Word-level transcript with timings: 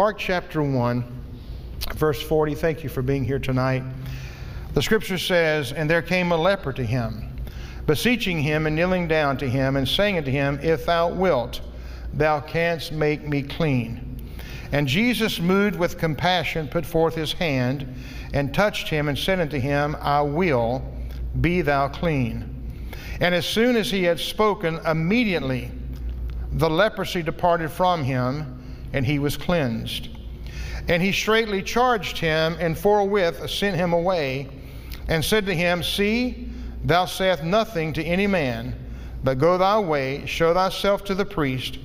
Mark 0.00 0.16
chapter 0.16 0.62
1, 0.62 1.04
verse 1.96 2.22
40. 2.22 2.54
Thank 2.54 2.82
you 2.82 2.88
for 2.88 3.02
being 3.02 3.22
here 3.22 3.38
tonight. 3.38 3.82
The 4.72 4.80
scripture 4.80 5.18
says, 5.18 5.72
And 5.72 5.90
there 5.90 6.00
came 6.00 6.32
a 6.32 6.38
leper 6.38 6.72
to 6.72 6.82
him, 6.82 7.28
beseeching 7.86 8.40
him 8.40 8.66
and 8.66 8.74
kneeling 8.74 9.08
down 9.08 9.36
to 9.36 9.46
him, 9.46 9.76
and 9.76 9.86
saying 9.86 10.16
unto 10.16 10.30
him, 10.30 10.58
If 10.62 10.86
thou 10.86 11.10
wilt, 11.10 11.60
thou 12.14 12.40
canst 12.40 12.92
make 12.92 13.28
me 13.28 13.42
clean. 13.42 14.26
And 14.72 14.88
Jesus, 14.88 15.38
moved 15.38 15.76
with 15.76 15.98
compassion, 15.98 16.66
put 16.66 16.86
forth 16.86 17.14
his 17.14 17.34
hand 17.34 17.86
and 18.32 18.54
touched 18.54 18.88
him 18.88 19.06
and 19.06 19.18
said 19.18 19.38
unto 19.38 19.60
him, 19.60 19.94
I 20.00 20.22
will, 20.22 20.82
be 21.42 21.60
thou 21.60 21.88
clean. 21.88 22.88
And 23.20 23.34
as 23.34 23.44
soon 23.44 23.76
as 23.76 23.90
he 23.90 24.04
had 24.04 24.18
spoken, 24.18 24.78
immediately 24.86 25.70
the 26.52 26.70
leprosy 26.70 27.22
departed 27.22 27.70
from 27.70 28.02
him, 28.02 28.56
and 28.92 29.06
he 29.06 29.18
was 29.18 29.36
cleansed. 29.36 30.08
And 30.88 31.02
he 31.02 31.12
straightly 31.12 31.62
charged 31.62 32.18
him, 32.18 32.56
and 32.58 32.76
forthwith 32.76 33.48
sent 33.48 33.76
him 33.76 33.92
away, 33.92 34.48
and 35.08 35.24
said 35.24 35.46
to 35.46 35.54
him, 35.54 35.82
See, 35.82 36.48
thou 36.84 37.04
sayest 37.04 37.44
nothing 37.44 37.92
to 37.94 38.04
any 38.04 38.26
man, 38.26 38.74
but 39.22 39.38
go 39.38 39.58
thy 39.58 39.78
way, 39.78 40.24
show 40.26 40.54
thyself 40.54 41.04
to 41.04 41.14
the 41.14 41.24
priest 41.24 41.78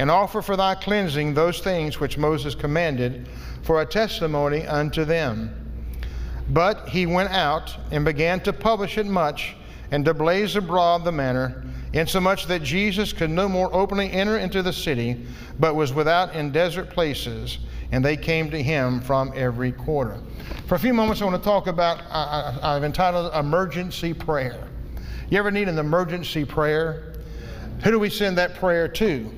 and 0.00 0.10
offer 0.10 0.40
for 0.40 0.56
thy 0.56 0.74
cleansing 0.74 1.34
those 1.34 1.60
things 1.60 2.00
which 2.00 2.16
Moses 2.16 2.54
commanded 2.54 3.28
for 3.62 3.82
a 3.82 3.86
testimony 3.86 4.66
unto 4.66 5.04
them. 5.04 5.54
But 6.48 6.88
he 6.88 7.04
went 7.04 7.30
out 7.30 7.76
and 7.90 8.02
began 8.02 8.40
to 8.40 8.52
publish 8.54 8.96
it 8.96 9.04
much 9.04 9.54
and 9.90 10.02
to 10.06 10.14
blaze 10.14 10.56
abroad 10.56 11.04
the 11.04 11.12
matter, 11.12 11.64
insomuch 11.92 12.46
that 12.46 12.62
Jesus 12.62 13.12
could 13.12 13.30
no 13.30 13.48
more 13.48 13.72
openly 13.74 14.10
enter 14.10 14.38
into 14.38 14.62
the 14.62 14.72
city, 14.72 15.26
but 15.58 15.74
was 15.74 15.92
without 15.92 16.34
in 16.34 16.52
desert 16.52 16.90
places, 16.90 17.58
and 17.92 18.04
they 18.04 18.16
came 18.16 18.50
to 18.50 18.62
him 18.62 19.00
from 19.00 19.32
every 19.34 19.72
quarter. 19.72 20.18
For 20.66 20.76
a 20.76 20.78
few 20.78 20.94
moments, 20.94 21.20
I 21.20 21.24
want 21.24 21.36
to 21.36 21.42
talk 21.42 21.66
about, 21.66 22.00
I, 22.10 22.74
have 22.74 22.84
entitled 22.84 23.34
Emergency 23.34 24.14
Prayer. 24.14 24.68
You 25.28 25.38
ever 25.38 25.50
need 25.50 25.68
an 25.68 25.78
emergency 25.78 26.44
prayer? 26.44 27.14
Who 27.82 27.90
do 27.90 27.98
we 27.98 28.10
send 28.10 28.38
that 28.38 28.54
prayer 28.56 28.88
to? 28.88 29.32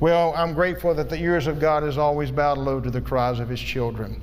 Well, 0.00 0.34
I'm 0.36 0.54
grateful 0.54 0.94
that 0.94 1.08
the 1.08 1.18
ears 1.18 1.46
of 1.46 1.60
God 1.60 1.82
has 1.82 1.98
always 1.98 2.30
bowed 2.30 2.58
low 2.58 2.80
to 2.80 2.90
the 2.90 3.00
cries 3.00 3.40
of 3.40 3.48
his 3.48 3.60
children. 3.60 4.20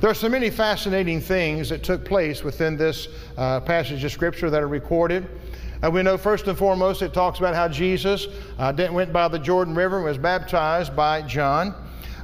There 0.00 0.10
are 0.10 0.14
so 0.14 0.28
many 0.28 0.50
fascinating 0.50 1.20
things 1.20 1.68
that 1.68 1.82
took 1.82 2.04
place 2.04 2.42
within 2.42 2.76
this 2.76 3.08
uh, 3.36 3.60
passage 3.60 4.04
of 4.04 4.12
Scripture 4.12 4.50
that 4.50 4.62
are 4.62 4.68
recorded. 4.68 5.26
Uh, 5.84 5.90
we 5.90 6.02
know 6.02 6.16
first 6.16 6.48
and 6.48 6.56
foremost 6.56 7.02
it 7.02 7.12
talks 7.12 7.40
about 7.40 7.54
how 7.54 7.68
Jesus 7.68 8.26
uh, 8.58 8.72
went 8.90 9.12
by 9.12 9.28
the 9.28 9.38
Jordan 9.38 9.74
River 9.74 9.96
and 9.96 10.06
was 10.06 10.16
baptized 10.16 10.96
by 10.96 11.20
John. 11.20 11.74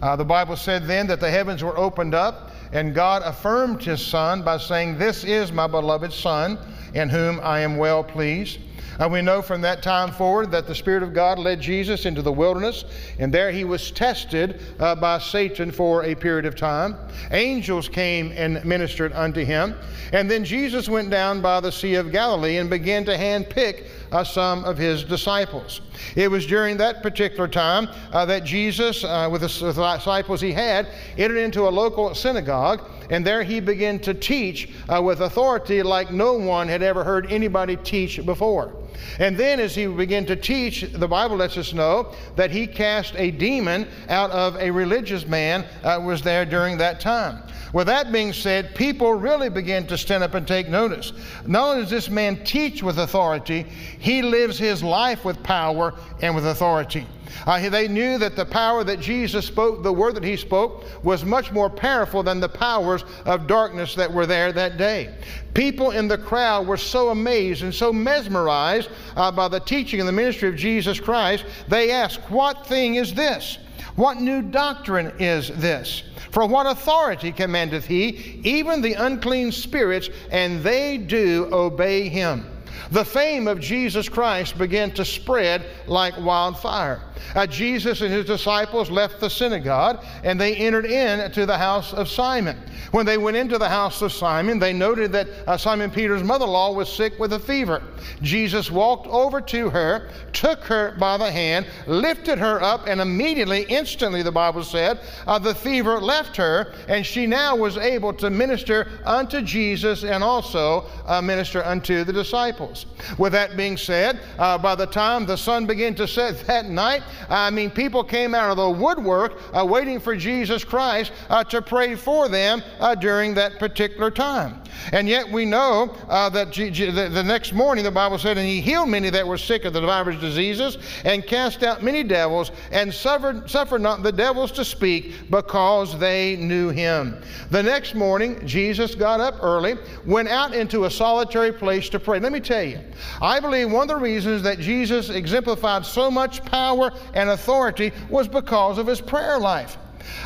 Uh, 0.00 0.16
the 0.16 0.24
Bible 0.24 0.56
said 0.56 0.86
then 0.86 1.06
that 1.08 1.20
the 1.20 1.30
heavens 1.30 1.62
were 1.62 1.76
opened 1.76 2.14
up, 2.14 2.52
and 2.72 2.94
God 2.94 3.20
affirmed 3.22 3.82
his 3.82 4.00
Son 4.00 4.42
by 4.42 4.56
saying, 4.56 4.96
This 4.96 5.24
is 5.24 5.52
my 5.52 5.66
beloved 5.66 6.10
Son, 6.10 6.58
in 6.94 7.10
whom 7.10 7.38
I 7.42 7.60
am 7.60 7.76
well 7.76 8.02
pleased. 8.02 8.60
And 9.00 9.10
we 9.10 9.22
know 9.22 9.40
from 9.40 9.62
that 9.62 9.82
time 9.82 10.12
forward 10.12 10.50
that 10.50 10.66
the 10.66 10.74
Spirit 10.74 11.02
of 11.02 11.14
God 11.14 11.38
led 11.38 11.58
Jesus 11.58 12.04
into 12.04 12.20
the 12.20 12.30
wilderness, 12.30 12.84
and 13.18 13.32
there 13.32 13.50
he 13.50 13.64
was 13.64 13.90
tested 13.90 14.60
uh, 14.78 14.94
by 14.94 15.18
Satan 15.18 15.70
for 15.70 16.04
a 16.04 16.14
period 16.14 16.44
of 16.44 16.54
time. 16.54 16.96
Angels 17.30 17.88
came 17.88 18.30
and 18.36 18.62
ministered 18.62 19.14
unto 19.14 19.42
him. 19.42 19.74
And 20.12 20.30
then 20.30 20.44
Jesus 20.44 20.86
went 20.86 21.08
down 21.08 21.40
by 21.40 21.60
the 21.60 21.72
Sea 21.72 21.94
of 21.94 22.12
Galilee 22.12 22.58
and 22.58 22.68
began 22.68 23.06
to 23.06 23.16
handpick 23.16 23.86
uh, 24.12 24.22
some 24.22 24.64
of 24.64 24.76
his 24.76 25.02
disciples. 25.02 25.80
It 26.14 26.30
was 26.30 26.46
during 26.46 26.76
that 26.76 27.02
particular 27.02 27.48
time 27.48 27.88
uh, 28.12 28.26
that 28.26 28.44
Jesus, 28.44 29.02
uh, 29.02 29.28
with 29.32 29.40
the 29.40 29.48
disciples 29.48 30.42
he 30.42 30.52
had, 30.52 30.88
entered 31.16 31.38
into 31.38 31.66
a 31.66 31.70
local 31.70 32.14
synagogue, 32.14 32.82
and 33.10 33.26
there 33.26 33.42
he 33.42 33.60
began 33.60 33.98
to 34.00 34.14
teach 34.14 34.70
uh, 34.88 35.02
with 35.02 35.20
authority 35.20 35.82
like 35.82 36.10
no 36.10 36.34
one 36.34 36.68
had 36.68 36.82
ever 36.82 37.04
heard 37.04 37.30
anybody 37.30 37.76
teach 37.76 38.24
before. 38.24 38.72
And 39.18 39.36
then, 39.36 39.60
as 39.60 39.74
he 39.74 39.86
began 39.86 40.26
to 40.26 40.36
teach, 40.36 40.82
the 40.92 41.08
Bible 41.08 41.36
lets 41.36 41.56
us 41.56 41.72
know 41.72 42.12
that 42.36 42.50
he 42.50 42.66
cast 42.66 43.14
a 43.16 43.30
demon 43.30 43.86
out 44.08 44.30
of 44.30 44.56
a 44.56 44.70
religious 44.70 45.26
man 45.26 45.66
uh, 45.82 46.00
was 46.02 46.22
there 46.22 46.44
during 46.44 46.78
that 46.78 47.00
time. 47.00 47.42
With 47.72 47.86
that 47.86 48.10
being 48.10 48.32
said, 48.32 48.74
people 48.74 49.14
really 49.14 49.48
began 49.48 49.86
to 49.88 49.98
stand 49.98 50.24
up 50.24 50.34
and 50.34 50.46
take 50.46 50.68
notice. 50.68 51.12
Not 51.46 51.68
only 51.68 51.82
does 51.82 51.90
this 51.90 52.10
man 52.10 52.42
teach 52.44 52.82
with 52.82 52.98
authority, 52.98 53.64
he 53.98 54.22
lives 54.22 54.58
his 54.58 54.82
life 54.82 55.24
with 55.24 55.42
power 55.42 55.94
and 56.20 56.34
with 56.34 56.46
authority. 56.46 57.06
Uh, 57.46 57.68
they 57.68 57.88
knew 57.88 58.18
that 58.18 58.36
the 58.36 58.44
power 58.44 58.84
that 58.84 59.00
Jesus 59.00 59.46
spoke, 59.46 59.82
the 59.82 59.92
word 59.92 60.14
that 60.16 60.24
he 60.24 60.36
spoke, 60.36 60.84
was 61.04 61.24
much 61.24 61.52
more 61.52 61.70
powerful 61.70 62.22
than 62.22 62.40
the 62.40 62.48
powers 62.48 63.04
of 63.24 63.46
darkness 63.46 63.94
that 63.94 64.12
were 64.12 64.26
there 64.26 64.52
that 64.52 64.76
day. 64.76 65.14
People 65.54 65.90
in 65.90 66.08
the 66.08 66.18
crowd 66.18 66.66
were 66.66 66.76
so 66.76 67.10
amazed 67.10 67.62
and 67.62 67.74
so 67.74 67.92
mesmerized 67.92 68.90
uh, 69.16 69.30
by 69.30 69.48
the 69.48 69.60
teaching 69.60 70.00
and 70.00 70.08
the 70.08 70.12
ministry 70.12 70.48
of 70.48 70.56
Jesus 70.56 71.00
Christ, 71.00 71.44
they 71.68 71.90
asked, 71.90 72.20
What 72.30 72.66
thing 72.66 72.96
is 72.96 73.14
this? 73.14 73.58
What 73.96 74.20
new 74.20 74.42
doctrine 74.42 75.12
is 75.18 75.48
this? 75.48 76.04
For 76.30 76.46
what 76.46 76.66
authority 76.66 77.32
commandeth 77.32 77.86
he, 77.86 78.40
even 78.44 78.80
the 78.80 78.94
unclean 78.94 79.50
spirits, 79.50 80.08
and 80.30 80.62
they 80.62 80.96
do 80.96 81.48
obey 81.52 82.08
him? 82.08 82.46
The 82.92 83.04
fame 83.04 83.46
of 83.46 83.60
Jesus 83.60 84.08
Christ 84.08 84.58
began 84.58 84.90
to 84.92 85.04
spread 85.04 85.64
like 85.86 86.16
wildfire. 86.18 87.02
Uh, 87.34 87.46
Jesus 87.46 88.00
and 88.00 88.12
his 88.12 88.26
disciples 88.26 88.90
left 88.90 89.20
the 89.20 89.30
synagogue 89.30 90.04
and 90.24 90.40
they 90.40 90.54
entered 90.56 90.86
into 90.86 91.46
the 91.46 91.56
house 91.56 91.92
of 91.92 92.08
Simon. 92.08 92.58
When 92.90 93.06
they 93.06 93.18
went 93.18 93.36
into 93.36 93.58
the 93.58 93.68
house 93.68 94.02
of 94.02 94.12
Simon, 94.12 94.58
they 94.58 94.72
noted 94.72 95.12
that 95.12 95.28
uh, 95.46 95.56
Simon 95.56 95.90
Peter's 95.90 96.22
mother 96.22 96.40
in 96.44 96.50
law 96.50 96.72
was 96.72 96.92
sick 96.92 97.18
with 97.18 97.32
a 97.32 97.38
fever. 97.38 97.82
Jesus 98.22 98.70
walked 98.70 99.06
over 99.06 99.40
to 99.40 99.70
her, 99.70 100.08
took 100.32 100.60
her 100.64 100.96
by 100.98 101.16
the 101.16 101.30
hand, 101.30 101.66
lifted 101.86 102.38
her 102.38 102.62
up, 102.62 102.86
and 102.86 103.00
immediately, 103.00 103.64
instantly, 103.68 104.22
the 104.22 104.32
Bible 104.32 104.64
said, 104.64 105.00
uh, 105.26 105.38
the 105.38 105.54
fever 105.54 106.00
left 106.00 106.36
her, 106.36 106.72
and 106.88 107.04
she 107.04 107.26
now 107.26 107.54
was 107.54 107.76
able 107.76 108.12
to 108.14 108.30
minister 108.30 108.88
unto 109.04 109.42
Jesus 109.42 110.02
and 110.04 110.24
also 110.24 110.86
uh, 111.06 111.20
minister 111.20 111.64
unto 111.64 112.04
the 112.04 112.12
disciples. 112.12 112.86
With 113.18 113.32
that 113.32 113.56
being 113.56 113.76
said, 113.76 114.20
uh, 114.38 114.58
by 114.58 114.74
the 114.74 114.86
time 114.86 115.26
the 115.26 115.36
sun 115.36 115.66
began 115.66 115.94
to 115.96 116.08
set 116.08 116.46
that 116.46 116.66
night, 116.66 117.02
I 117.28 117.50
mean, 117.50 117.70
people 117.70 118.04
came 118.04 118.34
out 118.34 118.50
of 118.50 118.56
the 118.56 118.70
woodwork 118.70 119.40
uh, 119.54 119.64
waiting 119.64 120.00
for 120.00 120.16
Jesus 120.16 120.64
Christ 120.64 121.12
uh, 121.28 121.44
to 121.44 121.62
pray 121.62 121.94
for 121.94 122.28
them 122.28 122.62
uh, 122.78 122.94
during 122.94 123.34
that 123.34 123.58
particular 123.58 124.10
time. 124.10 124.59
And 124.92 125.08
yet 125.08 125.30
we 125.30 125.44
know 125.44 125.96
uh, 126.08 126.28
that 126.30 126.50
G- 126.50 126.70
G- 126.70 126.90
the, 126.90 127.08
the, 127.08 127.22
next 127.22 127.52
morning 127.52 127.84
the 127.84 127.90
Bible 127.90 128.18
said, 128.18 128.38
And 128.38 128.46
he 128.46 128.60
healed 128.60 128.88
many 128.88 129.10
that 129.10 129.26
were 129.26 129.38
sick 129.38 129.64
of 129.64 129.72
the 129.72 129.80
divers 129.80 130.18
diseases, 130.20 130.78
and 131.04 131.26
cast 131.26 131.62
out 131.62 131.82
many 131.82 132.02
devils, 132.02 132.50
and 132.72 132.92
suffered, 132.92 133.48
suffered 133.50 133.80
not 133.80 134.02
the 134.02 134.12
devils 134.12 134.52
to 134.52 134.64
speak, 134.64 135.30
because 135.30 135.98
they 135.98 136.36
knew 136.36 136.70
him. 136.70 137.22
The 137.50 137.62
next 137.62 137.94
morning, 137.94 138.46
Jesus 138.46 138.94
got 138.94 139.20
up 139.20 139.36
early, 139.42 139.76
went 140.04 140.28
out 140.28 140.54
into 140.54 140.84
a 140.84 140.90
solitary 140.90 141.52
place 141.52 141.88
to 141.90 142.00
pray. 142.00 142.20
Let 142.20 142.32
me 142.32 142.40
tell 142.40 142.62
you, 142.62 142.80
I 143.20 143.40
believe 143.40 143.70
one 143.70 143.82
of 143.82 143.88
the 143.88 143.96
reasons 143.96 144.42
that 144.42 144.58
Jesus 144.58 145.10
exemplified 145.10 145.84
so 145.84 146.10
much 146.10 146.44
power 146.44 146.90
and 147.14 147.30
authority 147.30 147.92
was 148.08 148.28
because 148.28 148.78
of 148.78 148.86
his 148.86 149.00
prayer 149.00 149.38
life. 149.38 149.76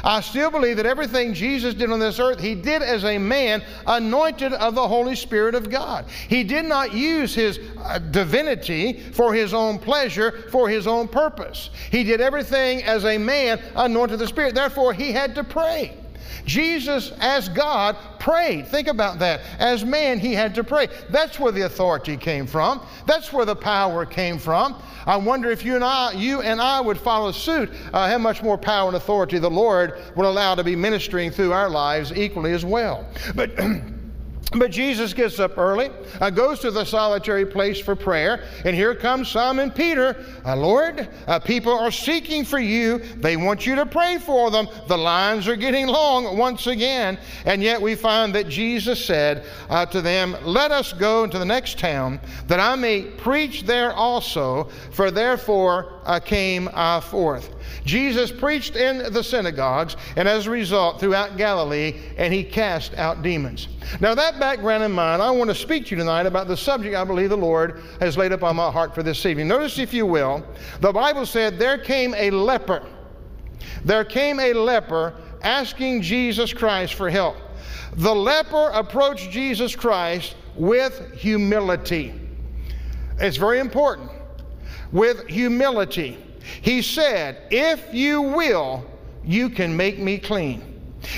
I 0.03 0.21
still 0.21 0.50
believe 0.50 0.77
that 0.77 0.87
everything 0.87 1.34
Jesus 1.34 1.75
did 1.75 1.91
on 1.91 1.99
this 1.99 2.19
earth, 2.19 2.41
he 2.41 2.55
did 2.55 2.83
as 2.83 3.05
a 3.05 3.19
man 3.19 3.62
anointed 3.87 4.53
of 4.53 4.75
the 4.75 4.87
Holy 4.87 5.17
Spirit 5.17 5.55
of 5.55 5.71
God. 5.71 6.06
He 6.28 6.45
did 6.45 6.65
not 6.65 6.93
use 6.93 7.34
his 7.34 7.58
uh, 7.79 7.99
divinity 7.99 9.00
for 9.12 9.35
his 9.35 9.55
own 9.55 9.79
pleasure, 9.79 10.44
for 10.50 10.69
his 10.69 10.87
own 10.87 11.08
purpose. 11.08 11.70
He 11.91 12.05
did 12.05 12.20
everything 12.20 12.82
as 12.82 13.05
a 13.05 13.19
man 13.19 13.61
anointed 13.75 14.14
of 14.14 14.19
the 14.20 14.26
Spirit. 14.26 14.55
Therefore, 14.55 14.93
he 14.93 15.12
had 15.12 15.35
to 15.35 15.44
pray. 15.44 15.97
Jesus, 16.44 17.12
as 17.21 17.49
God, 17.49 17.97
prayed. 18.19 18.69
Think 18.69 18.88
about 18.88 19.19
that. 19.21 19.41
As 19.59 19.85
man, 19.85 20.19
he 20.19 20.32
had 20.32 20.55
to 20.56 20.65
pray. 20.65 20.88
That's 21.11 21.38
where 21.38 21.53
the 21.53 21.62
authority 21.62 22.17
came 22.17 22.47
from. 22.47 22.81
That's 23.06 23.32
where 23.32 23.44
the 23.44 23.56
power 23.56 24.05
came 24.06 24.38
from. 24.38 24.81
I 25.06 25.17
wonder 25.17 25.50
if 25.50 25.65
you 25.65 25.75
and 25.75 25.85
I, 25.85 26.12
you 26.12 26.41
and 26.41 26.61
I 26.61 26.81
would 26.81 26.99
follow 26.99 27.32
suit, 27.32 27.71
uh, 27.93 28.09
how 28.09 28.19
much 28.19 28.43
more 28.43 28.56
power 28.56 28.88
and 28.88 28.97
authority 28.97 29.38
the 29.38 29.50
Lord 29.50 30.00
would 30.17 30.26
allow 30.26 30.55
to 30.55 30.65
be 30.65 30.76
ministering 30.76 31.31
through 31.31 31.53
our 31.53 31.69
lives 31.69 32.12
equally 32.12 32.53
as 32.53 32.65
well. 32.65 33.06
But 33.35 33.53
But 34.56 34.71
Jesus 34.71 35.12
gets 35.12 35.41
up 35.41 35.59
early, 35.59 35.91
uh, 36.21 36.31
goes 36.31 36.61
to 36.61 36.71
the 36.71 36.85
solitary 36.85 37.45
place 37.45 37.81
for 37.81 37.97
prayer, 37.97 38.45
and 38.65 38.77
here 38.77 38.95
comes 38.95 39.29
Simon 39.29 39.71
Peter. 39.71 40.25
Uh, 40.45 40.55
Lord, 40.55 41.09
uh, 41.27 41.41
people 41.41 41.73
are 41.73 41.91
seeking 41.91 42.45
for 42.45 42.61
you. 42.61 42.99
They 42.99 43.37
want 43.37 43.67
you 43.67 43.75
to 43.75 43.87
pray 43.87 44.19
for 44.19 44.51
them. 44.53 44.69
The 44.87 44.97
lines 44.97 45.49
are 45.49 45.56
getting 45.56 45.89
long 45.89 46.39
once 46.39 46.69
again. 46.69 47.19
And 47.47 47.62
yet 47.62 47.83
we 47.83 47.97
find 47.97 48.35
that 48.37 48.49
Jesus 48.49 49.05
said 49.05 49.45
uh, 49.69 49.87
to 49.87 50.01
them, 50.01 50.37
Let 50.45 50.71
us 50.71 50.93
go 50.93 51.25
into 51.25 51.39
the 51.39 51.45
next 51.45 51.79
town, 51.79 52.21
that 52.47 52.61
I 52.61 52.77
may 52.77 53.03
preach 53.03 53.65
there 53.65 53.93
also, 53.93 54.71
for 54.93 55.11
therefore 55.11 56.01
uh, 56.05 56.21
came 56.21 56.69
uh, 56.73 57.01
forth. 57.01 57.54
Jesus 57.84 58.32
preached 58.32 58.76
in 58.76 59.12
the 59.12 59.22
synagogues, 59.22 59.96
and 60.16 60.26
as 60.28 60.46
a 60.46 60.50
result, 60.50 61.00
throughout 61.00 61.37
Galilee, 61.37 62.00
and 62.16 62.32
he 62.32 62.43
cast 62.43 62.94
out 62.94 63.22
demons. 63.22 63.69
Now, 64.00 64.14
that 64.14 64.40
background 64.40 64.82
in 64.82 64.93
mind, 64.93 65.22
I 65.22 65.31
want 65.31 65.50
to 65.50 65.55
speak 65.55 65.87
to 65.87 65.90
you 65.90 65.96
tonight 65.96 66.26
about 66.26 66.49
the 66.49 66.56
subject 66.56 66.96
I 66.96 67.05
believe 67.05 67.31
the 67.31 67.37
Lord 67.37 67.82
has 68.00 68.16
laid 68.16 68.32
upon 68.32 68.56
my 68.56 68.70
heart 68.70 68.94
for 68.94 69.02
this 69.02 69.25
evening. 69.26 69.49
Notice, 69.49 69.78
if 69.78 69.93
you 69.93 70.06
will, 70.06 70.44
the 70.81 70.93
Bible 70.93 71.26
said, 71.26 71.58
There 71.58 71.78
came 71.78 72.14
a 72.14 72.31
leper. 72.31 72.87
There 73.84 74.05
came 74.05 74.40
a 74.40 74.52
leper 74.52 75.14
asking 75.43 76.02
Jesus 76.02 76.52
Christ 76.52 76.94
for 76.94 77.10
help. 77.10 77.37
The 77.96 78.14
leper 78.14 78.70
approached 78.72 79.31
Jesus 79.31 79.76
Christ 79.76 80.34
with 80.56 81.12
humility. 81.12 82.14
It's 83.19 83.37
very 83.37 83.60
important. 83.60 84.10
With 84.90 85.28
humility. 85.28 86.24
He 86.62 86.82
said, 86.82 87.43
If 87.50 87.93
you 87.93 88.23
will, 88.23 88.85
you 89.25 89.49
can 89.49 89.76
make 89.76 89.99
me 89.99 90.19
clean. 90.19 90.62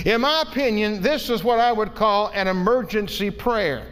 In 0.05 0.21
my 0.21 0.43
opinion, 0.49 1.01
this 1.01 1.31
is 1.31 1.45
what 1.45 1.61
I 1.61 1.73
would 1.73 1.95
call 1.95 2.29
an 2.35 2.49
emergency 2.49 3.31
prayer. 3.31 3.87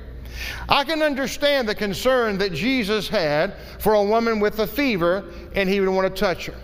I 0.69 0.85
can 0.85 1.03
understand 1.03 1.69
the 1.69 1.75
concern 1.75 2.39
that 2.39 2.53
Jesus 2.53 3.09
had 3.09 3.55
for 3.79 3.95
a 3.95 4.03
woman 4.03 4.41
with 4.41 4.59
a 4.59 4.67
fever 4.67 5.25
and 5.55 5.69
he 5.69 5.81
would 5.81 5.89
want 5.89 6.13
to 6.13 6.21
touch 6.21 6.47
her. 6.47 6.55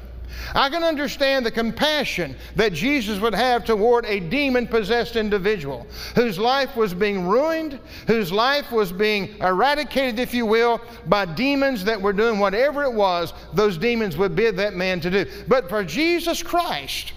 I 0.54 0.68
can 0.68 0.82
understand 0.82 1.44
the 1.44 1.50
compassion 1.50 2.36
that 2.56 2.72
Jesus 2.72 3.18
would 3.20 3.34
have 3.34 3.64
toward 3.64 4.04
a 4.06 4.20
demon 4.20 4.66
possessed 4.66 5.16
individual 5.16 5.86
whose 6.14 6.38
life 6.38 6.76
was 6.76 6.94
being 6.94 7.26
ruined, 7.26 7.78
whose 8.06 8.32
life 8.32 8.72
was 8.72 8.92
being 8.92 9.36
eradicated, 9.38 10.18
if 10.18 10.34
you 10.34 10.46
will, 10.46 10.80
by 11.06 11.24
demons 11.24 11.84
that 11.84 12.00
were 12.00 12.12
doing 12.12 12.38
whatever 12.38 12.82
it 12.84 12.92
was 12.92 13.32
those 13.54 13.78
demons 13.78 14.16
would 14.16 14.34
bid 14.34 14.56
that 14.56 14.74
man 14.74 15.00
to 15.00 15.10
do. 15.10 15.26
But 15.48 15.68
for 15.68 15.84
Jesus 15.84 16.42
Christ 16.42 17.12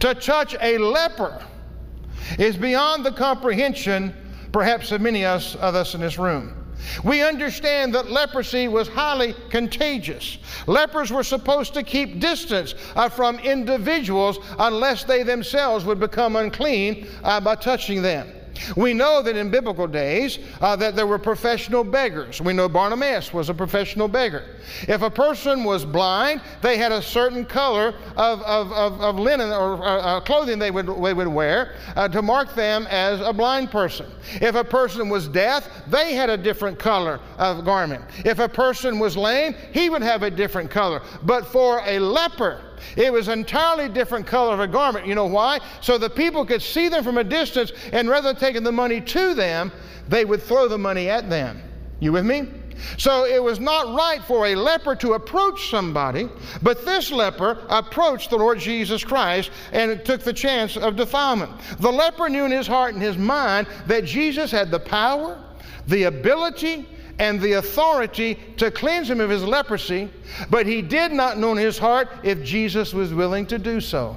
to 0.00 0.14
touch 0.14 0.56
a 0.60 0.78
leper 0.78 1.44
is 2.38 2.56
beyond 2.56 3.04
the 3.04 3.12
comprehension, 3.12 4.14
perhaps, 4.52 4.92
of 4.92 5.00
many 5.00 5.24
of 5.24 5.36
us, 5.36 5.54
of 5.56 5.74
us 5.74 5.94
in 5.94 6.00
this 6.00 6.18
room. 6.18 6.63
We 7.02 7.22
understand 7.22 7.94
that 7.94 8.10
leprosy 8.10 8.68
was 8.68 8.88
highly 8.88 9.34
contagious. 9.50 10.38
Lepers 10.66 11.10
were 11.12 11.22
supposed 11.22 11.74
to 11.74 11.82
keep 11.82 12.20
distance 12.20 12.74
uh, 12.96 13.08
from 13.08 13.38
individuals 13.38 14.38
unless 14.58 15.04
they 15.04 15.22
themselves 15.22 15.84
would 15.84 16.00
become 16.00 16.36
unclean 16.36 17.08
uh, 17.22 17.40
by 17.40 17.54
touching 17.54 18.02
them. 18.02 18.28
We 18.76 18.94
know 18.94 19.22
that 19.22 19.36
in 19.36 19.50
biblical 19.50 19.86
days 19.86 20.38
uh, 20.60 20.76
that 20.76 20.96
there 20.96 21.06
were 21.06 21.18
professional 21.18 21.84
beggars. 21.84 22.40
We 22.40 22.52
know 22.52 22.68
Bartimaeus 22.68 23.32
was 23.32 23.48
a 23.48 23.54
professional 23.54 24.08
beggar. 24.08 24.44
If 24.88 25.02
a 25.02 25.10
person 25.10 25.64
was 25.64 25.84
blind, 25.84 26.40
they 26.62 26.76
had 26.76 26.92
a 26.92 27.02
certain 27.02 27.44
color 27.44 27.94
of, 28.16 28.42
of, 28.42 28.72
of, 28.72 29.00
of 29.00 29.18
linen 29.18 29.50
or 29.50 29.82
uh, 29.82 30.00
uh, 30.00 30.20
clothing 30.20 30.58
they 30.58 30.70
would, 30.70 30.86
they 30.86 31.14
would 31.14 31.28
wear 31.28 31.74
uh, 31.96 32.08
to 32.08 32.22
mark 32.22 32.54
them 32.54 32.86
as 32.90 33.20
a 33.20 33.32
blind 33.32 33.70
person. 33.70 34.06
If 34.40 34.54
a 34.54 34.64
person 34.64 35.08
was 35.08 35.28
deaf, 35.28 35.68
they 35.88 36.14
had 36.14 36.30
a 36.30 36.36
different 36.36 36.78
color 36.78 37.20
of 37.38 37.64
garment. 37.64 38.04
If 38.24 38.38
a 38.38 38.48
person 38.48 38.98
was 38.98 39.16
lame, 39.16 39.54
he 39.72 39.90
would 39.90 40.02
have 40.02 40.22
a 40.22 40.30
different 40.30 40.70
color. 40.70 41.02
But 41.22 41.46
for 41.46 41.82
a 41.84 41.98
leper, 41.98 42.60
it 42.96 43.12
was 43.12 43.28
entirely 43.28 43.88
different 43.88 44.26
color 44.26 44.54
of 44.54 44.60
a 44.60 44.66
garment. 44.66 45.06
You 45.06 45.14
know 45.14 45.26
why? 45.26 45.60
So 45.80 45.98
the 45.98 46.10
people 46.10 46.44
could 46.44 46.62
see 46.62 46.88
them 46.88 47.04
from 47.04 47.18
a 47.18 47.24
distance, 47.24 47.72
and 47.92 48.08
rather 48.08 48.32
than 48.32 48.40
taking 48.40 48.62
the 48.62 48.72
money 48.72 49.00
to 49.00 49.34
them, 49.34 49.72
they 50.08 50.24
would 50.24 50.42
throw 50.42 50.68
the 50.68 50.78
money 50.78 51.08
at 51.08 51.30
them. 51.30 51.62
You 52.00 52.12
with 52.12 52.26
me? 52.26 52.48
So 52.98 53.24
it 53.24 53.42
was 53.42 53.60
not 53.60 53.94
right 53.94 54.22
for 54.24 54.46
a 54.46 54.54
leper 54.54 54.94
to 54.96 55.14
approach 55.14 55.70
somebody, 55.70 56.28
but 56.62 56.84
this 56.84 57.10
leper 57.10 57.64
approached 57.68 58.30
the 58.30 58.36
Lord 58.36 58.58
Jesus 58.58 59.04
Christ 59.04 59.50
and 59.72 60.04
took 60.04 60.22
the 60.22 60.32
chance 60.32 60.76
of 60.76 60.96
defilement. 60.96 61.52
The 61.78 61.92
leper 61.92 62.28
knew 62.28 62.44
in 62.44 62.50
his 62.50 62.66
heart 62.66 62.94
and 62.94 63.02
his 63.02 63.16
mind 63.16 63.68
that 63.86 64.04
Jesus 64.04 64.50
had 64.50 64.70
the 64.70 64.80
power, 64.80 65.38
the 65.86 66.04
ability, 66.04 66.86
and 67.18 67.40
the 67.40 67.54
authority 67.54 68.38
to 68.56 68.70
cleanse 68.70 69.08
him 69.08 69.20
of 69.20 69.30
his 69.30 69.44
leprosy, 69.44 70.10
but 70.50 70.66
he 70.66 70.82
did 70.82 71.12
not 71.12 71.38
know 71.38 71.52
in 71.52 71.58
his 71.58 71.78
heart 71.78 72.08
if 72.22 72.42
Jesus 72.42 72.92
was 72.92 73.14
willing 73.14 73.46
to 73.46 73.58
do 73.58 73.80
so. 73.80 74.16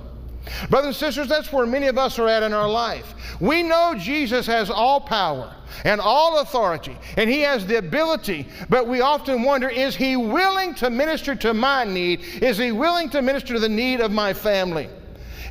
Brothers 0.70 0.88
and 0.88 0.96
sisters, 0.96 1.28
that's 1.28 1.52
where 1.52 1.66
many 1.66 1.88
of 1.88 1.98
us 1.98 2.18
are 2.20 2.28
at 2.28 2.44
in 2.44 2.54
our 2.54 2.70
life. 2.70 3.14
We 3.40 3.64
know 3.64 3.96
Jesus 3.98 4.46
has 4.48 4.70
all 4.70 5.02
power 5.02 5.54
and 5.84 6.00
all 6.00 6.40
authority, 6.40 6.98
and 7.18 7.30
he 7.30 7.42
has 7.42 7.66
the 7.66 7.78
ability, 7.78 8.48
but 8.70 8.88
we 8.88 9.02
often 9.02 9.44
wonder 9.44 9.70
is 9.70 9.96
he 9.96 10.16
willing 10.16 10.74
to 10.76 10.90
minister 10.90 11.36
to 11.36 11.54
my 11.54 11.84
need? 11.84 12.22
Is 12.42 12.58
he 12.58 12.72
willing 12.72 13.10
to 13.10 13.22
minister 13.22 13.56
to 13.56 13.60
the 13.60 13.70
need 13.70 14.00
of 14.00 14.12
my 14.12 14.34
family? 14.34 14.90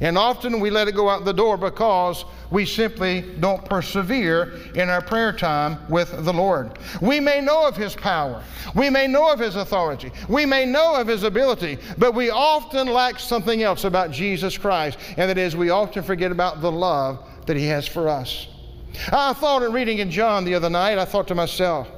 And 0.01 0.19
often 0.19 0.61
we 0.61 0.71
let 0.71 0.89
it 0.89 0.95
go 0.95 1.09
out 1.09 1.25
the 1.25 1.33
door 1.33 1.57
because 1.57 2.25
we 2.51 2.67
simply 2.67 3.23
don't 3.41 3.65
persevere 3.65 4.59
in 4.75 4.89
our 4.89 5.01
prayer 5.01 5.33
time 5.33 5.79
with 5.89 6.25
the 6.25 6.33
Lord. 6.33 6.79
We 7.01 7.21
may 7.21 7.41
know 7.41 7.67
of 7.67 7.77
His 7.77 7.95
power, 7.95 8.43
we 8.75 8.91
may 8.91 9.07
know 9.07 9.33
of 9.33 9.39
His 9.39 9.57
authority, 9.57 10.13
we 10.29 10.47
may 10.47 10.67
know 10.67 10.95
of 10.95 11.07
His 11.07 11.23
ability, 11.23 11.79
but 11.99 12.15
we 12.15 12.31
often 12.31 12.89
lack 12.89 13.19
something 13.19 13.63
else 13.63 13.85
about 13.85 14.11
Jesus 14.11 14.59
Christ, 14.59 14.99
and 15.17 15.31
that 15.31 15.39
is 15.39 15.57
we 15.57 15.71
often 15.71 16.03
forget 16.03 16.31
about 16.31 16.61
the 16.61 16.73
love 16.73 17.27
that 17.47 17.57
He 17.57 17.67
has 17.67 17.87
for 17.87 18.09
us. 18.09 18.49
I 19.13 19.33
thought 19.33 19.63
in 19.63 19.73
reading 19.73 19.99
in 19.99 20.11
John 20.11 20.45
the 20.45 20.55
other 20.55 20.71
night, 20.71 20.99
I 20.99 21.05
thought 21.05 21.29
to 21.29 21.35
myself, 21.35 21.89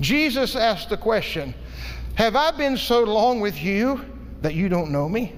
Jesus 0.00 0.56
asked 0.56 0.90
the 0.90 0.96
question, 0.96 1.54
Have 2.14 2.36
I 2.36 2.50
been 2.50 2.76
so 2.76 3.02
long 3.02 3.40
with 3.40 3.62
you 3.62 4.04
that 4.42 4.54
you 4.54 4.68
don't 4.68 4.90
know 4.90 5.08
me? 5.08 5.34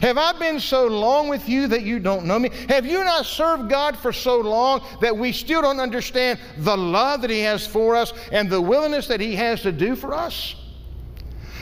Have 0.00 0.18
I 0.18 0.32
been 0.38 0.60
so 0.60 0.86
long 0.86 1.28
with 1.28 1.48
you 1.48 1.66
that 1.68 1.82
you 1.82 1.98
don't 1.98 2.24
know 2.26 2.38
me? 2.38 2.50
Have 2.68 2.86
you 2.86 3.02
not 3.04 3.26
served 3.26 3.68
God 3.68 3.96
for 3.96 4.12
so 4.12 4.40
long 4.40 4.84
that 5.00 5.16
we 5.16 5.32
still 5.32 5.62
don't 5.62 5.80
understand 5.80 6.38
the 6.58 6.76
love 6.76 7.22
that 7.22 7.30
He 7.30 7.40
has 7.40 7.66
for 7.66 7.96
us 7.96 8.12
and 8.32 8.48
the 8.48 8.60
willingness 8.60 9.06
that 9.08 9.20
He 9.20 9.34
has 9.34 9.62
to 9.62 9.72
do 9.72 9.96
for 9.96 10.14
us? 10.14 10.56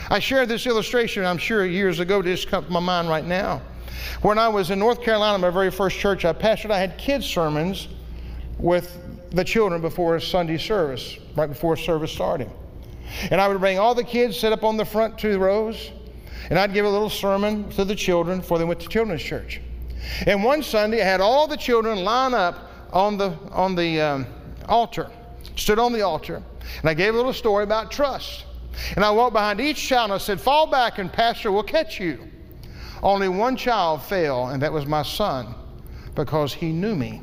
I 0.09 0.19
shared 0.19 0.49
this 0.49 0.67
illustration, 0.67 1.25
I'm 1.25 1.37
sure, 1.37 1.65
years 1.65 1.99
ago, 1.99 2.19
it 2.19 2.25
just 2.25 2.47
comes 2.47 2.67
to 2.67 2.71
my 2.71 2.79
mind 2.79 3.09
right 3.09 3.25
now. 3.25 3.61
When 4.21 4.37
I 4.37 4.47
was 4.47 4.69
in 4.69 4.79
North 4.79 5.01
Carolina, 5.01 5.37
my 5.37 5.49
very 5.49 5.71
first 5.71 5.97
church 5.97 6.25
I 6.25 6.33
pastored, 6.33 6.71
I 6.71 6.79
had 6.79 6.97
kids' 6.97 7.25
sermons 7.25 7.87
with 8.59 8.99
the 9.31 9.43
children 9.43 9.81
before 9.81 10.19
Sunday 10.19 10.57
service, 10.57 11.17
right 11.35 11.47
before 11.47 11.75
service 11.75 12.11
started. 12.11 12.49
And 13.31 13.41
I 13.41 13.47
would 13.47 13.59
bring 13.59 13.79
all 13.79 13.95
the 13.95 14.03
kids, 14.03 14.39
sit 14.39 14.53
up 14.53 14.63
on 14.63 14.77
the 14.77 14.85
front 14.85 15.17
two 15.17 15.39
rows, 15.39 15.91
and 16.49 16.59
I'd 16.59 16.73
give 16.73 16.85
a 16.85 16.89
little 16.89 17.09
sermon 17.09 17.69
to 17.71 17.85
the 17.85 17.95
children 17.95 18.39
before 18.39 18.57
they 18.57 18.65
went 18.65 18.79
to 18.81 18.89
children's 18.89 19.23
church. 19.23 19.61
And 20.25 20.43
one 20.43 20.63
Sunday, 20.63 21.01
I 21.01 21.05
had 21.05 21.21
all 21.21 21.47
the 21.47 21.57
children 21.57 22.03
line 22.03 22.33
up 22.33 22.69
on 22.91 23.17
the, 23.17 23.37
on 23.51 23.75
the 23.75 24.01
um, 24.01 24.27
altar, 24.67 25.09
stood 25.55 25.79
on 25.79 25.93
the 25.93 26.01
altar, 26.01 26.43
and 26.79 26.89
I 26.89 26.93
gave 26.93 27.13
a 27.13 27.17
little 27.17 27.33
story 27.33 27.63
about 27.63 27.91
trust. 27.91 28.45
And 28.95 29.05
I 29.05 29.11
walked 29.11 29.33
behind 29.33 29.61
each 29.61 29.87
child 29.87 30.05
and 30.05 30.13
I 30.13 30.17
said, 30.17 30.41
Fall 30.41 30.67
back 30.67 30.97
and 30.97 31.11
Pastor 31.11 31.51
will 31.51 31.63
catch 31.63 31.99
you. 31.99 32.19
Only 33.01 33.27
one 33.27 33.55
child 33.55 34.01
fell, 34.01 34.47
and 34.47 34.61
that 34.61 34.71
was 34.71 34.85
my 34.85 35.03
son, 35.03 35.53
because 36.15 36.53
he 36.53 36.71
knew 36.71 36.95
me. 36.95 37.21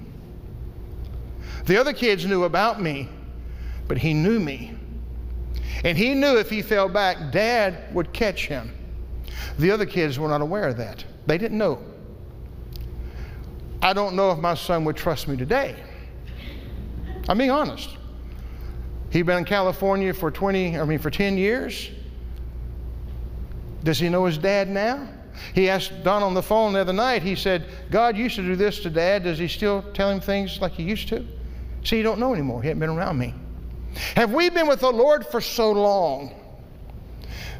The 1.66 1.78
other 1.78 1.92
kids 1.92 2.26
knew 2.26 2.44
about 2.44 2.80
me, 2.82 3.08
but 3.88 3.98
he 3.98 4.12
knew 4.12 4.38
me. 4.40 4.76
And 5.84 5.96
he 5.96 6.14
knew 6.14 6.36
if 6.36 6.50
he 6.50 6.60
fell 6.62 6.88
back, 6.88 7.32
Dad 7.32 7.94
would 7.94 8.12
catch 8.12 8.46
him. 8.46 8.70
The 9.58 9.70
other 9.70 9.86
kids 9.86 10.18
were 10.18 10.28
not 10.28 10.40
aware 10.40 10.68
of 10.68 10.76
that. 10.78 11.04
They 11.26 11.38
didn't 11.38 11.58
know. 11.58 11.82
I 13.82 13.92
don't 13.92 14.14
know 14.14 14.30
if 14.30 14.38
my 14.38 14.54
son 14.54 14.84
would 14.84 14.96
trust 14.96 15.28
me 15.28 15.36
today. 15.36 15.76
I'm 17.28 17.38
being 17.38 17.50
honest. 17.50 17.96
He'd 19.10 19.22
been 19.22 19.38
in 19.38 19.44
California 19.44 20.12
for 20.14 20.30
20, 20.30 20.78
I 20.78 20.84
mean, 20.84 20.98
for 20.98 21.10
10 21.10 21.36
years. 21.36 21.90
Does 23.82 23.98
he 23.98 24.08
know 24.08 24.24
his 24.26 24.38
dad 24.38 24.68
now? 24.68 25.08
He 25.54 25.70
asked 25.70 26.04
Don 26.04 26.22
on 26.22 26.34
the 26.34 26.42
phone 26.42 26.74
the 26.74 26.80
other 26.80 26.92
night, 26.92 27.22
he 27.22 27.34
said, 27.34 27.66
God 27.90 28.16
used 28.16 28.36
to 28.36 28.42
do 28.42 28.56
this 28.56 28.80
to 28.80 28.90
dad. 28.90 29.24
Does 29.24 29.38
he 29.38 29.48
still 29.48 29.82
tell 29.94 30.10
him 30.10 30.20
things 30.20 30.60
like 30.60 30.72
he 30.72 30.82
used 30.82 31.08
to? 31.08 31.24
See, 31.82 31.96
he 31.96 32.02
don't 32.02 32.20
know 32.20 32.34
anymore. 32.34 32.62
He 32.62 32.68
hasn't 32.68 32.80
been 32.80 32.90
around 32.90 33.18
me. 33.18 33.34
Have 34.16 34.32
we 34.32 34.50
been 34.50 34.68
with 34.68 34.80
the 34.80 34.90
Lord 34.90 35.26
for 35.26 35.40
so 35.40 35.72
long 35.72 36.34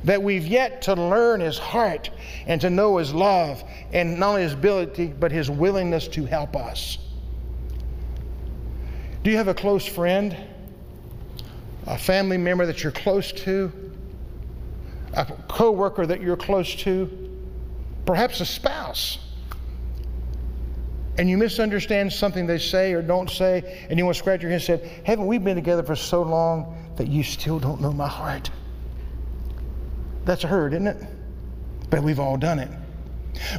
that 0.04 0.22
we've 0.22 0.46
yet 0.46 0.82
to 0.82 0.94
learn 0.94 1.40
his 1.40 1.58
heart 1.58 2.10
and 2.46 2.60
to 2.60 2.70
know 2.70 2.96
his 2.96 3.12
love 3.12 3.62
and 3.92 4.18
not 4.18 4.30
only 4.30 4.42
his 4.42 4.54
ability, 4.54 5.08
but 5.08 5.30
his 5.30 5.50
willingness 5.50 6.08
to 6.08 6.24
help 6.24 6.56
us. 6.56 6.98
Do 9.22 9.30
you 9.30 9.36
have 9.36 9.48
a 9.48 9.54
close 9.54 9.84
friend, 9.84 10.36
a 11.86 11.98
family 11.98 12.38
member 12.38 12.64
that 12.66 12.82
you're 12.82 12.92
close 12.92 13.32
to, 13.32 13.70
a 15.12 15.26
coworker 15.48 16.06
that 16.06 16.22
you're 16.22 16.36
close 16.36 16.74
to, 16.76 17.10
perhaps 18.06 18.40
a 18.40 18.46
spouse? 18.46 19.18
and 21.20 21.28
you 21.28 21.36
misunderstand 21.36 22.10
something 22.10 22.46
they 22.46 22.56
say 22.56 22.94
or 22.94 23.02
don't 23.02 23.28
say, 23.28 23.86
and 23.90 23.98
you 23.98 24.06
want 24.06 24.16
to 24.16 24.18
scratch 24.18 24.40
your 24.40 24.50
head 24.50 24.70
and 24.70 24.80
say, 24.80 25.02
Haven't 25.04 25.26
we 25.26 25.36
been 25.36 25.54
together 25.54 25.82
for 25.82 25.94
so 25.94 26.22
long 26.22 26.94
that 26.96 27.08
you 27.08 27.22
still 27.22 27.58
don't 27.58 27.78
know 27.78 27.92
my 27.92 28.08
heart? 28.08 28.50
That's 30.30 30.44
a 30.44 30.46
hurt, 30.46 30.74
isn't 30.74 30.86
it? 30.86 30.96
But 31.90 32.04
we've 32.04 32.20
all 32.20 32.36
done 32.36 32.60
it. 32.60 32.70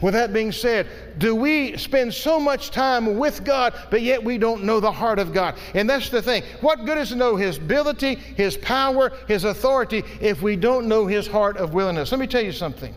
With 0.02 0.14
that 0.14 0.32
being 0.32 0.54
said, 0.54 0.88
do 1.18 1.36
we 1.36 1.76
spend 1.76 2.14
so 2.14 2.40
much 2.40 2.72
time 2.72 3.18
with 3.18 3.44
God, 3.44 3.74
but 3.90 4.02
yet 4.02 4.24
we 4.24 4.38
don't 4.38 4.64
know 4.64 4.80
the 4.80 4.90
heart 4.90 5.20
of 5.20 5.34
God? 5.34 5.58
And 5.74 5.90
that's 5.90 6.08
the 6.08 6.22
thing. 6.22 6.44
What 6.62 6.86
good 6.86 6.98
is 6.98 7.10
to 7.10 7.16
know 7.16 7.36
His 7.36 7.58
ability, 7.58 8.16
His 8.16 8.56
power, 8.56 9.12
His 9.28 9.44
authority 9.44 10.04
if 10.22 10.42
we 10.42 10.56
don't 10.56 10.88
know 10.88 11.08
His 11.08 11.28
heart 11.28 11.58
of 11.58 11.74
willingness? 11.74 12.10
Let 12.10 12.22
me 12.22 12.28
tell 12.28 12.42
you 12.42 12.54
something. 12.54 12.96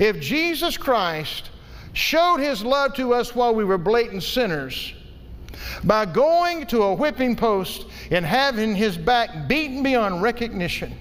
If 0.00 0.18
Jesus 0.18 0.76
Christ 0.76 1.50
showed 1.92 2.38
His 2.38 2.64
love 2.64 2.94
to 2.94 3.14
us 3.14 3.36
while 3.36 3.54
we 3.54 3.62
were 3.62 3.78
blatant 3.78 4.24
sinners, 4.24 4.94
by 5.84 6.06
going 6.06 6.66
to 6.66 6.82
a 6.82 6.92
whipping 6.92 7.36
post 7.36 7.86
and 8.10 8.26
having 8.26 8.74
his 8.74 8.98
back 8.98 9.46
beaten 9.46 9.84
beyond 9.84 10.22
recognition, 10.22 10.92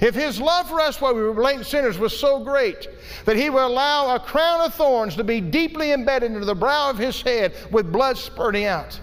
if 0.00 0.14
his 0.14 0.40
love 0.40 0.68
for 0.68 0.80
us 0.80 1.00
while 1.00 1.14
we 1.14 1.22
were 1.22 1.32
blatant 1.32 1.66
sinners 1.66 1.98
was 1.98 2.18
so 2.18 2.42
great 2.42 2.88
that 3.24 3.36
he 3.36 3.50
would 3.50 3.62
allow 3.62 4.14
a 4.14 4.20
crown 4.20 4.60
of 4.60 4.74
thorns 4.74 5.16
to 5.16 5.24
be 5.24 5.40
deeply 5.40 5.92
embedded 5.92 6.32
into 6.32 6.44
the 6.44 6.54
brow 6.54 6.90
of 6.90 6.98
his 6.98 7.20
head 7.22 7.54
with 7.70 7.92
blood 7.92 8.16
spurting 8.16 8.64
out, 8.64 8.98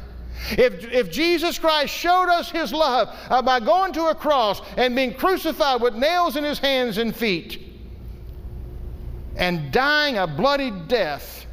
if, 0.52 0.92
if 0.92 1.10
Jesus 1.10 1.58
Christ 1.58 1.94
showed 1.94 2.30
us 2.30 2.52
his 2.52 2.72
love 2.74 3.16
uh, 3.30 3.42
by 3.42 3.60
going 3.60 3.94
to 3.94 4.08
a 4.08 4.16
cross 4.16 4.62
and 4.78 4.96
being 4.96 5.14
crucified 5.14 5.82
with 5.82 5.96
nails 5.96 6.36
in 6.36 6.44
his 6.44 6.60
hands 6.60 6.98
and 6.98 7.16
feet 7.16 7.62
and 9.38 9.72
dying 9.72 10.18
a 10.18 10.28
bloody 10.28 10.72
death 10.88 11.46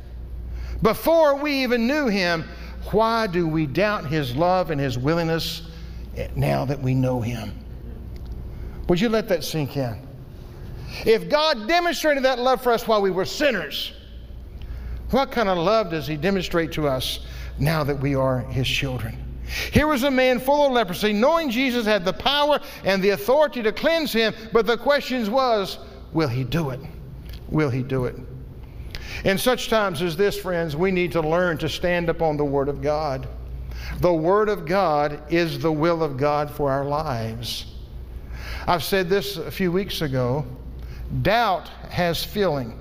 before 0.82 1.36
we 1.36 1.62
even 1.62 1.86
knew 1.86 2.08
him, 2.08 2.44
why 2.90 3.26
do 3.28 3.46
we 3.46 3.66
doubt 3.66 4.06
his 4.06 4.34
love 4.34 4.70
and 4.70 4.80
his 4.80 4.98
willingness 4.98 5.62
now 6.34 6.64
that 6.64 6.80
we 6.80 6.94
know 6.94 7.20
him? 7.20 7.61
Would 8.88 9.00
you 9.00 9.08
let 9.08 9.28
that 9.28 9.44
sink 9.44 9.76
in? 9.76 9.96
If 11.06 11.28
God 11.28 11.68
demonstrated 11.68 12.24
that 12.24 12.38
love 12.38 12.62
for 12.62 12.72
us 12.72 12.86
while 12.86 13.00
we 13.00 13.10
were 13.10 13.24
sinners, 13.24 13.92
what 15.10 15.30
kind 15.30 15.48
of 15.48 15.58
love 15.58 15.90
does 15.90 16.06
He 16.06 16.16
demonstrate 16.16 16.72
to 16.72 16.88
us 16.88 17.20
now 17.58 17.84
that 17.84 17.98
we 17.98 18.14
are 18.14 18.40
His 18.40 18.66
children? 18.66 19.18
Here 19.70 19.86
was 19.86 20.02
a 20.02 20.10
man 20.10 20.38
full 20.38 20.66
of 20.66 20.72
leprosy, 20.72 21.12
knowing 21.12 21.50
Jesus 21.50 21.84
had 21.84 22.04
the 22.04 22.12
power 22.12 22.60
and 22.84 23.02
the 23.02 23.10
authority 23.10 23.62
to 23.62 23.72
cleanse 23.72 24.12
him, 24.12 24.34
but 24.52 24.66
the 24.66 24.78
question 24.78 25.30
was, 25.30 25.78
will 26.12 26.28
He 26.28 26.44
do 26.44 26.70
it? 26.70 26.80
Will 27.48 27.70
He 27.70 27.82
do 27.82 28.06
it? 28.06 28.16
In 29.24 29.38
such 29.38 29.68
times 29.68 30.00
as 30.02 30.16
this, 30.16 30.38
friends, 30.38 30.74
we 30.74 30.90
need 30.90 31.12
to 31.12 31.20
learn 31.20 31.58
to 31.58 31.68
stand 31.68 32.08
upon 32.08 32.36
the 32.36 32.44
Word 32.44 32.68
of 32.68 32.80
God. 32.80 33.28
The 34.00 34.12
Word 34.12 34.48
of 34.48 34.66
God 34.66 35.22
is 35.30 35.58
the 35.58 35.72
will 35.72 36.02
of 36.02 36.16
God 36.16 36.50
for 36.50 36.70
our 36.70 36.84
lives. 36.84 37.71
I've 38.66 38.84
said 38.84 39.08
this 39.08 39.36
a 39.36 39.50
few 39.50 39.72
weeks 39.72 40.02
ago 40.02 40.44
doubt 41.22 41.68
has 41.90 42.24
feeling, 42.24 42.78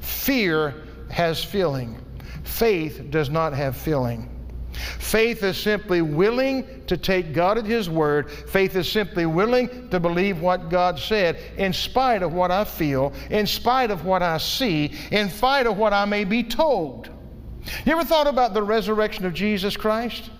fear 0.00 0.74
has 1.10 1.42
feeling, 1.42 1.96
faith 2.44 3.06
does 3.10 3.30
not 3.30 3.52
have 3.52 3.76
feeling. 3.76 4.28
Faith 4.72 5.42
is 5.42 5.58
simply 5.58 6.00
willing 6.00 6.84
to 6.86 6.96
take 6.96 7.34
God 7.34 7.58
at 7.58 7.66
His 7.66 7.90
word. 7.90 8.30
Faith 8.30 8.74
is 8.74 8.90
simply 8.90 9.26
willing 9.26 9.90
to 9.90 10.00
believe 10.00 10.40
what 10.40 10.70
God 10.70 10.98
said 10.98 11.38
in 11.58 11.72
spite 11.72 12.22
of 12.22 12.32
what 12.32 12.50
I 12.50 12.64
feel, 12.64 13.12
in 13.30 13.46
spite 13.46 13.90
of 13.90 14.04
what 14.06 14.22
I 14.22 14.38
see, 14.38 14.92
in 15.10 15.28
spite 15.28 15.66
of 15.66 15.76
what 15.76 15.92
I 15.92 16.06
may 16.06 16.24
be 16.24 16.42
told. 16.42 17.10
You 17.84 17.92
ever 17.92 18.04
thought 18.04 18.26
about 18.26 18.54
the 18.54 18.62
resurrection 18.62 19.26
of 19.26 19.34
Jesus 19.34 19.76
Christ? 19.76 20.30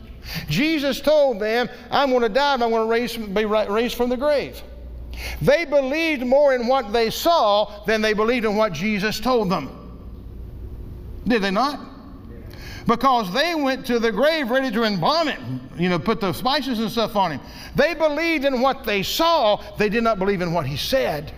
Jesus 0.49 1.01
told 1.01 1.41
them, 1.41 1.69
I'm 1.91 2.11
going 2.11 2.23
to 2.23 2.29
die 2.29 2.57
but 2.57 2.65
I'm 2.65 2.71
going 2.71 2.87
to 2.87 2.91
raise, 2.91 3.17
be 3.17 3.45
raised 3.45 3.97
from 3.97 4.09
the 4.09 4.17
grave. 4.17 4.63
They 5.41 5.65
believed 5.65 6.25
more 6.25 6.55
in 6.55 6.67
what 6.67 6.93
they 6.93 7.11
saw 7.11 7.85
than 7.85 8.01
they 8.01 8.13
believed 8.13 8.45
in 8.45 8.57
what 8.57 8.73
Jesus 8.73 9.21
told 9.21 9.51
them. 9.51 9.79
Did 11.27 11.43
they 11.43 11.51
not? 11.51 11.81
Because 12.87 13.33
they 13.33 13.55
went 13.55 13.87
to 13.87 13.99
the 13.99 14.11
grave 14.11 14.51
ready 14.51 14.71
to 14.73 14.83
embalm 14.83 15.29
it, 15.29 15.39
you 15.79 15.89
know, 15.89 15.99
put 15.99 16.21
the 16.21 16.33
spices 16.33 16.81
and 16.81 16.91
stuff 16.91 17.15
on 17.15 17.33
him. 17.33 17.41
They 17.77 17.95
believed 17.95 18.45
in 18.45 18.61
what 18.61 18.85
they 18.85 19.03
saw, 19.03 19.63
they 19.77 19.89
did 19.89 20.03
not 20.03 20.19
believe 20.19 20.41
in 20.41 20.53
what 20.53 20.67
he 20.67 20.77
said. 20.77 21.33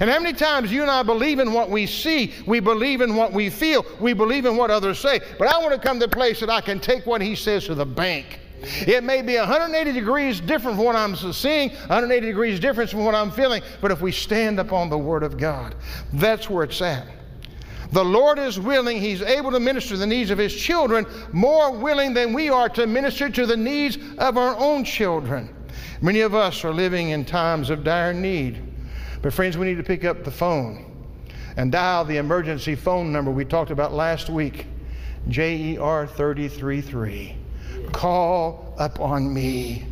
And 0.00 0.10
how 0.10 0.18
many 0.18 0.36
times 0.36 0.72
you 0.72 0.82
and 0.82 0.90
I 0.90 1.02
believe 1.02 1.38
in 1.38 1.52
what 1.52 1.70
we 1.70 1.86
see, 1.86 2.34
we 2.46 2.60
believe 2.60 3.00
in 3.00 3.14
what 3.14 3.32
we 3.32 3.50
feel, 3.50 3.84
we 4.00 4.12
believe 4.12 4.46
in 4.46 4.56
what 4.56 4.70
others 4.70 4.98
say. 4.98 5.20
But 5.38 5.48
I 5.48 5.58
want 5.58 5.74
to 5.74 5.80
come 5.80 5.98
to 6.00 6.06
a 6.06 6.08
place 6.08 6.40
that 6.40 6.50
I 6.50 6.60
can 6.60 6.80
take 6.80 7.06
what 7.06 7.20
he 7.20 7.34
says 7.34 7.66
to 7.66 7.74
the 7.74 7.86
bank. 7.86 8.40
It 8.62 9.04
may 9.04 9.22
be 9.22 9.36
180 9.36 9.92
degrees 9.92 10.40
different 10.40 10.76
from 10.76 10.84
what 10.86 10.96
I'm 10.96 11.14
seeing, 11.16 11.70
180 11.70 12.26
degrees 12.26 12.58
different 12.58 12.90
from 12.90 13.04
what 13.04 13.14
I'm 13.14 13.30
feeling, 13.30 13.62
but 13.80 13.90
if 13.90 14.00
we 14.00 14.12
stand 14.12 14.58
upon 14.58 14.88
the 14.88 14.98
Word 14.98 15.22
of 15.22 15.36
God, 15.36 15.74
that's 16.14 16.48
where 16.48 16.64
it's 16.64 16.80
at. 16.80 17.06
The 17.92 18.04
Lord 18.04 18.38
is 18.38 18.58
willing, 18.58 19.00
He's 19.00 19.22
able 19.22 19.52
to 19.52 19.60
minister 19.60 19.96
the 19.96 20.06
needs 20.06 20.30
of 20.30 20.38
His 20.38 20.54
children, 20.54 21.06
more 21.32 21.70
willing 21.70 22.14
than 22.14 22.32
we 22.32 22.48
are 22.48 22.68
to 22.70 22.86
minister 22.86 23.30
to 23.30 23.46
the 23.46 23.56
needs 23.56 23.98
of 24.18 24.36
our 24.36 24.56
own 24.58 24.84
children. 24.84 25.54
Many 26.00 26.20
of 26.20 26.34
us 26.34 26.64
are 26.64 26.72
living 26.72 27.10
in 27.10 27.24
times 27.24 27.70
of 27.70 27.84
dire 27.84 28.12
need. 28.12 28.62
But, 29.22 29.32
friends, 29.32 29.56
we 29.56 29.66
need 29.66 29.78
to 29.78 29.82
pick 29.82 30.04
up 30.04 30.24
the 30.24 30.30
phone 30.30 30.84
and 31.56 31.72
dial 31.72 32.04
the 32.04 32.18
emergency 32.18 32.74
phone 32.74 33.12
number 33.12 33.30
we 33.30 33.44
talked 33.44 33.70
about 33.70 33.92
last 33.92 34.28
week 34.28 34.66
JER 35.28 36.06
333 36.06 37.36
call 37.92 38.74
upon 38.78 39.32
me. 39.32 39.86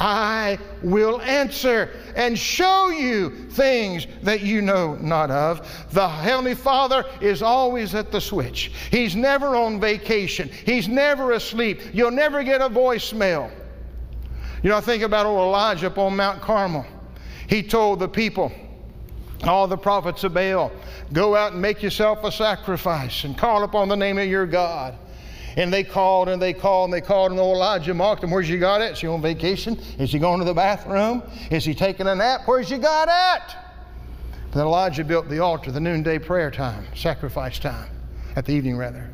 I 0.00 0.58
will 0.82 1.20
answer 1.20 1.90
and 2.16 2.38
show 2.38 2.88
you 2.88 3.28
things 3.50 4.06
that 4.22 4.40
you 4.40 4.62
know 4.62 4.94
not 4.94 5.30
of. 5.30 5.60
The 5.92 6.08
Heavenly 6.08 6.54
Father 6.54 7.04
is 7.20 7.42
always 7.42 7.94
at 7.94 8.10
the 8.10 8.20
switch. 8.20 8.72
He's 8.90 9.14
never 9.14 9.54
on 9.54 9.78
vacation. 9.78 10.48
He's 10.48 10.88
never 10.88 11.32
asleep. 11.32 11.82
You'll 11.92 12.12
never 12.12 12.42
get 12.42 12.62
a 12.62 12.70
voicemail. 12.70 13.50
You 14.62 14.70
know, 14.70 14.78
I 14.78 14.80
think 14.80 15.02
about 15.02 15.26
old 15.26 15.40
Elijah 15.40 15.88
up 15.88 15.98
on 15.98 16.16
Mount 16.16 16.40
Carmel. 16.40 16.86
He 17.46 17.62
told 17.62 17.98
the 17.98 18.08
people, 18.08 18.52
all 19.42 19.66
the 19.66 19.76
prophets 19.76 20.24
of 20.24 20.32
Baal, 20.32 20.72
go 21.12 21.36
out 21.36 21.52
and 21.52 21.60
make 21.60 21.82
yourself 21.82 22.24
a 22.24 22.32
sacrifice 22.32 23.24
and 23.24 23.36
call 23.36 23.64
upon 23.64 23.88
the 23.88 23.96
name 23.96 24.16
of 24.16 24.28
your 24.28 24.46
God. 24.46 24.96
And 25.56 25.72
they 25.72 25.82
called 25.84 26.28
and 26.28 26.40
they 26.40 26.52
called 26.52 26.86
and 26.86 26.94
they 26.94 27.00
called, 27.00 27.32
and 27.32 27.40
old 27.40 27.56
Elijah 27.56 27.94
mocked 27.94 28.20
them. 28.20 28.30
Where's 28.30 28.48
you 28.48 28.58
got 28.58 28.80
at? 28.80 28.92
Is 28.92 28.98
she 28.98 29.06
on 29.06 29.20
vacation? 29.20 29.78
Is 29.98 30.12
he 30.12 30.18
going 30.18 30.38
to 30.38 30.44
the 30.44 30.54
bathroom? 30.54 31.22
Is 31.50 31.64
he 31.64 31.74
taking 31.74 32.06
a 32.06 32.14
nap? 32.14 32.42
Where's 32.46 32.70
you 32.70 32.78
got 32.78 33.08
at? 33.08 33.56
Then 34.52 34.66
Elijah 34.66 35.04
built 35.04 35.28
the 35.28 35.38
altar, 35.38 35.70
the 35.70 35.80
noonday 35.80 36.18
prayer 36.18 36.50
time, 36.50 36.84
sacrifice 36.94 37.58
time, 37.58 37.90
at 38.36 38.44
the 38.44 38.52
evening 38.52 38.76
rather. 38.76 39.10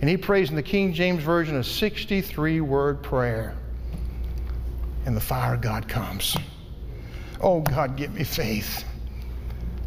And 0.00 0.10
he 0.10 0.16
prays 0.16 0.50
in 0.50 0.56
the 0.56 0.62
King 0.62 0.92
James 0.92 1.22
Version 1.22 1.56
a 1.56 1.64
63 1.64 2.60
word 2.60 3.02
prayer. 3.02 3.54
And 5.04 5.16
the 5.16 5.20
fire 5.20 5.54
of 5.54 5.60
God 5.60 5.88
comes. 5.88 6.36
Oh, 7.40 7.60
God, 7.60 7.96
give 7.96 8.14
me 8.14 8.24
faith. 8.24 8.84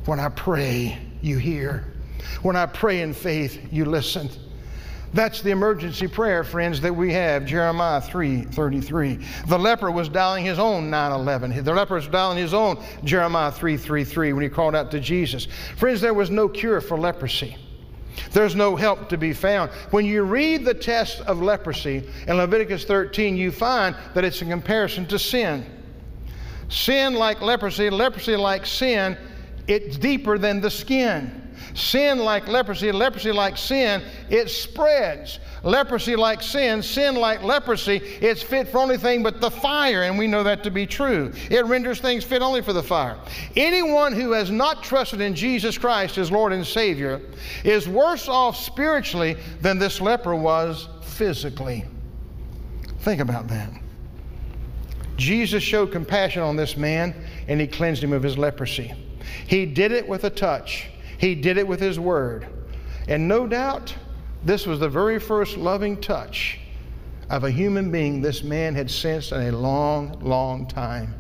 When 0.06 0.20
I 0.20 0.30
pray, 0.30 0.98
you 1.22 1.38
hear. 1.38 1.94
When 2.42 2.56
I 2.56 2.66
pray 2.66 3.02
in 3.02 3.14
faith, 3.14 3.60
you 3.72 3.86
listen. 3.86 4.30
That's 5.14 5.42
the 5.42 5.50
emergency 5.50 6.08
prayer, 6.08 6.44
friends, 6.44 6.82
that 6.82 6.96
we 6.96 7.12
have. 7.14 7.46
Jeremiah 7.46 8.00
3 8.00 8.44
33. 8.44 9.20
The 9.48 9.58
leper 9.58 9.90
was 9.90 10.08
dialing 10.08 10.46
his 10.46 10.60
own 10.60 10.90
9 10.90 11.12
11. 11.12 11.64
The 11.64 11.74
leper 11.74 11.96
was 11.96 12.08
dialing 12.08 12.38
his 12.38 12.54
own 12.54 12.84
Jeremiah 13.04 13.52
3 13.52 13.78
3 13.78 14.04
3 14.04 14.34
when 14.34 14.44
he 14.44 14.50
called 14.50 14.76
out 14.76 14.92
to 14.92 15.00
Jesus. 15.00 15.48
Friends, 15.78 16.02
there 16.02 16.14
was 16.14 16.30
no 16.30 16.48
cure 16.48 16.80
for 16.80 16.98
leprosy. 16.98 17.58
There's 18.32 18.56
no 18.56 18.76
help 18.76 19.10
to 19.10 19.18
be 19.18 19.34
found. 19.34 19.72
When 19.92 20.06
you 20.06 20.24
read 20.24 20.66
the 20.66 20.74
test 20.74 21.22
of 21.22 21.42
leprosy 21.42 22.08
in 22.28 22.38
Leviticus 22.38 22.86
13, 22.86 23.38
you 23.38 23.52
find 23.52 23.96
that 24.14 24.24
it's 24.24 24.42
a 24.42 24.46
comparison 24.46 25.06
to 25.08 25.18
sin. 25.18 25.66
Sin 26.70 27.16
like 27.16 27.42
leprosy, 27.42 27.90
leprosy 27.90 28.36
like 28.36 28.66
sin, 28.66 29.18
it's 29.68 29.98
deeper 29.98 30.38
than 30.38 30.62
the 30.62 30.70
skin. 30.70 31.49
Sin 31.74 32.20
like 32.20 32.48
leprosy, 32.48 32.92
leprosy 32.92 33.32
like 33.32 33.58
sin, 33.58 34.04
it 34.30 34.50
spreads. 34.50 35.40
Leprosy 35.64 36.16
like 36.16 36.42
sin, 36.42 36.82
sin 36.82 37.16
like 37.16 37.44
leprosy, 37.44 37.98
it's 37.98 38.42
fit 38.42 38.68
for 38.68 38.78
only 38.78 38.98
thing 38.98 39.24
but 39.24 39.42
the 39.42 39.52
fire, 39.52 40.04
and 40.04 40.18
we 40.18 40.28
know 40.28 40.44
that 40.44 40.64
to 40.64 40.72
be 40.72 40.86
true. 40.86 41.32
It 41.50 41.66
renders 41.66 42.00
things 42.00 42.24
fit 42.24 42.42
only 42.42 42.62
for 42.62 42.74
the 42.74 42.84
fire. 42.84 43.18
Anyone 43.56 44.14
who 44.14 44.32
has 44.32 44.50
not 44.50 44.84
trusted 44.84 45.22
in 45.22 45.36
Jesus 45.36 45.78
Christ 45.78 46.18
as 46.18 46.32
Lord 46.32 46.54
and 46.54 46.66
Savior 46.66 47.22
is 47.64 47.88
worse 47.88 48.28
off 48.28 48.56
spiritually 48.56 49.36
than 49.62 49.80
this 49.80 50.00
leper 50.00 50.36
was 50.36 50.88
physically. 51.04 51.84
Think 53.00 53.22
about 53.22 53.48
that. 53.50 53.70
Jesus 55.18 55.62
showed 55.62 55.92
compassion 55.92 56.42
on 56.42 56.56
this 56.56 56.78
man 56.78 57.14
and 57.48 57.60
he 57.60 57.68
cleansed 57.68 58.04
him 58.04 58.14
of 58.14 58.24
his 58.24 58.38
leprosy. 58.38 58.94
He 59.48 59.66
did 59.66 59.92
it 59.92 60.08
with 60.08 60.24
a 60.24 60.30
touch. 60.30 60.90
He 61.20 61.36
did 61.36 61.58
it 61.58 61.68
with 61.68 61.80
His 61.80 62.00
Word. 62.00 62.48
And 63.08 63.28
no 63.28 63.46
doubt, 63.46 63.94
this 64.44 64.66
was 64.66 64.80
the 64.80 64.90
very 64.90 65.20
first 65.20 65.58
loving 65.58 66.00
touch 66.00 66.60
of 67.30 67.44
a 67.44 67.52
human 67.52 67.92
being 67.92 68.22
this 68.22 68.44
man 68.44 68.74
had 68.74 68.90
sensed 68.90 69.32
in 69.32 69.42
a 69.42 69.52
long, 69.52 70.18
long 70.22 70.66
time. 70.66 71.14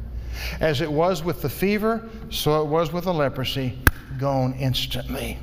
As 0.61 0.81
it 0.81 0.91
was 0.91 1.23
with 1.23 1.41
the 1.41 1.49
fever, 1.49 2.09
so 2.29 2.63
it 2.63 2.67
was 2.67 2.93
with 2.93 3.03
the 3.03 3.13
leprosy, 3.13 3.77
gone 4.17 4.53
instantly. 4.53 5.37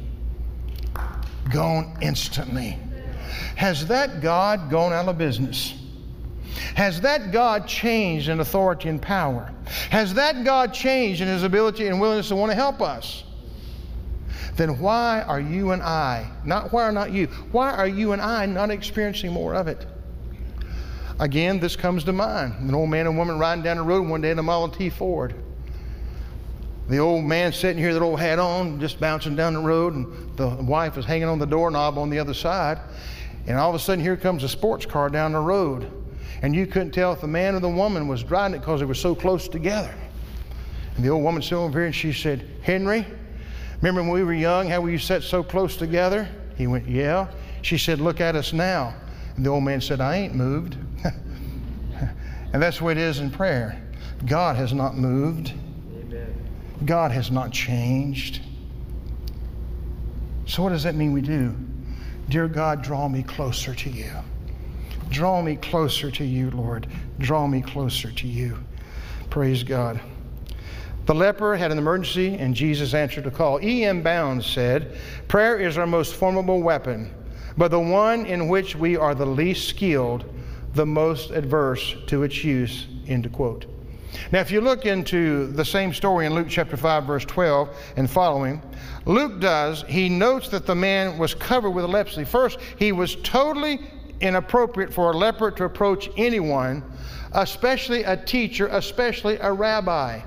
Gone 1.53 1.97
instantly. 2.01 2.79
Has 3.57 3.87
that 3.89 4.21
God 4.21 4.71
gone 4.71 4.93
out 4.93 5.07
of 5.09 5.19
business? 5.19 5.75
Has 6.75 7.01
that 7.03 7.31
God 7.31 7.69
changed 7.69 8.29
in 8.29 8.41
authority 8.41 8.89
and 8.89 9.01
power? 9.01 9.53
Has 9.91 10.15
that 10.15 10.45
God 10.45 10.73
changed 10.73 11.21
in 11.21 11.29
his 11.29 11.43
ability 11.43 11.89
and 11.89 12.01
willingness 12.01 12.29
to 12.29 12.37
want 12.37 12.51
to 12.51 12.57
help 12.57 12.81
us? 12.81 13.25
Then 14.57 14.79
why 14.81 15.23
are 15.23 15.41
you 15.41 15.73
and 15.73 15.83
I, 15.83 16.31
not 16.45 16.73
why 16.73 16.85
are 16.85 16.93
not 16.93 17.13
you, 17.13 17.27
why 17.53 17.73
are 17.73 17.87
you 17.87 18.13
and 18.13 18.23
I 18.23 18.47
not 18.47 18.71
experiencing 18.71 19.33
more 19.33 19.55
of 19.55 19.69
it? 19.69 19.87
Again, 21.19 21.61
this 21.61 21.77
comes 21.77 22.05
to 22.05 22.13
mind. 22.13 22.55
An 22.61 22.75
old 22.75 22.91
man 22.91 23.07
and 23.07 23.17
woman 23.17 23.39
riding 23.39 23.63
down 23.63 23.77
the 23.77 23.83
road 23.83 24.07
one 24.09 24.21
day 24.21 24.31
in 24.31 24.39
a 24.39 24.43
Model 24.43 24.69
T 24.69 24.91
Ford. 24.91 25.35
The 26.89 26.99
old 26.99 27.25
man 27.25 27.53
sitting 27.53 27.83
here, 27.83 27.93
that 27.93 28.03
old 28.03 28.21
hat 28.21 28.39
on, 28.39 28.79
just 28.79 29.01
bouncing 29.01 29.35
down 29.35 29.55
the 29.55 29.61
road, 29.61 29.95
and 29.95 30.37
the 30.37 30.49
wife 30.49 30.97
is 30.97 31.05
hanging 31.05 31.29
on 31.29 31.39
the 31.39 31.47
doorknob 31.47 31.99
on 31.99 32.11
the 32.11 32.19
other 32.19 32.35
side. 32.35 32.79
And 33.47 33.59
all 33.59 33.71
of 33.71 33.75
a 33.75 33.79
sudden, 33.79 34.03
here 34.03 34.17
comes 34.17 34.45
a 34.45 34.49
sports 34.49 34.87
car 34.87 35.09
down 35.09 35.33
the 35.33 35.41
road. 35.41 35.91
And 36.43 36.55
you 36.55 36.67
couldn't 36.67 36.93
tell 36.93 37.13
if 37.13 37.21
the 37.21 37.27
man 37.27 37.55
or 37.55 37.61
the 37.61 37.69
woman 37.69 38.09
was 38.09 38.23
driving 38.23 38.57
it 38.57 38.61
because 38.61 38.81
they 38.81 38.87
were 38.87 38.95
so 38.95 39.15
close 39.15 39.49
together. 39.49 39.95
And 40.97 41.05
the 41.05 41.09
old 41.09 41.25
woman 41.25 41.43
stood 41.43 41.59
over 41.59 41.79
here 41.79 41.87
and 41.87 41.95
she 41.95 42.13
said, 42.13 42.49
Henry, 42.63 43.07
remember 43.81 44.03
when 44.03 44.11
we 44.11 44.23
were 44.23 44.35
young, 44.35 44.69
how 44.69 44.81
we 44.81 44.99
sat 44.99 45.23
so 45.23 45.43
close 45.43 45.77
together? 45.77 46.29
He 46.57 46.67
went, 46.67 46.89
Yeah. 46.89 47.29
She 47.63 47.79
said, 47.79 48.01
Look 48.01 48.21
at 48.21 48.37
us 48.37 48.53
now. 48.53 48.95
And 49.37 49.45
the 49.45 49.51
old 49.51 49.65
man 49.65 49.81
said, 49.81 50.01
I 50.01 50.17
ain't 50.17 50.35
moved. 50.35 50.77
and 51.05 52.63
that's 52.63 52.81
what 52.81 52.97
it 52.97 53.03
is 53.03 53.21
in 53.21 53.31
prayer. 53.31 53.83
God 54.25 54.57
has 54.57 54.73
not 54.73 54.97
moved, 54.97 55.53
Amen. 56.01 56.35
God 56.85 57.11
has 57.11 57.31
not 57.31 57.53
changed. 57.53 58.41
So, 60.47 60.63
what 60.63 60.71
does 60.71 60.85
that 60.85 60.95
mean 60.95 61.13
we 61.13 61.21
do? 61.21 61.55
Dear 62.29 62.49
God, 62.49 62.83
draw 62.83 63.09
me 63.09 63.23
closer 63.23 63.75
to 63.75 63.91
you. 63.91 64.11
Draw 65.11 65.43
me 65.43 65.57
closer 65.57 66.11
to 66.11 66.25
you, 66.25 66.51
Lord. 66.51 66.89
Draw 67.19 67.47
me 67.47 67.63
closer 67.63 68.11
to 68.11 68.27
you. 68.27 68.59
Praise 69.31 69.63
God. 69.63 70.01
The 71.07 71.15
leper 71.15 71.57
had 71.57 71.71
an 71.71 71.79
emergency, 71.79 72.35
and 72.35 72.53
Jesus 72.53 72.93
answered 72.93 73.25
the 73.25 73.31
call. 73.31 73.63
E.M. 73.63 74.03
Bounds 74.03 74.45
said, 74.45 74.99
Prayer 75.29 75.57
is 75.57 75.79
our 75.79 75.87
most 75.87 76.17
formidable 76.17 76.61
weapon, 76.61 77.15
but 77.57 77.71
the 77.71 77.79
one 77.79 78.27
in 78.27 78.49
which 78.49 78.75
we 78.75 78.97
are 78.97 79.15
the 79.15 79.25
least 79.25 79.69
skilled, 79.69 80.25
the 80.75 80.85
most 80.85 81.31
adverse 81.31 81.95
to 82.09 82.25
its 82.25 82.43
use. 82.43 82.89
End 83.07 83.33
quote. 83.33 83.67
Now, 84.33 84.41
if 84.41 84.51
you 84.51 84.61
look 84.61 84.85
into 84.85 85.47
the 85.47 85.65
same 85.65 85.93
story 85.93 86.27
in 86.27 86.35
Luke 86.35 86.49
chapter 86.49 86.77
5, 86.77 87.05
verse 87.05 87.25
12 87.25 87.69
and 87.97 88.11
following, 88.11 88.61
Luke 89.05 89.41
does, 89.41 89.85
he 89.87 90.09
notes 90.09 90.49
that 90.49 90.67
the 90.67 90.75
man 90.75 91.19
was 91.19 91.35
covered 91.35 91.71
with 91.71 91.85
leprosy. 91.85 92.25
First, 92.25 92.59
he 92.79 92.91
was 92.91 93.15
totally 93.23 93.79
inappropriate 94.21 94.93
for 94.93 95.13
a 95.13 95.17
leper 95.17 95.53
to 95.53 95.65
approach 95.65 96.11
anyone, 96.17 96.83
especially 97.33 98.03
a 98.03 98.17
teacher, 98.17 98.67
especially 98.73 99.37
a 99.37 99.53
rabbi. 99.53 100.21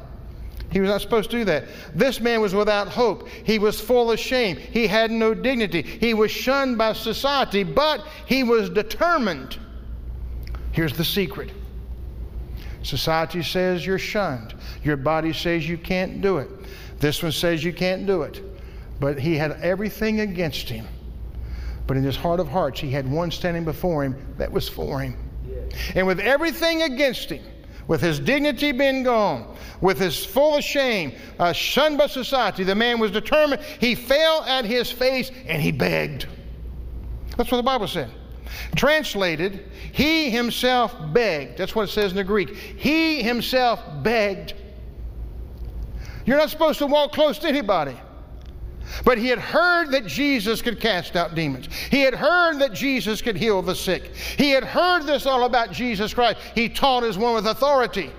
He 0.71 0.79
was 0.79 0.89
not 0.89 1.01
supposed 1.01 1.31
to 1.31 1.38
do 1.38 1.45
that. 1.45 1.65
This 1.95 2.19
man 2.19 2.41
was 2.41 2.53
without 2.53 2.88
hope. 2.88 3.27
He 3.27 3.57
was 3.57 3.81
full 3.81 4.11
of 4.11 4.19
shame. 4.19 4.55
He 4.55 4.88
had 4.88 5.09
no 5.09 5.33
dignity. 5.33 5.81
He 5.81 6.13
was 6.13 6.31
shunned 6.31 6.77
by 6.77 6.93
society, 6.93 7.63
but 7.63 8.05
he 8.25 8.43
was 8.43 8.69
determined. 8.69 9.57
Here's 10.71 10.95
the 10.95 11.05
secret 11.05 11.51
society 12.81 13.43
says 13.43 13.85
you're 13.85 13.99
shunned, 13.99 14.53
your 14.83 14.95
body 14.95 15.33
says 15.33 15.67
you 15.67 15.77
can't 15.77 16.21
do 16.21 16.38
it. 16.38 16.49
This 16.99 17.21
one 17.21 17.31
says 17.31 17.63
you 17.63 17.73
can't 17.73 18.05
do 18.05 18.21
it. 18.21 18.41
But 18.99 19.19
he 19.19 19.36
had 19.36 19.51
everything 19.62 20.21
against 20.21 20.69
him. 20.69 20.86
But 21.88 21.97
in 21.97 22.03
his 22.03 22.15
heart 22.15 22.39
of 22.39 22.47
hearts, 22.47 22.79
he 22.79 22.91
had 22.91 23.10
one 23.10 23.32
standing 23.32 23.65
before 23.65 24.03
him 24.03 24.15
that 24.38 24.51
was 24.51 24.69
for 24.69 24.99
him. 24.99 25.17
And 25.95 26.05
with 26.05 26.19
everything 26.19 26.84
against 26.84 27.29
him, 27.29 27.43
with 27.89 28.02
his 28.02 28.19
dignity 28.19 28.71
being 28.71 29.02
gone, 29.02 29.58
with 29.82 29.97
his 29.97 30.23
full 30.23 30.56
of 30.56 30.63
shame, 30.63 31.12
uh, 31.39 31.52
shunned 31.52 31.97
by 31.97 32.06
society, 32.06 32.63
the 32.63 32.75
man 32.75 32.99
was 32.99 33.10
determined. 33.10 33.62
He 33.80 33.95
fell 33.95 34.43
at 34.43 34.63
his 34.63 34.91
face 34.91 35.32
and 35.47 35.60
he 35.60 35.71
begged. 35.71 36.28
That's 37.36 37.52
what 37.52 37.58
the 37.58 37.63
Bible 37.63 37.88
said. 37.88 38.12
Translated, 38.75 39.71
he 39.91 40.30
himself 40.30 40.95
begged. 41.13 41.58
That's 41.58 41.73
what 41.73 41.89
it 41.89 41.91
says 41.91 42.12
in 42.12 42.17
the 42.17 42.23
Greek. 42.23 42.56
He 42.56 43.23
himself 43.23 43.82
begged. 44.04 44.54
You're 46.25 46.38
not 46.38 46.52
supposed 46.52 46.78
to 46.80 46.86
walk 46.86 47.12
close 47.12 47.39
to 47.39 47.47
anybody. 47.47 47.97
But 49.06 49.17
he 49.17 49.28
had 49.28 49.39
heard 49.39 49.91
that 49.91 50.06
Jesus 50.06 50.62
could 50.62 50.80
cast 50.80 51.15
out 51.15 51.36
demons. 51.36 51.67
He 51.91 52.02
had 52.02 52.15
heard 52.15 52.60
that 52.60 52.73
Jesus 52.73 53.21
could 53.21 53.38
heal 53.38 53.62
the 53.62 53.75
sick. 53.75 54.15
He 54.15 54.52
had 54.52 54.63
heard 54.63 55.04
this 55.04 55.25
all 55.25 55.45
about 55.45 55.71
Jesus 55.71 56.13
Christ. 56.13 56.39
He 56.56 56.69
taught 56.69 57.04
as 57.04 57.17
one 57.17 57.36
with 57.36 57.47
authority. 57.47 58.12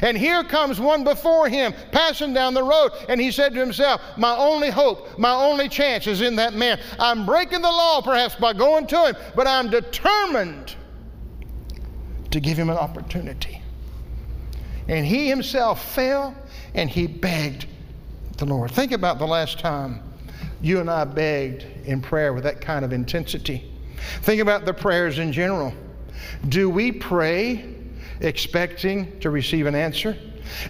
And 0.00 0.16
here 0.16 0.42
comes 0.44 0.80
one 0.80 1.04
before 1.04 1.48
him 1.48 1.74
passing 1.92 2.32
down 2.32 2.54
the 2.54 2.62
road, 2.62 2.92
and 3.08 3.20
he 3.20 3.30
said 3.30 3.52
to 3.54 3.60
himself, 3.60 4.00
My 4.16 4.34
only 4.36 4.70
hope, 4.70 5.18
my 5.18 5.34
only 5.34 5.68
chance 5.68 6.06
is 6.06 6.22
in 6.22 6.36
that 6.36 6.54
man. 6.54 6.80
I'm 6.98 7.26
breaking 7.26 7.60
the 7.60 7.70
law 7.70 8.00
perhaps 8.00 8.34
by 8.34 8.54
going 8.54 8.86
to 8.88 9.08
him, 9.08 9.16
but 9.34 9.46
I'm 9.46 9.68
determined 9.68 10.74
to 12.30 12.40
give 12.40 12.56
him 12.56 12.70
an 12.70 12.78
opportunity. 12.78 13.60
And 14.88 15.04
he 15.04 15.28
himself 15.28 15.94
fell 15.94 16.34
and 16.74 16.90
he 16.90 17.06
begged 17.06 17.66
the 18.34 18.46
Lord. 18.46 18.70
Think 18.70 18.92
about 18.92 19.18
the 19.18 19.26
last 19.26 19.58
time 19.58 20.00
you 20.60 20.80
and 20.80 20.90
I 20.90 21.04
begged 21.04 21.64
in 21.84 22.00
prayer 22.00 22.32
with 22.32 22.44
that 22.44 22.60
kind 22.60 22.84
of 22.84 22.92
intensity. 22.92 23.70
Think 24.22 24.40
about 24.40 24.64
the 24.64 24.74
prayers 24.74 25.18
in 25.18 25.32
general. 25.32 25.72
Do 26.48 26.70
we 26.70 26.92
pray 26.92 27.74
expecting 28.20 29.18
to 29.20 29.30
receive 29.30 29.66
an 29.66 29.74
answer? 29.74 30.16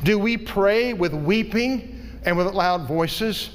Do 0.03 0.19
we 0.19 0.37
pray 0.37 0.93
with 0.93 1.15
weeping 1.15 2.19
and 2.25 2.37
with 2.37 2.53
loud 2.55 2.87
voices? 2.87 3.51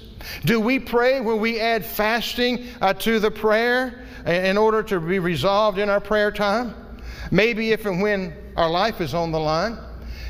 Do 0.46 0.60
we 0.60 0.80
pray 0.80 1.22
when 1.22 1.40
we 1.40 1.60
add 1.60 1.86
fasting 1.86 2.68
uh, 2.82 2.94
to 2.96 3.20
the 3.20 3.32
prayer 3.32 4.06
in 4.26 4.58
order 4.58 4.84
to 4.84 5.00
be 5.00 5.20
resolved 5.20 5.78
in 5.78 5.90
our 5.90 6.02
prayer 6.02 6.32
time? 6.32 6.76
Maybe 7.32 7.72
if 7.72 7.86
and 7.86 8.02
when 8.02 8.34
our 8.56 8.70
life 8.70 9.02
is 9.02 9.14
on 9.14 9.32
the 9.32 9.40
line. 9.40 9.78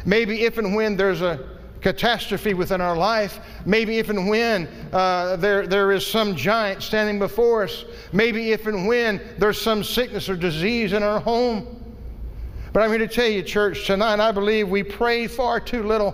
Maybe 0.06 0.44
if 0.44 0.58
and 0.58 0.76
when 0.76 0.96
there's 0.96 1.22
a 1.22 1.59
catastrophe 1.82 2.54
within 2.54 2.82
our 2.82 2.96
life, 2.96 3.40
maybe 3.66 4.00
if 4.00 4.10
and 4.10 4.28
when 4.30 4.68
uh, 4.92 5.36
there, 5.38 5.66
there 5.66 5.92
is 5.92 6.06
some 6.06 6.36
giant 6.36 6.84
standing 6.84 7.20
before 7.20 7.64
us, 7.64 7.86
maybe 8.12 8.52
if 8.52 8.68
and 8.68 8.88
when 8.88 9.22
there's 9.38 9.62
some 9.62 9.84
sickness 9.84 10.30
or 10.30 10.36
disease 10.36 10.94
in 10.94 11.04
our 11.04 11.20
home. 11.20 11.76
But 12.74 12.84
I'm 12.84 12.90
here 12.90 13.00
to 13.00 13.08
tell 13.08 13.28
you, 13.28 13.42
church, 13.42 13.86
tonight 13.88 14.20
I 14.20 14.32
believe 14.32 14.70
we 14.70 14.84
pray 14.84 15.28
far 15.28 15.60
too 15.60 15.84
little, 15.84 16.14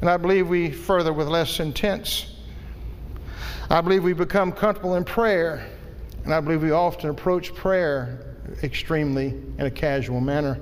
and 0.00 0.10
I 0.10 0.16
believe 0.16 0.48
we 0.48 0.70
further 0.70 1.12
with 1.12 1.28
less 1.28 1.60
intense. 1.60 2.34
I 3.70 3.80
believe 3.80 4.02
we 4.02 4.14
become 4.14 4.52
comfortable 4.52 4.96
in 4.96 5.04
prayer, 5.04 5.66
and 6.24 6.34
I 6.34 6.40
believe 6.40 6.62
we 6.62 6.72
often 6.72 7.10
approach 7.10 7.54
prayer 7.54 8.36
extremely 8.62 9.28
in 9.58 9.60
a 9.60 9.70
casual 9.70 10.20
manner. 10.20 10.60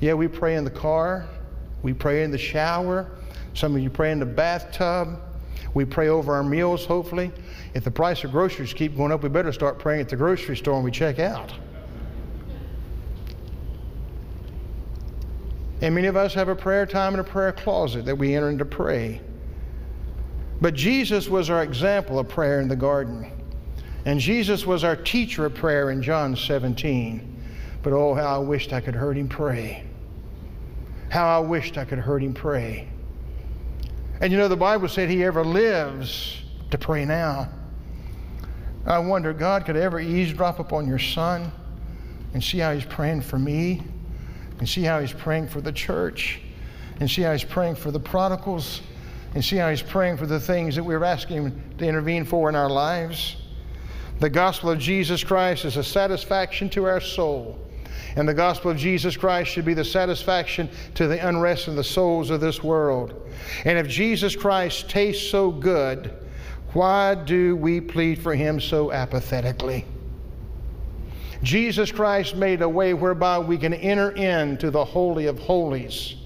Yeah, 0.00 0.14
we 0.14 0.28
pray 0.28 0.56
in 0.56 0.64
the 0.64 0.70
car, 0.70 1.26
we 1.82 1.92
pray 1.92 2.22
in 2.22 2.30
the 2.30 2.38
shower, 2.38 3.10
some 3.54 3.74
of 3.74 3.82
you 3.82 3.90
pray 3.90 4.12
in 4.12 4.20
the 4.20 4.26
bathtub. 4.26 5.20
We 5.74 5.84
pray 5.84 6.08
over 6.08 6.34
our 6.34 6.42
meals, 6.42 6.84
hopefully. 6.84 7.30
If 7.74 7.84
the 7.84 7.90
price 7.90 8.24
of 8.24 8.32
groceries 8.32 8.72
keep 8.72 8.96
going 8.96 9.12
up, 9.12 9.22
we 9.22 9.28
better 9.28 9.52
start 9.52 9.78
praying 9.78 10.00
at 10.00 10.08
the 10.08 10.16
grocery 10.16 10.56
store 10.56 10.74
when 10.74 10.84
we 10.84 10.90
check 10.90 11.18
out. 11.18 11.52
And 15.82 15.94
many 15.94 16.08
of 16.08 16.16
us 16.16 16.34
have 16.34 16.48
a 16.48 16.56
prayer 16.56 16.84
time 16.84 17.14
and 17.14 17.20
a 17.20 17.24
prayer 17.24 17.52
closet 17.52 18.04
that 18.04 18.16
we 18.16 18.34
enter 18.34 18.50
into 18.50 18.64
pray. 18.64 19.20
But 20.60 20.74
Jesus 20.74 21.28
was 21.28 21.48
our 21.48 21.62
example 21.62 22.18
of 22.18 22.28
prayer 22.28 22.60
in 22.60 22.68
the 22.68 22.76
garden. 22.76 23.32
And 24.04 24.20
Jesus 24.20 24.66
was 24.66 24.84
our 24.84 24.96
teacher 24.96 25.46
of 25.46 25.54
prayer 25.54 25.90
in 25.90 26.02
John 26.02 26.36
17. 26.36 27.26
But 27.82 27.92
oh, 27.92 28.14
how 28.14 28.36
I 28.36 28.38
wished 28.38 28.72
I 28.72 28.80
could 28.80 28.94
heard 28.94 29.16
him 29.16 29.28
pray. 29.28 29.84
How 31.08 31.38
I 31.38 31.40
wished 31.40 31.78
I 31.78 31.84
could 31.84 31.98
heard 31.98 32.22
him 32.22 32.34
pray. 32.34 32.88
And 34.20 34.30
you 34.30 34.38
know, 34.38 34.48
the 34.48 34.56
Bible 34.56 34.88
said 34.88 35.08
he 35.08 35.24
ever 35.24 35.44
lives 35.44 36.42
to 36.70 36.78
pray 36.78 37.04
now. 37.04 37.48
I 38.86 38.98
wonder, 38.98 39.32
God 39.32 39.64
could 39.64 39.76
ever 39.76 39.98
eavesdrop 39.98 40.58
upon 40.58 40.86
your 40.86 40.98
son 40.98 41.50
and 42.34 42.42
see 42.42 42.58
how 42.58 42.74
he's 42.74 42.84
praying 42.84 43.22
for 43.22 43.38
me 43.38 43.82
and 44.58 44.68
see 44.68 44.82
how 44.82 45.00
he's 45.00 45.12
praying 45.12 45.48
for 45.48 45.60
the 45.60 45.72
church 45.72 46.40
and 47.00 47.10
see 47.10 47.22
how 47.22 47.32
he's 47.32 47.44
praying 47.44 47.74
for 47.76 47.90
the 47.90 48.00
prodigals 48.00 48.82
and 49.34 49.44
see 49.44 49.56
how 49.56 49.70
he's 49.70 49.82
praying 49.82 50.16
for 50.16 50.26
the 50.26 50.40
things 50.40 50.76
that 50.76 50.84
we're 50.84 51.02
asking 51.04 51.36
him 51.36 51.62
to 51.78 51.86
intervene 51.86 52.24
for 52.24 52.48
in 52.48 52.54
our 52.54 52.68
lives. 52.68 53.36
The 54.18 54.28
gospel 54.28 54.70
of 54.70 54.78
Jesus 54.78 55.24
Christ 55.24 55.64
is 55.64 55.78
a 55.78 55.84
satisfaction 55.84 56.68
to 56.70 56.84
our 56.84 57.00
soul. 57.00 57.58
And 58.16 58.28
the 58.28 58.34
gospel 58.34 58.70
of 58.70 58.76
Jesus 58.76 59.16
Christ 59.16 59.50
should 59.50 59.64
be 59.64 59.74
the 59.74 59.84
satisfaction 59.84 60.68
to 60.94 61.06
the 61.06 61.26
unrest 61.26 61.68
of 61.68 61.76
the 61.76 61.84
souls 61.84 62.30
of 62.30 62.40
this 62.40 62.62
world. 62.62 63.14
And 63.64 63.78
if 63.78 63.88
Jesus 63.88 64.36
Christ 64.36 64.88
tastes 64.88 65.30
so 65.30 65.50
good, 65.50 66.12
why 66.72 67.14
do 67.14 67.56
we 67.56 67.80
plead 67.80 68.22
for 68.22 68.34
him 68.34 68.60
so 68.60 68.92
apathetically? 68.92 69.84
Jesus 71.42 71.90
Christ 71.90 72.36
made 72.36 72.60
a 72.62 72.68
way 72.68 72.92
whereby 72.94 73.38
we 73.38 73.56
can 73.56 73.72
enter 73.72 74.10
into 74.10 74.70
the 74.70 74.84
Holy 74.84 75.26
of 75.26 75.38
Holies. 75.38 76.16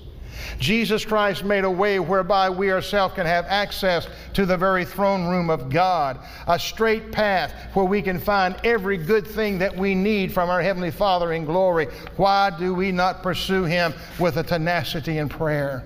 Jesus 0.58 1.04
Christ 1.04 1.44
made 1.44 1.64
a 1.64 1.70
way 1.70 1.98
whereby 1.98 2.50
we 2.50 2.70
ourselves 2.70 3.14
can 3.14 3.26
have 3.26 3.44
access 3.46 4.08
to 4.34 4.46
the 4.46 4.56
very 4.56 4.84
throne 4.84 5.26
room 5.26 5.50
of 5.50 5.68
God, 5.70 6.18
a 6.46 6.58
straight 6.58 7.12
path 7.12 7.52
where 7.74 7.84
we 7.84 8.02
can 8.02 8.18
find 8.18 8.56
every 8.64 8.96
good 8.96 9.26
thing 9.26 9.58
that 9.58 9.76
we 9.76 9.94
need 9.94 10.32
from 10.32 10.50
our 10.50 10.62
Heavenly 10.62 10.90
Father 10.90 11.32
in 11.32 11.44
glory. 11.44 11.86
Why 12.16 12.50
do 12.58 12.74
we 12.74 12.92
not 12.92 13.22
pursue 13.22 13.64
Him 13.64 13.94
with 14.18 14.36
a 14.36 14.42
tenacity 14.42 15.18
in 15.18 15.28
prayer? 15.28 15.84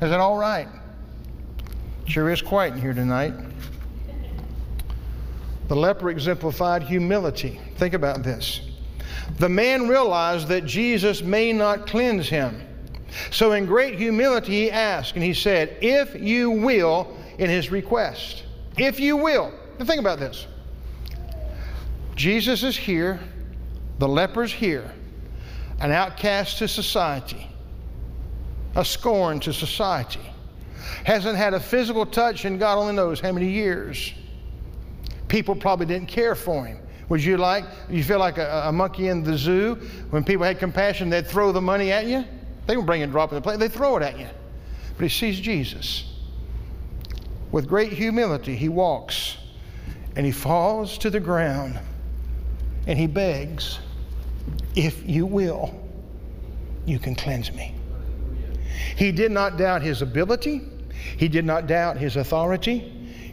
Is 0.00 0.10
it 0.10 0.20
all 0.20 0.38
right? 0.38 0.68
Sure 2.06 2.30
is 2.30 2.42
quiet 2.42 2.74
in 2.74 2.80
here 2.80 2.92
tonight. 2.92 3.32
The 5.68 5.76
leper 5.76 6.10
exemplified 6.10 6.82
humility. 6.82 7.60
Think 7.76 7.94
about 7.94 8.22
this. 8.22 8.60
The 9.38 9.48
man 9.48 9.88
realized 9.88 10.48
that 10.48 10.66
Jesus 10.66 11.22
may 11.22 11.52
not 11.52 11.86
cleanse 11.86 12.28
him. 12.28 12.60
So, 13.30 13.52
in 13.52 13.66
great 13.66 13.96
humility, 13.96 14.52
he 14.52 14.70
asked, 14.70 15.14
and 15.14 15.22
he 15.22 15.34
said, 15.34 15.76
If 15.80 16.14
you 16.14 16.50
will, 16.50 17.16
in 17.38 17.50
his 17.50 17.70
request. 17.70 18.44
If 18.76 18.98
you 19.00 19.16
will. 19.16 19.52
Now, 19.78 19.84
think 19.84 20.00
about 20.00 20.18
this. 20.18 20.46
Jesus 22.16 22.62
is 22.62 22.76
here, 22.76 23.20
the 23.98 24.08
leper's 24.08 24.52
here, 24.52 24.90
an 25.80 25.90
outcast 25.90 26.58
to 26.58 26.68
society, 26.68 27.48
a 28.76 28.84
scorn 28.84 29.40
to 29.40 29.52
society, 29.52 30.20
hasn't 31.04 31.36
had 31.36 31.54
a 31.54 31.60
physical 31.60 32.06
touch 32.06 32.44
in 32.44 32.56
God 32.56 32.78
only 32.78 32.94
knows 32.94 33.18
how 33.18 33.32
many 33.32 33.50
years. 33.50 34.12
People 35.26 35.56
probably 35.56 35.86
didn't 35.86 36.08
care 36.08 36.36
for 36.36 36.64
him. 36.64 36.78
Would 37.08 37.22
you 37.22 37.36
like, 37.36 37.64
you 37.90 38.04
feel 38.04 38.18
like 38.18 38.38
a, 38.38 38.64
a 38.66 38.72
monkey 38.72 39.08
in 39.08 39.22
the 39.22 39.36
zoo? 39.36 39.74
When 40.10 40.24
people 40.24 40.44
had 40.44 40.58
compassion, 40.58 41.10
they'd 41.10 41.26
throw 41.26 41.52
the 41.52 41.60
money 41.60 41.90
at 41.90 42.06
you? 42.06 42.24
They 42.66 42.76
won't 42.76 42.86
bring 42.86 43.08
drop 43.10 43.30
in 43.30 43.36
the 43.36 43.42
plate, 43.42 43.58
they 43.58 43.68
throw 43.68 43.96
it 43.96 44.02
at 44.02 44.18
you. 44.18 44.28
But 44.96 45.04
he 45.04 45.08
sees 45.08 45.40
Jesus. 45.40 46.12
With 47.52 47.68
great 47.68 47.92
humility, 47.92 48.56
he 48.56 48.68
walks 48.68 49.36
and 50.16 50.24
he 50.24 50.32
falls 50.32 50.98
to 50.98 51.10
the 51.10 51.20
ground 51.20 51.78
and 52.86 52.98
he 52.98 53.06
begs, 53.06 53.78
If 54.74 55.08
you 55.08 55.26
will, 55.26 55.74
you 56.84 56.98
can 56.98 57.14
cleanse 57.14 57.52
me. 57.52 57.74
He 58.96 59.12
did 59.12 59.32
not 59.32 59.56
doubt 59.56 59.82
his 59.82 60.02
ability, 60.02 60.62
he 61.16 61.28
did 61.28 61.44
not 61.44 61.66
doubt 61.66 61.96
his 61.96 62.16
authority, 62.16 62.80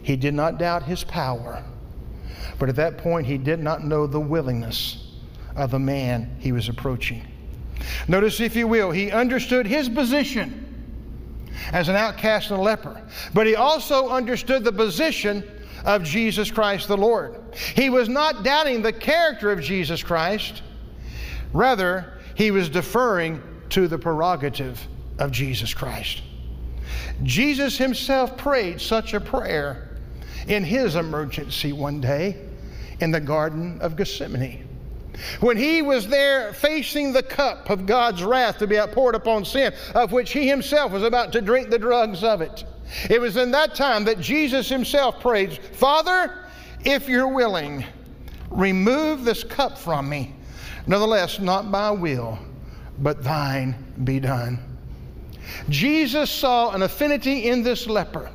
he 0.02 0.16
did 0.16 0.34
not 0.34 0.58
doubt 0.58 0.82
his 0.84 1.04
power. 1.04 1.64
But 2.58 2.68
at 2.68 2.76
that 2.76 2.98
point, 2.98 3.26
he 3.26 3.38
did 3.38 3.60
not 3.60 3.84
know 3.84 4.06
the 4.06 4.20
willingness 4.20 5.16
of 5.56 5.70
the 5.70 5.78
man 5.78 6.36
he 6.38 6.52
was 6.52 6.68
approaching. 6.68 7.26
Notice, 8.08 8.40
if 8.40 8.56
you 8.56 8.66
will, 8.66 8.90
he 8.90 9.10
understood 9.10 9.66
his 9.66 9.88
position 9.88 10.58
as 11.72 11.88
an 11.88 11.96
outcast 11.96 12.50
and 12.50 12.58
a 12.58 12.62
leper, 12.62 13.00
but 13.34 13.46
he 13.46 13.54
also 13.54 14.08
understood 14.08 14.64
the 14.64 14.72
position 14.72 15.44
of 15.84 16.04
Jesus 16.04 16.50
Christ 16.50 16.88
the 16.88 16.96
Lord. 16.96 17.38
He 17.74 17.90
was 17.90 18.08
not 18.08 18.42
doubting 18.42 18.82
the 18.82 18.92
character 18.92 19.50
of 19.50 19.60
Jesus 19.60 20.02
Christ, 20.02 20.62
rather, 21.52 22.18
he 22.34 22.50
was 22.50 22.68
deferring 22.68 23.42
to 23.70 23.88
the 23.88 23.98
prerogative 23.98 24.86
of 25.18 25.30
Jesus 25.32 25.74
Christ. 25.74 26.22
Jesus 27.22 27.78
himself 27.78 28.36
prayed 28.36 28.80
such 28.80 29.14
a 29.14 29.20
prayer 29.20 29.88
in 30.48 30.64
his 30.64 30.96
emergency 30.96 31.72
one 31.72 32.00
day 32.00 32.36
in 33.00 33.10
the 33.10 33.20
Garden 33.20 33.80
of 33.80 33.96
Gethsemane. 33.96 34.68
When 35.40 35.56
he 35.56 35.82
was 35.82 36.08
there 36.08 36.52
facing 36.52 37.12
the 37.12 37.22
cup 37.22 37.70
of 37.70 37.86
God's 37.86 38.22
wrath 38.22 38.58
to 38.58 38.66
be 38.66 38.78
outpoured 38.78 39.14
upon 39.14 39.44
sin, 39.44 39.72
of 39.94 40.12
which 40.12 40.32
he 40.32 40.48
himself 40.48 40.92
was 40.92 41.02
about 41.02 41.32
to 41.32 41.40
drink 41.40 41.70
the 41.70 41.78
drugs 41.78 42.24
of 42.24 42.40
it. 42.40 42.64
It 43.08 43.20
was 43.20 43.36
in 43.36 43.50
that 43.52 43.74
time 43.74 44.04
that 44.04 44.20
Jesus 44.20 44.68
himself 44.68 45.20
prayed, 45.20 45.58
Father, 45.72 46.46
if 46.84 47.08
you're 47.08 47.28
willing, 47.28 47.84
remove 48.50 49.24
this 49.24 49.44
cup 49.44 49.78
from 49.78 50.08
me. 50.08 50.34
Nevertheless, 50.86 51.38
not 51.38 51.66
my 51.66 51.90
will, 51.90 52.38
but 52.98 53.22
thine 53.22 53.74
be 54.04 54.18
done. 54.20 54.58
Jesus 55.68 56.30
saw 56.30 56.72
an 56.72 56.82
affinity 56.82 57.48
in 57.48 57.62
this 57.62 57.86
leper 57.86 58.30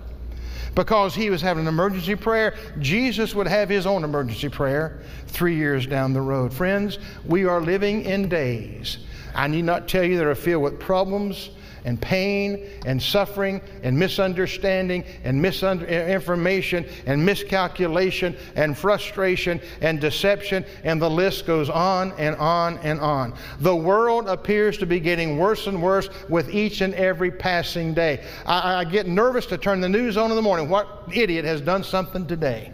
because 0.78 1.16
he 1.16 1.32
was 1.32 1.42
having 1.42 1.64
an 1.64 1.68
emergency 1.68 2.14
prayer. 2.14 2.54
Jesus 2.78 3.34
would 3.34 3.48
have 3.48 3.68
his 3.68 3.88
own 3.88 4.04
emergency 4.04 4.48
prayer 4.48 5.00
three 5.26 5.56
years 5.56 5.88
down 5.88 6.14
the 6.14 6.22
road. 6.22 6.54
Friends, 6.54 7.00
we 7.26 7.46
are 7.46 7.60
living 7.60 8.04
in 8.04 8.30
days. 8.30 9.00
I 9.34 9.48
need 9.48 9.64
not 9.66 9.88
tell 9.88 10.04
you 10.04 10.18
that 10.18 10.28
are 10.28 10.36
filled 10.36 10.62
with 10.62 10.80
problems 10.80 11.50
and 11.88 12.02
pain 12.02 12.68
and 12.86 13.02
suffering 13.02 13.62
and 13.82 13.98
misunderstanding 13.98 15.06
and 15.24 15.42
misinformation 15.42 16.84
uh, 16.84 16.88
and 17.06 17.26
miscalculation 17.26 18.36
and 18.58 18.78
frustration 18.78 19.62
and 19.80 20.02
deception, 20.02 20.66
and 20.84 21.02
the 21.02 21.10
list 21.10 21.48
goes 21.48 21.70
on 21.70 22.12
and 22.18 22.36
on 22.36 22.78
and 22.80 23.00
on. 23.00 23.34
The 23.62 23.74
world 23.74 24.28
appears 24.28 24.78
to 24.80 24.86
be 24.86 25.00
getting 25.00 25.38
worse 25.38 25.68
and 25.68 25.82
worse 25.82 26.10
with 26.28 26.54
each 26.54 26.82
and 26.82 26.94
every 26.94 27.32
passing 27.32 27.94
day. 27.94 28.22
I, 28.46 28.82
I 28.82 28.84
get 28.84 29.08
nervous 29.08 29.46
to 29.46 29.58
turn 29.58 29.80
the 29.80 29.88
news 29.88 30.18
on 30.18 30.30
in 30.30 30.36
the 30.36 30.42
morning. 30.42 30.68
What 30.68 31.04
idiot 31.14 31.46
has 31.46 31.62
done 31.62 31.86
something 31.86 32.28
today? 32.28 32.74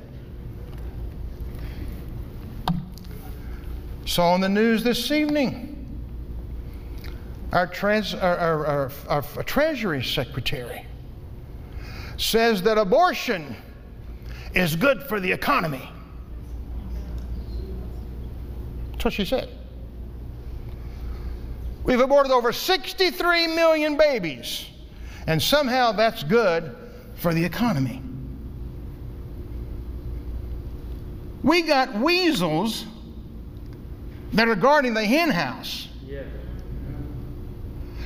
Saw 4.08 4.32
on 4.32 4.41
the 4.41 4.49
news 4.49 4.84
this 4.84 5.12
evening 5.12 5.72
our, 7.53 7.67
trans, 7.67 8.15
our, 8.15 8.65
our, 8.65 8.91
our, 9.07 9.43
Treasury 9.43 10.03
Secretary 10.03 10.85
says 12.17 12.63
that 12.63 12.79
abortion 12.79 13.55
is 14.55 14.75
good 14.75 15.03
for 15.03 15.19
the 15.19 15.31
economy. 15.31 15.87
That's 18.91 19.05
what 19.05 19.13
she 19.13 19.23
said. 19.23 19.49
We've 21.83 21.99
aborted 21.99 22.31
over 22.31 22.51
63 22.51 23.47
million 23.47 23.97
babies, 23.97 24.65
and 25.27 25.39
somehow 25.39 25.91
that's 25.91 26.23
good 26.23 26.75
for 27.15 27.35
the 27.35 27.45
economy. 27.45 28.01
We 31.43 31.61
got 31.61 31.93
weasels 31.93 32.85
that 34.31 34.47
are 34.47 34.55
guarding 34.55 34.95
the 34.95 35.05
hen 35.05 35.29
house. 35.29 35.89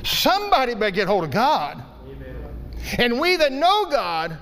Somebody 0.08 0.74
better 0.74 0.90
get 0.90 1.06
hold 1.06 1.24
of 1.24 1.30
God. 1.30 1.82
Amen. 2.08 2.36
And 2.96 3.20
we 3.20 3.36
that 3.36 3.52
know 3.52 3.86
God 3.90 4.38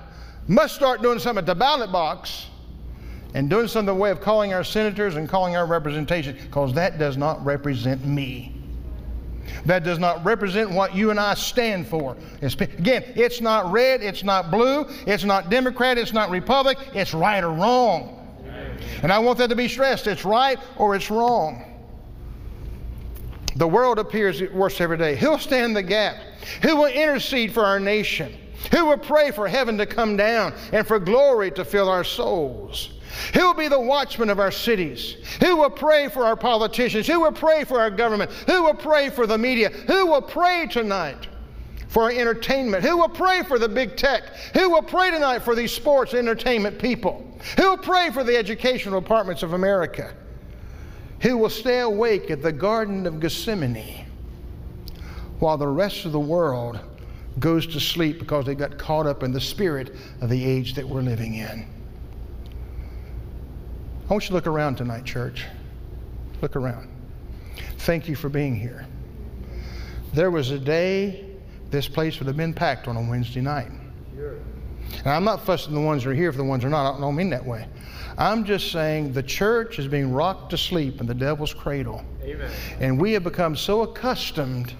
must 0.47 0.73
start 0.75 1.01
doing 1.01 1.19
something 1.19 1.41
at 1.41 1.45
the 1.45 1.55
ballot 1.55 1.91
box 1.91 2.47
and 3.33 3.49
doing 3.49 3.67
something 3.67 3.93
the 3.93 3.99
way 3.99 4.09
of 4.09 4.21
calling 4.21 4.53
our 4.53 4.63
senators 4.63 5.17
and 5.17 5.27
calling 5.27 5.57
our 5.57 5.65
representation 5.65 6.37
because 6.41 6.73
that 6.73 6.97
does 6.97 7.17
not 7.17 7.43
represent 7.45 8.05
me. 8.05 8.53
That 9.65 9.83
does 9.83 9.99
not 9.99 10.23
represent 10.23 10.71
what 10.71 10.95
you 10.95 11.11
and 11.11 11.19
I 11.19 11.33
stand 11.33 11.87
for. 11.87 12.15
It's, 12.41 12.55
again, 12.55 13.03
it's 13.15 13.41
not 13.41 13.69
red, 13.71 14.01
it's 14.01 14.23
not 14.23 14.51
blue, 14.51 14.85
it's 15.05 15.25
not 15.25 15.49
Democrat, 15.49 15.97
it's 15.97 16.13
not 16.13 16.29
Republic, 16.29 16.77
it's 16.93 17.13
right 17.13 17.43
or 17.43 17.51
wrong. 17.51 18.13
And 19.03 19.11
I 19.11 19.19
want 19.19 19.37
that 19.39 19.49
to 19.49 19.55
be 19.55 19.67
stressed. 19.67 20.07
It's 20.07 20.25
right 20.25 20.57
or 20.77 20.95
it's 20.95 21.11
wrong. 21.11 21.66
The 23.57 23.67
world 23.67 23.97
appears 23.97 24.41
worse 24.51 24.79
every 24.79 24.97
day. 24.97 25.15
Who'll 25.15 25.39
stand 25.39 25.75
the 25.75 25.81
gap? 25.81 26.17
Who 26.61 26.75
will 26.75 26.85
intercede 26.85 27.51
for 27.51 27.65
our 27.65 27.79
nation? 27.79 28.37
Who 28.71 28.85
will 28.85 28.99
pray 28.99 29.31
for 29.31 29.47
heaven 29.47 29.79
to 29.79 29.87
come 29.87 30.15
down 30.15 30.53
and 30.71 30.85
for 30.85 30.99
glory 30.99 31.49
to 31.51 31.65
fill 31.65 31.89
our 31.89 32.03
souls? 32.03 32.91
Who 33.33 33.41
will 33.47 33.55
be 33.55 33.67
the 33.67 33.79
watchman 33.79 34.29
of 34.29 34.39
our 34.39 34.51
cities? 34.51 35.15
Who 35.39 35.55
will 35.57 35.71
pray 35.71 36.07
for 36.07 36.23
our 36.23 36.35
politicians? 36.35 37.07
Who 37.07 37.21
will 37.21 37.31
pray 37.31 37.63
for 37.63 37.79
our 37.79 37.89
government? 37.89 38.31
Who 38.45 38.63
will 38.63 38.75
pray 38.75 39.09
for 39.09 39.25
the 39.25 39.39
media? 39.39 39.69
Who 39.69 40.05
will 40.05 40.21
pray 40.21 40.67
tonight 40.69 41.27
for 41.87 42.03
our 42.03 42.11
entertainment? 42.11 42.83
Who 42.83 42.97
will 42.97 43.09
pray 43.09 43.41
for 43.41 43.57
the 43.57 43.69
big 43.69 43.97
tech? 43.97 44.23
Who 44.53 44.69
will 44.69 44.83
pray 44.83 45.09
tonight 45.09 45.39
for 45.39 45.55
these 45.55 45.71
sports 45.71 46.13
entertainment 46.13 46.77
people? 46.77 47.25
Who 47.57 47.69
will 47.69 47.77
pray 47.77 48.11
for 48.11 48.23
the 48.23 48.37
educational 48.37 49.01
departments 49.01 49.41
of 49.41 49.53
America? 49.53 50.13
Who 51.21 51.37
will 51.37 51.49
stay 51.49 51.79
awake 51.79 52.29
at 52.29 52.41
the 52.41 52.51
Garden 52.51 53.05
of 53.05 53.19
Gethsemane 53.19 54.05
while 55.39 55.57
the 55.57 55.67
rest 55.67 56.05
of 56.05 56.11
the 56.11 56.19
world 56.19 56.79
goes 57.39 57.67
to 57.67 57.79
sleep 57.79 58.19
because 58.19 58.45
they 58.45 58.55
got 58.55 58.77
caught 58.77 59.05
up 59.05 59.23
in 59.23 59.31
the 59.31 59.41
spirit 59.41 59.95
of 60.21 60.29
the 60.29 60.43
age 60.43 60.73
that 60.73 60.87
we're 60.87 61.01
living 61.01 61.35
in. 61.35 61.67
I 64.09 64.13
want 64.13 64.23
you 64.23 64.29
to 64.29 64.33
look 64.33 64.47
around 64.47 64.77
tonight, 64.77 65.05
church. 65.05 65.45
Look 66.41 66.55
around. 66.55 66.89
Thank 67.79 68.07
you 68.07 68.15
for 68.15 68.29
being 68.29 68.55
here. 68.55 68.87
There 70.13 70.31
was 70.31 70.51
a 70.51 70.59
day 70.59 71.25
this 71.69 71.87
place 71.87 72.19
would 72.19 72.27
have 72.27 72.37
been 72.37 72.53
packed 72.53 72.87
on 72.87 72.95
a 72.95 73.01
Wednesday 73.01 73.41
night. 73.41 73.69
And 74.99 75.07
I'm 75.07 75.23
not 75.23 75.45
fussing 75.45 75.73
the 75.73 75.81
ones 75.81 76.03
that 76.03 76.11
are 76.11 76.15
here 76.15 76.31
for 76.31 76.37
the 76.37 76.43
ones 76.43 76.63
that 76.63 76.67
are 76.67 76.71
not. 76.71 76.95
I 76.95 76.99
don't 76.99 77.15
mean 77.15 77.29
that 77.31 77.45
way. 77.45 77.67
I'm 78.17 78.45
just 78.45 78.71
saying 78.71 79.13
the 79.13 79.23
church 79.23 79.77
is 79.77 79.87
being 79.87 80.11
rocked 80.11 80.49
to 80.49 80.57
sleep 80.57 80.99
in 80.99 81.05
the 81.05 81.13
devil's 81.13 81.53
cradle. 81.53 82.03
Amen. 82.23 82.51
And 82.79 82.99
we 82.99 83.13
have 83.13 83.23
become 83.23 83.55
so 83.55 83.81
accustomed 83.81 84.73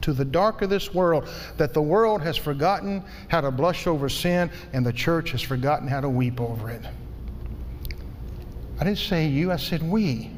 to 0.00 0.12
the 0.12 0.24
dark 0.24 0.62
of 0.62 0.70
this 0.70 0.92
world 0.92 1.28
that 1.58 1.74
the 1.74 1.82
world 1.82 2.22
has 2.22 2.36
forgotten 2.36 3.04
how 3.28 3.40
to 3.40 3.50
blush 3.50 3.86
over 3.86 4.08
sin 4.08 4.50
and 4.72 4.84
the 4.84 4.92
church 4.92 5.30
has 5.30 5.42
forgotten 5.42 5.86
how 5.86 6.00
to 6.00 6.08
weep 6.08 6.40
over 6.40 6.70
it. 6.70 6.82
I 8.80 8.84
didn't 8.84 8.98
say 8.98 9.26
you, 9.26 9.52
I 9.52 9.56
said 9.56 9.82
we. 9.82 10.30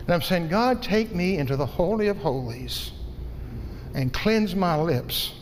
And 0.00 0.10
I'm 0.10 0.22
saying, 0.22 0.48
God, 0.48 0.82
take 0.82 1.14
me 1.14 1.38
into 1.38 1.56
the 1.56 1.66
Holy 1.66 2.08
of 2.08 2.16
Holies 2.16 2.90
and 3.94 4.12
cleanse 4.12 4.56
my 4.56 4.80
lips. 4.80 5.32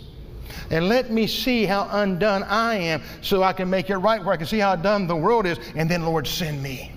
And 0.71 0.89
let 0.89 1.11
me 1.11 1.27
see 1.27 1.65
how 1.65 1.89
undone 1.91 2.43
I 2.45 2.77
am 2.77 3.03
so 3.23 3.43
I 3.43 3.53
can 3.53 3.69
make 3.69 3.91
it 3.91 3.97
right 3.97 4.23
where 4.23 4.35
I 4.35 4.37
can 4.37 4.47
see 4.47 4.59
how 4.59 4.77
done 4.77 5.07
the 5.07 5.17
world 5.17 5.47
is. 5.47 5.59
And 5.77 5.91
then, 5.91 6.05
Lord, 6.05 6.27
send 6.27 6.63
me. 6.63 6.93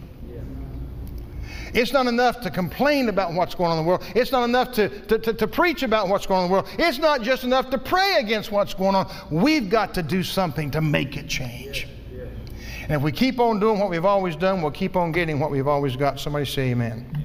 It's 1.74 1.92
not 1.92 2.06
enough 2.06 2.40
to 2.42 2.52
complain 2.52 3.10
about 3.10 3.34
what's 3.34 3.56
going 3.56 3.72
on 3.72 3.80
in 3.80 3.84
the 3.84 3.88
world. 3.90 4.04
It's 4.16 4.32
not 4.32 4.44
enough 4.44 4.72
to, 4.74 4.90
to, 4.90 5.18
to, 5.18 5.34
to, 5.34 5.48
preach 5.48 5.82
about 5.82 6.08
what's 6.08 6.28
going 6.28 6.40
on 6.40 6.46
in 6.46 6.52
the 6.52 6.54
world. 6.54 6.70
It's 6.78 7.00
not 7.00 7.24
just 7.24 7.44
enough 7.44 7.72
to 7.72 7.80
pray 7.80 8.18
against 8.20 8.52
what's 8.52 8.76
going 8.76 8.94
on. 8.96 9.12
We've 9.32 9.70
got 9.70 9.94
to 9.96 10.04
do 10.04 10.22
something 10.22 10.70
to 10.72 10.82
make 10.82 11.18
it 11.18 11.28
change. 11.28 11.88
And 12.84 12.92
if 12.92 13.02
we 13.02 13.12
keep 13.12 13.40
on 13.40 13.60
doing 13.60 13.80
what 13.80 13.90
we've 13.90 14.06
always 14.06 14.36
done, 14.36 14.62
we'll 14.62 14.72
keep 14.72 14.96
on 14.96 15.12
getting 15.12 15.40
what 15.40 15.50
we've 15.50 15.68
always 15.68 15.96
got. 15.96 16.20
Somebody 16.20 16.46
say 16.46 16.72
amen. 16.72 17.08
amen. 17.10 17.23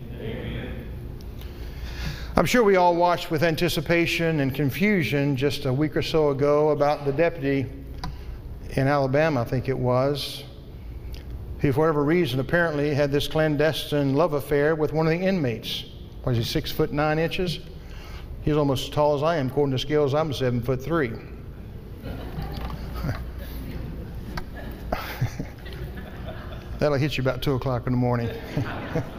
I'm 2.39 2.47
sure 2.47 2.63
we 2.63 2.77
all 2.77 2.95
watched 2.95 3.33
with 3.33 3.43
anticipation 3.43 4.39
and 4.39 4.55
confusion 4.55 5.35
just 5.35 5.65
a 5.65 5.73
week 5.73 5.97
or 5.97 6.03
so 6.03 6.31
ago 6.31 6.69
about 6.69 7.05
the 7.05 7.11
deputy 7.11 7.67
in 8.77 8.87
Alabama, 8.87 9.41
I 9.41 9.45
think 9.45 9.69
it 9.69 9.77
was, 9.77 10.45
who, 11.59 11.73
for 11.73 11.81
whatever 11.81 12.05
reason, 12.05 12.39
apparently 12.39 12.95
had 12.95 13.11
this 13.11 13.27
clandestine 13.27 14.15
love 14.15 14.35
affair 14.35 14.77
with 14.77 14.93
one 14.93 15.09
of 15.09 15.11
the 15.11 15.19
inmates. 15.19 15.87
Was 16.25 16.37
he 16.37 16.45
six 16.45 16.71
foot 16.71 16.93
nine 16.93 17.19
inches? 17.19 17.59
He's 18.43 18.57
almost 18.57 18.85
as 18.85 18.91
tall 18.95 19.17
as 19.17 19.25
I 19.25 19.39
am. 19.39 19.49
According 19.49 19.73
to 19.73 19.79
scales, 19.81 20.15
I'm 20.15 20.33
seven 20.33 20.63
foot 20.63 20.81
three. 20.81 21.11
That'll 26.79 26.99
hit 26.99 27.17
you 27.17 27.23
about 27.23 27.43
2 27.43 27.55
o'clock 27.55 27.89
in 27.89 27.93
the 27.93 27.99
morning. 27.99 28.31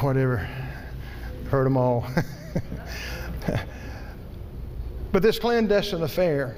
Whatever. 0.00 0.48
Heard 1.50 1.66
them 1.66 1.76
all. 1.76 2.06
but 5.12 5.22
this 5.22 5.38
clandestine 5.38 6.02
affair, 6.02 6.56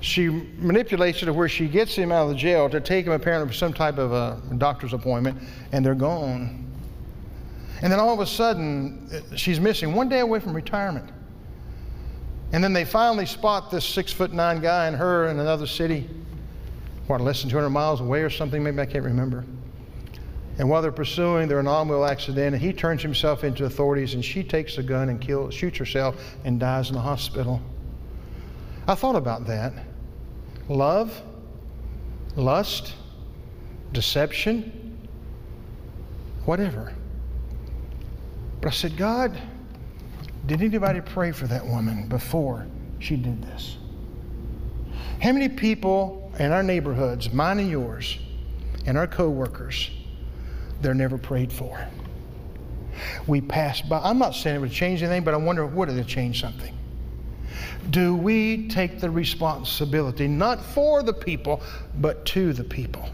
she 0.00 0.28
manipulates 0.28 1.22
it 1.22 1.26
to 1.26 1.32
where 1.32 1.48
she 1.48 1.68
gets 1.68 1.94
him 1.94 2.10
out 2.10 2.24
of 2.24 2.30
the 2.30 2.34
jail 2.34 2.68
to 2.68 2.80
take 2.80 3.06
him 3.06 3.12
apparently 3.12 3.48
for 3.48 3.54
some 3.54 3.72
type 3.72 3.98
of 3.98 4.12
a 4.12 4.40
doctor's 4.58 4.92
appointment, 4.92 5.40
and 5.70 5.86
they're 5.86 5.94
gone. 5.94 6.68
And 7.82 7.92
then 7.92 8.00
all 8.00 8.12
of 8.12 8.20
a 8.20 8.26
sudden, 8.26 9.08
uh, 9.12 9.36
she's 9.36 9.60
missing 9.60 9.94
one 9.94 10.08
day 10.08 10.20
away 10.20 10.40
from 10.40 10.54
retirement. 10.54 11.10
And 12.52 12.62
then 12.62 12.72
they 12.72 12.84
finally 12.84 13.26
spot 13.26 13.70
this 13.70 13.84
six 13.84 14.12
foot 14.12 14.32
nine 14.32 14.60
guy 14.60 14.86
and 14.86 14.96
her 14.96 15.28
in 15.28 15.40
another 15.40 15.66
city, 15.66 16.08
what, 17.06 17.20
less 17.20 17.40
than 17.40 17.50
200 17.50 17.70
miles 17.70 18.00
away 18.00 18.22
or 18.22 18.30
something? 18.30 18.62
Maybe 18.62 18.80
I 18.80 18.86
can't 18.86 19.04
remember. 19.04 19.44
And 20.58 20.68
while 20.68 20.82
they're 20.82 20.92
pursuing, 20.92 21.48
they're 21.48 21.60
in 21.60 21.66
an 21.66 21.72
automobile 21.72 22.04
accident, 22.04 22.54
and 22.54 22.62
he 22.62 22.72
turns 22.72 23.02
himself 23.02 23.42
into 23.42 23.64
authorities, 23.64 24.14
and 24.14 24.24
she 24.24 24.44
takes 24.44 24.78
a 24.78 24.82
gun 24.82 25.08
and 25.08 25.20
kills, 25.20 25.54
shoots 25.54 25.78
herself 25.78 26.22
and 26.44 26.60
dies 26.60 26.88
in 26.88 26.94
the 26.94 27.00
hospital. 27.00 27.60
I 28.86 28.94
thought 28.94 29.16
about 29.16 29.46
that. 29.46 29.72
Love, 30.68 31.22
lust, 32.36 32.94
deception, 33.92 34.98
whatever. 36.44 36.92
But 38.60 38.68
I 38.68 38.76
said, 38.76 38.96
God, 38.96 39.40
did 40.46 40.60
anybody 40.60 41.00
pray 41.00 41.32
for 41.32 41.46
that 41.46 41.66
woman 41.66 42.08
before 42.08 42.66
she 42.98 43.16
did 43.16 43.42
this? 43.42 43.76
How 45.20 45.32
many 45.32 45.48
people 45.48 46.32
in 46.38 46.52
our 46.52 46.62
neighborhoods, 46.62 47.32
mine 47.32 47.60
and 47.60 47.70
yours, 47.70 48.18
and 48.86 48.98
our 48.98 49.06
coworkers, 49.06 49.90
they're 50.82 50.94
never 50.94 51.18
prayed 51.18 51.52
for? 51.52 51.86
We 53.26 53.40
pass 53.40 53.80
by. 53.80 54.00
I'm 54.02 54.18
not 54.18 54.34
saying 54.34 54.56
it 54.56 54.58
would 54.60 54.72
change 54.72 55.02
anything, 55.02 55.24
but 55.24 55.34
I 55.34 55.38
wonder 55.38 55.66
would 55.66 55.88
it 55.88 56.06
change 56.06 56.40
something? 56.40 56.76
Do 57.90 58.14
we 58.14 58.68
take 58.68 59.00
the 59.00 59.10
responsibility, 59.10 60.28
not 60.28 60.62
for 60.62 61.02
the 61.02 61.12
people, 61.12 61.62
but 61.98 62.24
to 62.26 62.52
the 62.52 62.64
people? 62.64 63.08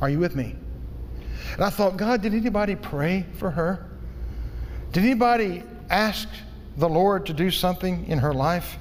Are 0.00 0.08
you 0.08 0.18
with 0.18 0.36
me? 0.36 0.54
And 1.54 1.64
I 1.64 1.70
thought, 1.70 1.96
God, 1.96 2.22
did 2.22 2.34
anybody 2.34 2.76
pray 2.76 3.26
for 3.34 3.50
her? 3.50 3.88
Did 4.92 5.04
anybody 5.04 5.64
ask 5.90 6.28
the 6.76 6.88
Lord 6.88 7.26
to 7.26 7.32
do 7.32 7.50
something 7.50 8.06
in 8.06 8.18
her 8.18 8.32
life, 8.32 8.78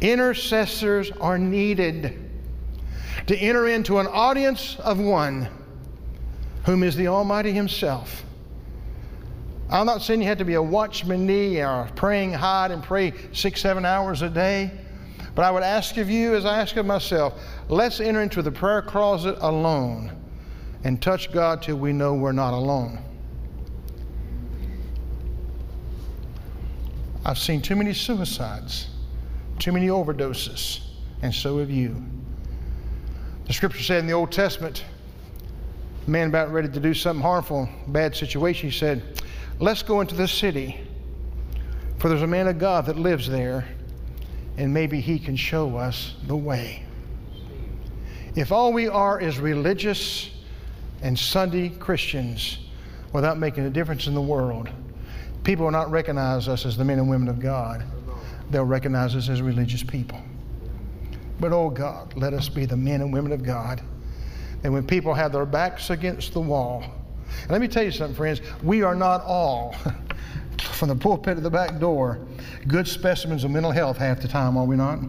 intercessors 0.00 1.10
are 1.20 1.38
needed 1.38 2.18
to 3.26 3.36
enter 3.36 3.68
into 3.68 3.98
an 3.98 4.08
audience 4.08 4.76
of 4.80 4.98
one 4.98 5.48
whom 6.64 6.82
is 6.82 6.96
the 6.96 7.08
Almighty 7.08 7.52
Himself. 7.52 8.24
I'm 9.70 9.86
not 9.86 10.02
saying 10.02 10.20
you 10.20 10.28
have 10.28 10.38
to 10.38 10.44
be 10.44 10.54
a 10.54 10.62
watchman 10.62 11.26
knee 11.26 11.62
or 11.62 11.88
praying 11.96 12.34
hard 12.34 12.70
and 12.70 12.82
pray 12.82 13.14
six, 13.32 13.62
seven 13.62 13.86
hours 13.86 14.20
a 14.20 14.28
day. 14.28 14.70
But 15.34 15.46
I 15.46 15.50
would 15.50 15.62
ask 15.62 15.96
of 15.96 16.10
you, 16.10 16.34
as 16.34 16.44
I 16.44 16.60
ask 16.60 16.76
of 16.76 16.84
myself, 16.84 17.40
let's 17.68 17.98
enter 18.00 18.20
into 18.20 18.42
the 18.42 18.52
prayer 18.52 18.82
closet 18.82 19.38
alone 19.40 20.12
and 20.84 21.00
touch 21.00 21.32
God 21.32 21.62
till 21.62 21.76
we 21.76 21.92
know 21.92 22.12
we're 22.12 22.32
not 22.32 22.52
alone. 22.52 22.98
I've 27.24 27.38
seen 27.38 27.62
too 27.62 27.76
many 27.76 27.94
suicides, 27.94 28.88
too 29.58 29.72
many 29.72 29.86
overdoses, 29.86 30.80
and 31.22 31.32
so 31.32 31.58
have 31.60 31.70
you. 31.70 31.96
The 33.46 33.52
scripture 33.52 33.82
said 33.82 34.00
in 34.00 34.06
the 34.06 34.12
Old 34.12 34.32
Testament, 34.32 34.84
man 36.06 36.28
about 36.28 36.52
ready 36.52 36.68
to 36.68 36.80
do 36.80 36.94
something 36.94 37.22
harmful, 37.22 37.68
bad 37.88 38.14
situation, 38.16 38.70
he 38.70 38.76
said, 38.76 39.02
Let's 39.58 39.82
go 39.82 40.00
into 40.00 40.14
the 40.14 40.26
city, 40.26 40.80
for 41.98 42.08
there's 42.08 42.22
a 42.22 42.26
man 42.26 42.48
of 42.48 42.58
God 42.58 42.86
that 42.86 42.96
lives 42.96 43.28
there, 43.28 43.66
and 44.56 44.74
maybe 44.74 45.00
he 45.00 45.18
can 45.18 45.36
show 45.36 45.76
us 45.76 46.14
the 46.26 46.36
way. 46.36 46.82
If 48.34 48.50
all 48.50 48.72
we 48.72 48.88
are 48.88 49.20
is 49.20 49.38
religious 49.38 50.30
and 51.02 51.18
Sunday 51.18 51.68
Christians 51.68 52.58
without 53.12 53.38
making 53.38 53.66
a 53.66 53.70
difference 53.70 54.06
in 54.06 54.14
the 54.14 54.22
world, 54.22 54.68
people 55.44 55.66
will 55.66 55.72
not 55.72 55.90
recognize 55.90 56.48
us 56.48 56.64
as 56.64 56.76
the 56.76 56.84
men 56.84 56.98
and 56.98 57.08
women 57.08 57.28
of 57.28 57.38
God. 57.38 57.84
They'll 58.50 58.64
recognize 58.64 59.14
us 59.14 59.28
as 59.28 59.42
religious 59.42 59.82
people. 59.82 60.20
But 61.40 61.52
oh 61.52 61.70
God, 61.70 62.16
let 62.16 62.34
us 62.34 62.48
be 62.48 62.66
the 62.66 62.76
men 62.76 63.00
and 63.00 63.12
women 63.12 63.32
of 63.32 63.42
God. 63.42 63.82
And 64.64 64.72
when 64.72 64.86
people 64.86 65.14
have 65.14 65.32
their 65.32 65.46
backs 65.46 65.90
against 65.90 66.32
the 66.32 66.40
wall, 66.40 66.84
and 67.42 67.50
let 67.50 67.60
me 67.60 67.68
tell 67.68 67.82
you 67.82 67.90
something, 67.90 68.16
friends, 68.16 68.40
we 68.62 68.82
are 68.82 68.94
not 68.94 69.22
all, 69.22 69.74
from 70.60 70.88
the 70.88 70.96
pulpit 70.96 71.36
to 71.36 71.40
the 71.40 71.50
back 71.50 71.78
door, 71.80 72.20
good 72.68 72.86
specimens 72.86 73.44
of 73.44 73.50
mental 73.50 73.72
health 73.72 73.96
half 73.96 74.20
the 74.20 74.28
time, 74.28 74.56
are 74.56 74.64
we 74.64 74.76
not? 74.76 75.00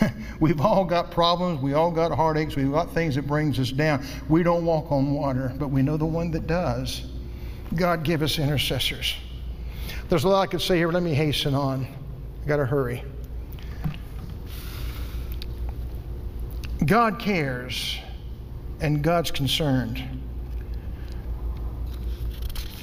We've 0.40 0.60
all 0.60 0.84
got 0.84 1.10
problems. 1.10 1.62
We 1.62 1.74
all 1.74 1.90
got 1.90 2.12
heartaches. 2.12 2.56
We've 2.56 2.72
got 2.72 2.92
things 2.92 3.14
that 3.14 3.26
brings 3.26 3.58
us 3.58 3.70
down. 3.70 4.04
We 4.28 4.42
don't 4.42 4.64
walk 4.64 4.90
on 4.90 5.12
water, 5.12 5.52
but 5.56 5.68
we 5.68 5.82
know 5.82 5.96
the 5.96 6.04
one 6.04 6.30
that 6.32 6.46
does. 6.46 7.06
God 7.76 8.02
give 8.02 8.22
us 8.22 8.38
intercessors. 8.38 9.14
There's 10.08 10.24
a 10.24 10.28
lot 10.28 10.42
I 10.42 10.46
could 10.46 10.60
say 10.60 10.76
here, 10.76 10.88
but 10.88 10.94
let 10.94 11.02
me 11.02 11.14
hasten 11.14 11.54
on. 11.54 11.86
I 12.42 12.46
got 12.46 12.56
to 12.56 12.66
hurry. 12.66 13.02
God 16.84 17.18
cares 17.18 17.98
and 18.84 19.02
God's 19.02 19.30
concerned. 19.30 19.98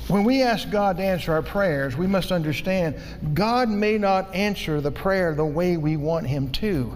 When 0.07 0.23
we 0.23 0.41
ask 0.41 0.69
God 0.71 0.97
to 0.97 1.03
answer 1.03 1.31
our 1.31 1.43
prayers, 1.43 1.95
we 1.95 2.07
must 2.07 2.31
understand 2.31 2.95
God 3.35 3.69
may 3.69 3.99
not 3.99 4.33
answer 4.33 4.81
the 4.81 4.91
prayer 4.91 5.35
the 5.35 5.45
way 5.45 5.77
we 5.77 5.97
want 5.97 6.25
Him 6.25 6.51
to. 6.53 6.91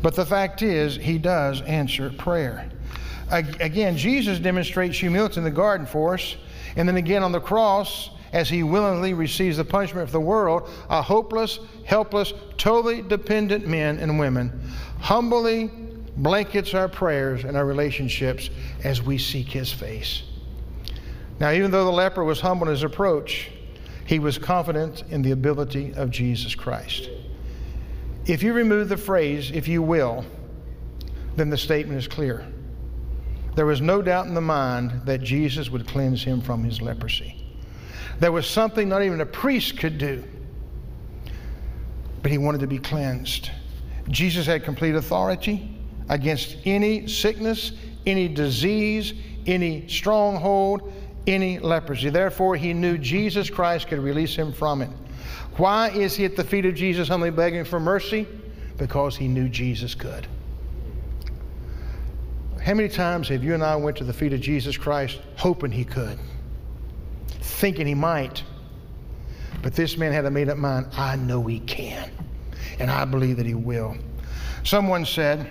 But 0.00 0.16
the 0.16 0.24
fact 0.24 0.62
is, 0.62 0.96
He 0.96 1.18
does 1.18 1.60
answer 1.62 2.10
prayer. 2.10 2.70
Again, 3.30 3.94
Jesus 3.96 4.38
demonstrates 4.38 4.98
humility 4.98 5.36
in 5.36 5.44
the 5.44 5.50
garden 5.50 5.86
for 5.86 6.14
us, 6.14 6.36
and 6.76 6.88
then 6.88 6.96
again 6.96 7.22
on 7.22 7.30
the 7.30 7.40
cross, 7.40 8.10
as 8.32 8.48
he 8.48 8.62
willingly 8.62 9.12
receives 9.12 9.58
the 9.58 9.64
punishment 9.64 10.02
of 10.02 10.12
the 10.12 10.20
world, 10.20 10.68
are 10.88 11.02
hopeless, 11.02 11.60
helpless, 11.84 12.32
totally 12.56 13.02
dependent 13.02 13.68
men 13.68 13.98
and 13.98 14.18
women, 14.18 14.60
humbly 14.98 15.70
blankets 16.22 16.74
our 16.74 16.88
prayers 16.88 17.44
and 17.44 17.56
our 17.56 17.64
relationships 17.64 18.50
as 18.84 19.02
we 19.02 19.18
seek 19.18 19.48
His 19.48 19.72
face. 19.72 20.22
Now, 21.40 21.52
even 21.52 21.70
though 21.70 21.86
the 21.86 21.90
leper 21.90 22.22
was 22.22 22.38
humble 22.40 22.66
in 22.66 22.72
his 22.72 22.82
approach, 22.82 23.50
he 24.04 24.18
was 24.18 24.36
confident 24.36 25.04
in 25.08 25.22
the 25.22 25.30
ability 25.30 25.94
of 25.94 26.10
Jesus 26.10 26.54
Christ. 26.54 27.08
If 28.26 28.42
you 28.42 28.52
remove 28.52 28.90
the 28.90 28.98
phrase, 28.98 29.50
if 29.50 29.66
you 29.66 29.80
will, 29.80 30.24
then 31.36 31.48
the 31.48 31.56
statement 31.56 31.98
is 31.98 32.06
clear. 32.06 32.46
There 33.54 33.64
was 33.64 33.80
no 33.80 34.02
doubt 34.02 34.26
in 34.26 34.34
the 34.34 34.42
mind 34.42 35.06
that 35.06 35.22
Jesus 35.22 35.70
would 35.70 35.88
cleanse 35.88 36.22
him 36.22 36.42
from 36.42 36.62
his 36.62 36.82
leprosy. 36.82 37.42
There 38.18 38.32
was 38.32 38.46
something 38.46 38.86
not 38.86 39.02
even 39.02 39.22
a 39.22 39.26
priest 39.26 39.78
could 39.78 39.96
do, 39.96 40.22
but 42.22 42.30
he 42.30 42.36
wanted 42.36 42.60
to 42.60 42.66
be 42.66 42.78
cleansed. 42.78 43.50
Jesus 44.10 44.44
had 44.44 44.62
complete 44.62 44.94
authority 44.94 45.79
against 46.10 46.56
any 46.66 47.06
sickness, 47.06 47.72
any 48.04 48.28
disease, 48.28 49.14
any 49.46 49.88
stronghold, 49.88 50.92
any 51.26 51.58
leprosy. 51.60 52.10
Therefore, 52.10 52.56
he 52.56 52.74
knew 52.74 52.98
Jesus 52.98 53.48
Christ 53.48 53.86
could 53.88 54.00
release 54.00 54.34
him 54.34 54.52
from 54.52 54.82
it. 54.82 54.90
Why 55.56 55.90
is 55.90 56.16
he 56.16 56.24
at 56.24 56.36
the 56.36 56.44
feet 56.44 56.66
of 56.66 56.74
Jesus 56.74 57.08
humbly 57.08 57.30
begging 57.30 57.64
for 57.64 57.78
mercy? 57.78 58.26
Because 58.76 59.16
he 59.16 59.28
knew 59.28 59.48
Jesus 59.48 59.94
could. 59.94 60.26
How 62.60 62.74
many 62.74 62.88
times 62.88 63.28
have 63.28 63.44
you 63.44 63.54
and 63.54 63.62
I 63.62 63.76
went 63.76 63.96
to 63.98 64.04
the 64.04 64.12
feet 64.12 64.32
of 64.32 64.40
Jesus 64.40 64.76
Christ 64.76 65.20
hoping 65.36 65.70
he 65.70 65.84
could, 65.84 66.18
thinking 67.40 67.86
he 67.86 67.94
might? 67.94 68.42
But 69.62 69.74
this 69.74 69.96
man 69.96 70.12
had 70.12 70.24
a 70.24 70.30
made 70.30 70.48
up 70.48 70.58
mind 70.58 70.88
I 70.92 71.16
know 71.16 71.46
he 71.46 71.60
can, 71.60 72.10
and 72.80 72.90
I 72.90 73.04
believe 73.04 73.36
that 73.36 73.46
he 73.46 73.54
will. 73.54 73.96
Someone 74.64 75.06
said, 75.06 75.48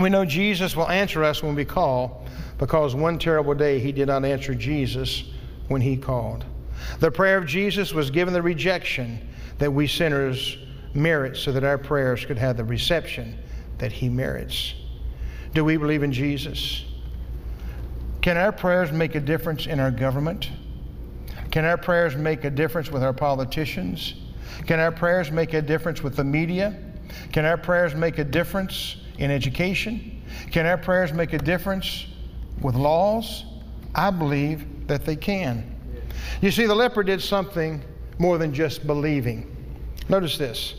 We 0.00 0.10
know 0.10 0.24
Jesus 0.24 0.74
will 0.74 0.88
answer 0.88 1.22
us 1.22 1.42
when 1.42 1.54
we 1.54 1.64
call 1.64 2.24
because 2.58 2.94
one 2.94 3.18
terrible 3.18 3.54
day 3.54 3.78
he 3.78 3.92
did 3.92 4.08
not 4.08 4.24
answer 4.24 4.54
Jesus 4.54 5.24
when 5.68 5.80
he 5.80 5.96
called. 5.96 6.44
The 6.98 7.10
prayer 7.10 7.38
of 7.38 7.46
Jesus 7.46 7.92
was 7.92 8.10
given 8.10 8.34
the 8.34 8.42
rejection 8.42 9.20
that 9.58 9.72
we 9.72 9.86
sinners 9.86 10.58
merit 10.94 11.36
so 11.36 11.52
that 11.52 11.64
our 11.64 11.78
prayers 11.78 12.24
could 12.24 12.38
have 12.38 12.56
the 12.56 12.64
reception 12.64 13.38
that 13.78 13.92
he 13.92 14.08
merits. 14.08 14.74
Do 15.54 15.64
we 15.64 15.76
believe 15.76 16.02
in 16.02 16.12
Jesus? 16.12 16.84
Can 18.20 18.36
our 18.36 18.52
prayers 18.52 18.90
make 18.90 19.14
a 19.14 19.20
difference 19.20 19.66
in 19.66 19.78
our 19.78 19.90
government? 19.90 20.50
Can 21.50 21.64
our 21.64 21.76
prayers 21.76 22.16
make 22.16 22.44
a 22.44 22.50
difference 22.50 22.90
with 22.90 23.04
our 23.04 23.12
politicians? 23.12 24.14
Can 24.66 24.80
our 24.80 24.90
prayers 24.90 25.30
make 25.30 25.54
a 25.54 25.62
difference 25.62 26.02
with 26.02 26.16
the 26.16 26.24
media? 26.24 26.76
Can 27.32 27.44
our 27.44 27.56
prayers 27.56 27.94
make 27.94 28.18
a 28.18 28.24
difference 28.24 28.96
in 29.18 29.30
education? 29.30 30.22
Can 30.50 30.66
our 30.66 30.78
prayers 30.78 31.12
make 31.12 31.32
a 31.32 31.38
difference 31.38 32.06
with 32.60 32.74
laws? 32.74 33.44
I 33.94 34.10
believe 34.10 34.86
that 34.86 35.04
they 35.04 35.16
can. 35.16 35.70
You 36.40 36.50
see, 36.50 36.66
the 36.66 36.74
leper 36.74 37.02
did 37.02 37.22
something 37.22 37.82
more 38.18 38.38
than 38.38 38.52
just 38.52 38.86
believing. 38.86 39.50
Notice 40.08 40.36
this. 40.36 40.74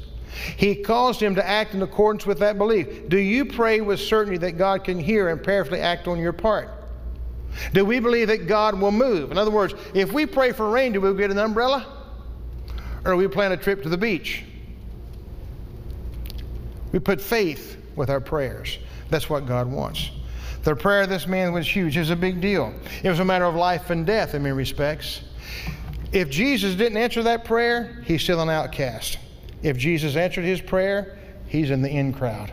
He 0.57 0.75
caused 0.75 1.21
him 1.21 1.35
to 1.35 1.47
act 1.47 1.73
in 1.73 1.81
accordance 1.81 2.25
with 2.25 2.39
that 2.39 2.57
belief. 2.57 3.07
Do 3.07 3.17
you 3.17 3.45
pray 3.45 3.81
with 3.81 3.99
certainty 3.99 4.37
that 4.39 4.57
God 4.57 4.83
can 4.83 4.99
hear 4.99 5.29
and 5.29 5.41
prayerfully 5.41 5.79
act 5.79 6.07
on 6.07 6.19
your 6.19 6.33
part? 6.33 6.69
Do 7.73 7.85
we 7.85 7.99
believe 7.99 8.27
that 8.27 8.47
God 8.47 8.79
will 8.79 8.91
move? 8.91 9.31
In 9.31 9.37
other 9.37 9.51
words, 9.51 9.73
if 9.93 10.11
we 10.11 10.25
pray 10.25 10.51
for 10.51 10.69
rain, 10.69 10.91
do 10.91 10.99
we 10.99 11.13
get 11.15 11.31
an 11.31 11.37
umbrella? 11.37 11.85
Or 13.05 13.11
do 13.11 13.17
we 13.17 13.27
plan 13.29 13.53
a 13.53 13.57
trip 13.57 13.81
to 13.83 13.89
the 13.89 13.97
beach? 13.97 14.43
We 16.91 16.99
put 16.99 17.21
faith 17.21 17.77
with 17.95 18.09
our 18.09 18.21
prayers. 18.21 18.77
That's 19.09 19.29
what 19.29 19.45
God 19.45 19.71
wants. 19.71 20.11
The 20.63 20.75
prayer 20.75 21.03
of 21.03 21.09
this 21.09 21.27
man 21.27 21.53
was 21.53 21.67
huge. 21.67 21.95
It 21.95 21.99
was 21.99 22.09
a 22.09 22.15
big 22.15 22.41
deal. 22.41 22.73
It 23.03 23.09
was 23.09 23.19
a 23.19 23.25
matter 23.25 23.45
of 23.45 23.55
life 23.55 23.91
and 23.91 24.05
death 24.05 24.33
in 24.33 24.43
many 24.43 24.55
respects. 24.55 25.21
If 26.11 26.29
Jesus 26.29 26.75
didn't 26.75 26.97
answer 26.97 27.21
that 27.23 27.45
prayer, 27.45 28.01
he's 28.05 28.23
still 28.23 28.41
an 28.41 28.49
outcast. 28.49 29.19
If 29.61 29.77
Jesus 29.77 30.15
answered 30.15 30.43
his 30.43 30.61
prayer, 30.61 31.17
he's 31.47 31.69
in 31.69 31.81
the 31.81 31.89
in 31.89 32.13
crowd. 32.13 32.51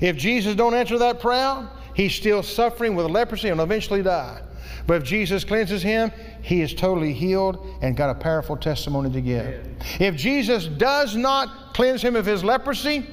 If 0.00 0.16
Jesus 0.16 0.54
don't 0.54 0.74
answer 0.74 0.98
that 0.98 1.20
prayer, 1.20 1.68
he's 1.94 2.14
still 2.14 2.42
suffering 2.42 2.94
with 2.94 3.06
leprosy 3.06 3.48
and 3.48 3.58
will 3.58 3.64
eventually 3.64 4.02
die. 4.02 4.40
But 4.86 4.94
if 4.94 5.04
Jesus 5.04 5.44
cleanses 5.44 5.82
him, 5.82 6.10
he 6.42 6.60
is 6.60 6.74
totally 6.74 7.12
healed 7.12 7.64
and 7.82 7.96
got 7.96 8.10
a 8.10 8.14
powerful 8.14 8.56
testimony 8.56 9.10
to 9.12 9.20
give. 9.20 9.66
If 10.00 10.16
Jesus 10.16 10.66
does 10.66 11.14
not 11.14 11.74
cleanse 11.74 12.02
him 12.02 12.16
of 12.16 12.26
his 12.26 12.42
leprosy, 12.42 13.06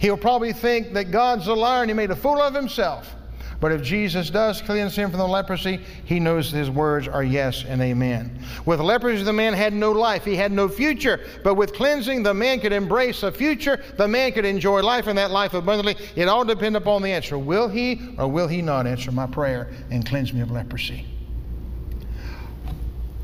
he'll 0.00 0.16
probably 0.16 0.52
think 0.52 0.92
that 0.94 1.12
God's 1.12 1.46
a 1.46 1.54
liar 1.54 1.82
and 1.82 1.90
he 1.90 1.94
made 1.94 2.10
a 2.10 2.16
fool 2.16 2.40
of 2.40 2.54
himself. 2.54 3.14
But 3.60 3.72
if 3.72 3.82
Jesus 3.82 4.30
does 4.30 4.62
cleanse 4.62 4.96
him 4.96 5.10
from 5.10 5.18
the 5.18 5.28
leprosy, 5.28 5.80
he 6.06 6.18
knows 6.18 6.50
his 6.50 6.70
words 6.70 7.06
are 7.06 7.22
yes 7.22 7.62
and 7.68 7.82
amen. 7.82 8.42
With 8.64 8.80
leprosy, 8.80 9.22
the 9.22 9.34
man 9.34 9.52
had 9.52 9.74
no 9.74 9.92
life, 9.92 10.24
he 10.24 10.34
had 10.34 10.50
no 10.50 10.66
future. 10.66 11.20
But 11.44 11.56
with 11.56 11.74
cleansing, 11.74 12.22
the 12.22 12.32
man 12.32 12.60
could 12.60 12.72
embrace 12.72 13.22
a 13.22 13.30
future, 13.30 13.84
the 13.98 14.08
man 14.08 14.32
could 14.32 14.46
enjoy 14.46 14.80
life 14.82 15.06
and 15.08 15.18
that 15.18 15.30
life 15.30 15.52
abundantly. 15.52 16.02
It 16.16 16.26
all 16.26 16.42
depends 16.46 16.78
upon 16.78 17.02
the 17.02 17.10
answer. 17.10 17.38
Will 17.38 17.68
he 17.68 18.14
or 18.16 18.28
will 18.28 18.48
he 18.48 18.62
not 18.62 18.86
answer 18.86 19.12
my 19.12 19.26
prayer 19.26 19.70
and 19.90 20.06
cleanse 20.06 20.32
me 20.32 20.40
of 20.40 20.50
leprosy? 20.50 21.06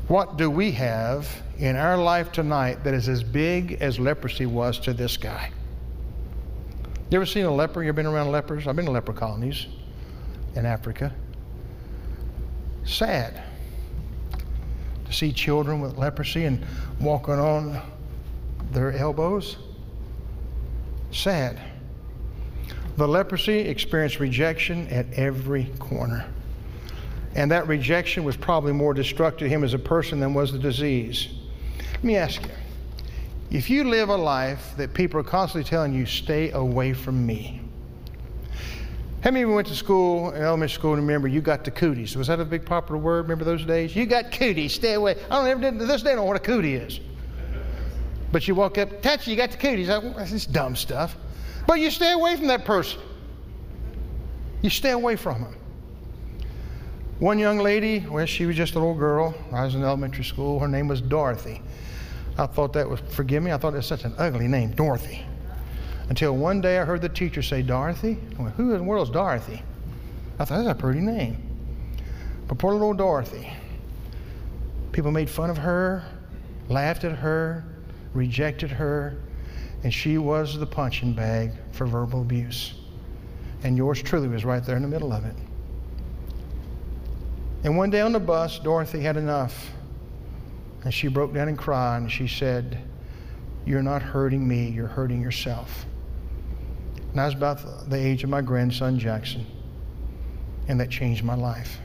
What 0.07 0.37
do 0.37 0.51
we 0.51 0.71
have 0.73 1.27
in 1.57 1.75
our 1.75 1.97
life 1.97 2.31
tonight 2.31 2.83
that 2.83 2.93
is 2.93 3.09
as 3.09 3.23
big 3.23 3.79
as 3.81 3.99
leprosy 3.99 4.45
was 4.45 4.79
to 4.81 4.93
this 4.93 5.17
guy? 5.17 5.51
You 7.09 7.15
ever 7.17 7.25
seen 7.25 7.45
a 7.45 7.53
leper? 7.53 7.81
You 7.81 7.89
ever 7.89 7.95
been 7.95 8.05
around 8.05 8.31
lepers? 8.31 8.67
I've 8.67 8.75
been 8.75 8.85
to 8.85 8.91
leper 8.91 9.13
colonies 9.13 9.67
in 10.55 10.65
Africa. 10.65 11.13
Sad 12.83 13.43
to 15.05 15.13
see 15.13 15.31
children 15.31 15.79
with 15.79 15.97
leprosy 15.97 16.43
and 16.43 16.65
walking 16.99 17.35
on 17.35 17.81
their 18.71 18.91
elbows. 18.91 19.57
Sad. 21.11 21.59
The 22.97 23.07
leprosy 23.07 23.59
experienced 23.59 24.19
rejection 24.19 24.87
at 24.89 25.05
every 25.13 25.65
corner. 25.79 26.25
And 27.35 27.49
that 27.51 27.67
rejection 27.67 28.25
was 28.25 28.35
probably 28.35 28.73
more 28.73 28.93
destructive 28.93 29.47
to 29.47 29.49
him 29.49 29.63
as 29.63 29.73
a 29.73 29.79
person 29.79 30.19
than 30.19 30.33
was 30.33 30.51
the 30.51 30.59
disease. 30.59 31.29
Let 31.93 32.03
me 32.03 32.17
ask 32.17 32.41
you 32.41 32.51
if 33.49 33.69
you 33.69 33.85
live 33.85 34.09
a 34.09 34.15
life 34.15 34.73
that 34.77 34.93
people 34.93 35.19
are 35.19 35.23
constantly 35.23 35.67
telling 35.67 35.93
you, 35.93 36.05
stay 36.05 36.51
away 36.51 36.93
from 36.93 37.25
me, 37.25 37.61
how 39.21 39.31
many 39.31 39.43
of 39.43 39.49
you 39.49 39.55
went 39.55 39.67
to 39.67 39.75
school, 39.75 40.31
elementary 40.31 40.73
school, 40.73 40.93
and 40.93 41.01
remember 41.01 41.27
you 41.27 41.41
got 41.41 41.63
the 41.63 41.71
cooties? 41.71 42.15
Was 42.15 42.27
that 42.27 42.39
a 42.39 42.45
big 42.45 42.65
popular 42.65 42.97
word? 42.99 43.23
Remember 43.23 43.43
those 43.45 43.65
days? 43.65 43.95
You 43.95 44.05
got 44.05 44.31
cooties, 44.31 44.73
stay 44.73 44.93
away. 44.93 45.17
I 45.29 45.35
don't 45.35 45.47
ever, 45.47 45.79
to 45.79 45.85
this 45.85 46.03
day, 46.03 46.11
I 46.11 46.15
don't 46.15 46.23
know 46.23 46.27
what 46.27 46.37
a 46.37 46.39
cootie 46.39 46.75
is. 46.75 46.99
But 48.31 48.47
you 48.47 48.55
walk 48.55 48.77
up, 48.77 49.01
touch 49.01 49.27
you 49.27 49.35
got 49.35 49.51
the 49.51 49.57
cooties. 49.57 49.87
That's 49.87 50.31
this 50.31 50.45
dumb 50.45 50.75
stuff. 50.75 51.17
But 51.65 51.79
you 51.79 51.89
stay 51.89 52.11
away 52.11 52.35
from 52.35 52.47
that 52.47 52.65
person. 52.65 52.99
You 54.61 54.69
stay 54.69 54.91
away 54.91 55.15
from 55.15 55.41
them. 55.41 55.55
One 57.19 57.39
young 57.39 57.57
lady, 57.57 58.05
well, 58.07 58.25
she 58.25 58.45
was 58.45 58.55
just 58.55 58.75
a 58.75 58.79
little 58.79 58.93
girl. 58.93 59.33
I 59.51 59.63
was 59.63 59.75
in 59.75 59.83
elementary 59.83 60.23
school. 60.23 60.59
Her 60.59 60.67
name 60.67 60.87
was 60.87 61.01
Dorothy. 61.01 61.61
I 62.37 62.45
thought 62.45 62.73
that 62.73 62.87
was, 62.87 62.99
forgive 62.99 63.41
me, 63.41 63.51
I 63.51 63.57
thought 63.57 63.73
was 63.73 63.85
such 63.85 64.03
an 64.03 64.13
ugly 64.17 64.47
name, 64.47 64.71
Dorothy. 64.71 65.25
Until 66.09 66.37
one 66.37 66.61
day 66.61 66.77
I 66.77 66.85
heard 66.85 67.01
the 67.01 67.09
teacher 67.09 67.41
say, 67.41 67.61
Dorothy? 67.61 68.17
Went, 68.37 68.55
Who 68.55 68.71
in 68.73 68.77
the 68.77 68.83
world 68.83 69.07
is 69.07 69.13
Dorothy? 69.13 69.61
I 70.39 70.45
thought, 70.45 70.63
that's 70.63 70.79
a 70.79 70.81
pretty 70.81 70.99
name. 70.99 71.37
But 72.47 72.59
poor 72.59 72.73
little 72.73 72.93
Dorothy. 72.93 73.51
People 74.91 75.11
made 75.11 75.29
fun 75.29 75.49
of 75.49 75.57
her, 75.57 76.03
laughed 76.69 77.03
at 77.03 77.13
her, 77.13 77.63
rejected 78.13 78.69
her, 78.71 79.17
and 79.83 79.93
she 79.93 80.17
was 80.17 80.57
the 80.57 80.65
punching 80.65 81.13
bag 81.13 81.51
for 81.71 81.85
verbal 81.85 82.21
abuse. 82.21 82.75
And 83.63 83.75
yours 83.75 84.01
truly 84.01 84.27
was 84.27 84.45
right 84.45 84.63
there 84.63 84.75
in 84.75 84.81
the 84.81 84.87
middle 84.87 85.11
of 85.11 85.25
it. 85.25 85.35
And 87.63 87.75
one 87.75 87.89
day 87.89 88.01
on 88.01 88.11
the 88.11 88.19
bus, 88.19 88.59
Dorothy 88.59 89.01
had 89.01 89.17
enough. 89.17 89.71
And 90.87 90.93
she 90.93 91.09
broke 91.09 91.33
down 91.33 91.49
and 91.49 91.57
cried, 91.57 91.97
and 91.97 92.09
she 92.09 92.29
said, 92.29 92.77
You're 93.65 93.83
not 93.83 94.01
hurting 94.01 94.47
me, 94.47 94.69
you're 94.69 94.87
hurting 94.87 95.21
yourself. 95.21 95.85
And 97.11 97.19
I 97.19 97.25
was 97.25 97.33
about 97.33 97.89
the 97.89 97.97
age 97.97 98.23
of 98.23 98.29
my 98.29 98.41
grandson, 98.41 98.97
Jackson. 98.97 99.45
And 100.69 100.79
that 100.79 100.89
changed 100.89 101.25
my 101.25 101.35
life. 101.35 101.81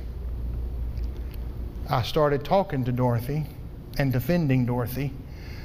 I 1.90 2.02
started 2.02 2.44
talking 2.44 2.84
to 2.84 2.92
Dorothy 2.92 3.44
and 3.98 4.12
defending 4.12 4.66
Dorothy. 4.66 5.12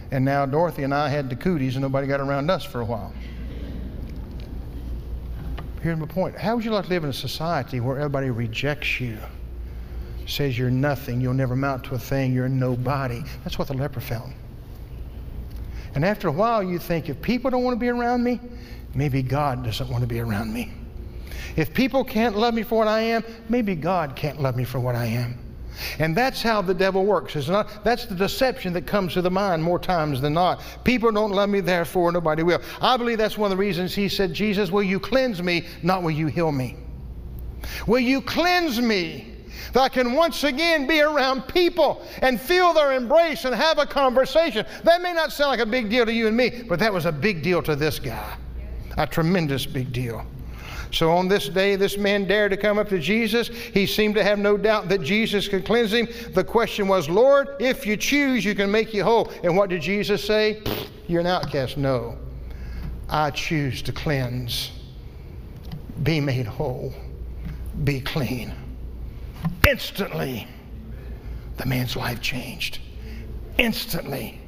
And 0.09 0.25
now 0.25 0.47
Dorothy 0.47 0.81
and 0.81 0.91
I 0.91 1.07
had 1.07 1.29
the 1.29 1.35
cooties, 1.35 1.75
and 1.75 1.83
nobody 1.83 2.07
got 2.07 2.19
around 2.19 2.49
us 2.49 2.63
for 2.63 2.81
a 2.81 2.85
while. 2.85 3.13
Here's 5.83 5.99
my 5.99 6.07
point. 6.07 6.35
How 6.35 6.55
would 6.55 6.65
you 6.65 6.71
like 6.71 6.85
to 6.85 6.89
live 6.89 7.03
in 7.03 7.11
a 7.11 7.13
society 7.13 7.81
where 7.81 7.97
everybody 7.97 8.31
rejects 8.31 8.99
you? 8.99 9.19
Says 10.27 10.57
you're 10.57 10.69
nothing, 10.69 11.21
you'll 11.21 11.33
never 11.33 11.53
amount 11.53 11.85
to 11.85 11.95
a 11.95 11.99
thing, 11.99 12.33
you're 12.33 12.49
nobody. 12.49 13.23
That's 13.43 13.57
what 13.57 13.69
the 13.69 13.73
leper 13.73 14.01
felt. 14.01 14.29
And 15.95 16.03
after 16.03 16.27
a 16.27 16.31
while, 16.31 16.61
you 16.61 16.77
think, 16.77 17.09
if 17.09 17.21
people 17.21 17.49
don't 17.49 17.63
want 17.63 17.75
to 17.75 17.79
be 17.79 17.87
around 17.87 18.23
me, 18.23 18.41
maybe 18.93 19.23
God 19.23 19.63
doesn't 19.63 19.89
want 19.89 20.01
to 20.01 20.07
be 20.07 20.19
around 20.19 20.53
me. 20.53 20.73
If 21.55 21.73
people 21.73 22.03
can't 22.03 22.37
love 22.37 22.53
me 22.53 22.61
for 22.61 22.77
what 22.77 22.89
I 22.89 22.99
am, 22.99 23.23
maybe 23.47 23.73
God 23.73 24.15
can't 24.15 24.41
love 24.41 24.57
me 24.57 24.65
for 24.65 24.79
what 24.79 24.95
I 24.95 25.05
am. 25.05 25.39
And 25.97 26.15
that's 26.15 26.41
how 26.41 26.61
the 26.61 26.73
devil 26.73 27.05
works. 27.05 27.35
It's 27.35 27.47
not, 27.47 27.83
that's 27.85 28.05
the 28.05 28.15
deception 28.15 28.73
that 28.73 28.85
comes 28.85 29.13
to 29.13 29.21
the 29.21 29.31
mind 29.31 29.63
more 29.63 29.79
times 29.79 30.19
than 30.19 30.33
not. 30.33 30.61
People 30.83 31.11
don't 31.11 31.31
love 31.31 31.49
me, 31.49 31.61
therefore 31.61 32.11
nobody 32.11 32.43
will. 32.43 32.61
I 32.81 32.97
believe 32.97 33.17
that's 33.17 33.37
one 33.37 33.51
of 33.51 33.57
the 33.57 33.61
reasons 33.61 33.95
he 33.95 34.09
said, 34.09 34.33
Jesus, 34.33 34.71
will 34.71 34.83
you 34.83 34.99
cleanse 34.99 35.41
me, 35.41 35.65
not 35.83 36.03
will 36.03 36.11
you 36.11 36.27
heal 36.27 36.51
me? 36.51 36.75
Will 37.87 37.99
you 37.99 38.21
cleanse 38.21 38.81
me? 38.81 39.36
That 39.73 39.81
I 39.81 39.89
can 39.89 40.13
once 40.13 40.43
again 40.43 40.87
be 40.87 41.01
around 41.01 41.47
people 41.47 42.05
and 42.21 42.39
feel 42.39 42.73
their 42.73 42.93
embrace 42.93 43.45
and 43.45 43.53
have 43.55 43.77
a 43.77 43.85
conversation. 43.85 44.65
That 44.83 45.01
may 45.01 45.13
not 45.13 45.31
sound 45.31 45.49
like 45.49 45.59
a 45.59 45.65
big 45.65 45.89
deal 45.89 46.05
to 46.05 46.13
you 46.13 46.27
and 46.27 46.35
me, 46.35 46.63
but 46.67 46.79
that 46.79 46.93
was 46.93 47.05
a 47.05 47.11
big 47.11 47.41
deal 47.41 47.61
to 47.63 47.75
this 47.75 47.99
guy. 47.99 48.37
A 48.97 49.05
tremendous 49.05 49.65
big 49.65 49.91
deal. 49.91 50.25
So 50.91 51.11
on 51.11 51.27
this 51.27 51.49
day, 51.49 51.75
this 51.75 51.97
man 51.97 52.27
dared 52.27 52.51
to 52.51 52.57
come 52.57 52.77
up 52.77 52.89
to 52.89 52.99
Jesus. 52.99 53.49
He 53.49 53.85
seemed 53.85 54.15
to 54.15 54.23
have 54.23 54.39
no 54.39 54.57
doubt 54.57 54.89
that 54.89 55.01
Jesus 55.01 55.47
could 55.47 55.65
cleanse 55.65 55.93
him. 55.93 56.07
The 56.33 56.43
question 56.43 56.87
was, 56.87 57.09
Lord, 57.09 57.55
if 57.59 57.85
you 57.85 57.97
choose, 57.97 58.45
you 58.45 58.55
can 58.55 58.71
make 58.71 58.93
you 58.93 59.03
whole. 59.03 59.31
And 59.43 59.57
what 59.57 59.69
did 59.69 59.81
Jesus 59.81 60.23
say? 60.23 60.63
You're 61.07 61.21
an 61.21 61.27
outcast. 61.27 61.77
No. 61.77 62.17
I 63.09 63.31
choose 63.31 63.81
to 63.83 63.91
cleanse. 63.91 64.71
Be 66.03 66.19
made 66.19 66.45
whole. 66.45 66.93
Be 67.83 68.01
clean. 68.01 68.53
Instantly, 69.67 70.47
the 71.57 71.65
man's 71.65 71.95
life 71.95 72.21
changed. 72.21 72.79
Instantly, 73.57 74.39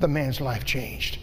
the 0.00 0.08
man's 0.08 0.40
life 0.40 0.64
changed. 0.64 1.18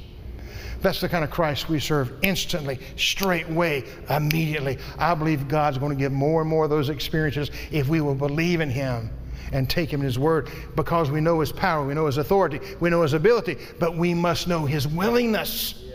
That's 0.81 0.99
the 0.99 1.07
kind 1.07 1.23
of 1.23 1.31
Christ 1.31 1.69
we 1.69 1.79
serve 1.79 2.11
instantly, 2.23 2.77
straightway, 2.97 3.85
immediately. 4.09 4.77
I 4.99 5.15
believe 5.15 5.47
God's 5.47 5.77
going 5.77 5.91
to 5.91 5.97
give 5.97 6.11
more 6.11 6.41
and 6.41 6.49
more 6.49 6.65
of 6.65 6.69
those 6.69 6.89
experiences 6.89 7.51
if 7.71 7.87
we 7.87 8.01
will 8.01 8.15
believe 8.15 8.59
in 8.59 8.69
Him 8.69 9.09
and 9.53 9.69
take 9.69 9.91
Him 9.91 10.01
His 10.01 10.19
Word 10.19 10.49
because 10.75 11.09
we 11.09 11.21
know 11.21 11.39
His 11.39 11.53
power, 11.53 11.85
we 11.85 11.93
know 11.93 12.05
His 12.05 12.17
authority, 12.17 12.59
we 12.81 12.89
know 12.89 13.01
His 13.01 13.13
ability, 13.13 13.57
but 13.79 13.95
we 13.95 14.13
must 14.13 14.47
know 14.47 14.65
His 14.65 14.85
willingness 14.85 15.85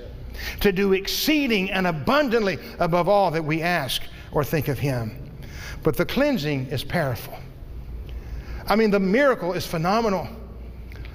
to 0.61 0.73
do 0.73 0.95
exceeding 0.95 1.71
and 1.71 1.87
abundantly 1.87 2.59
above 2.79 3.09
all 3.09 3.31
that 3.33 3.45
we 3.45 3.61
ask 3.61 4.03
or 4.33 4.43
think 4.43 4.69
of 4.69 4.79
Him. 4.79 5.28
But 5.83 5.97
the 5.97 6.05
cleansing 6.05 6.67
is 6.67 6.85
powerful. 6.85 7.39
I 8.67 8.77
mean, 8.77 8.91
the 8.91 9.01
miracle 9.01 9.53
is 9.53 9.67
phenomenal. 9.67 10.29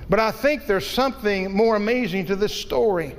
But 0.09 0.19
I 0.19 0.31
think 0.31 0.65
there's 0.65 0.87
something 0.87 1.55
more 1.55 1.75
amazing 1.75 2.25
to 2.27 2.35
this 2.35 2.53
story. 2.53 3.15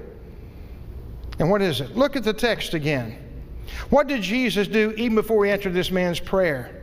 And 1.38 1.50
what 1.50 1.62
is 1.62 1.80
it? 1.80 1.96
Look 1.96 2.16
at 2.16 2.24
the 2.24 2.32
text 2.32 2.74
again. 2.74 3.18
What 3.90 4.06
did 4.06 4.22
Jesus 4.22 4.68
do 4.68 4.92
even 4.96 5.14
before 5.14 5.44
he 5.44 5.50
answered 5.50 5.72
this 5.72 5.90
man's 5.90 6.20
prayer? 6.20 6.82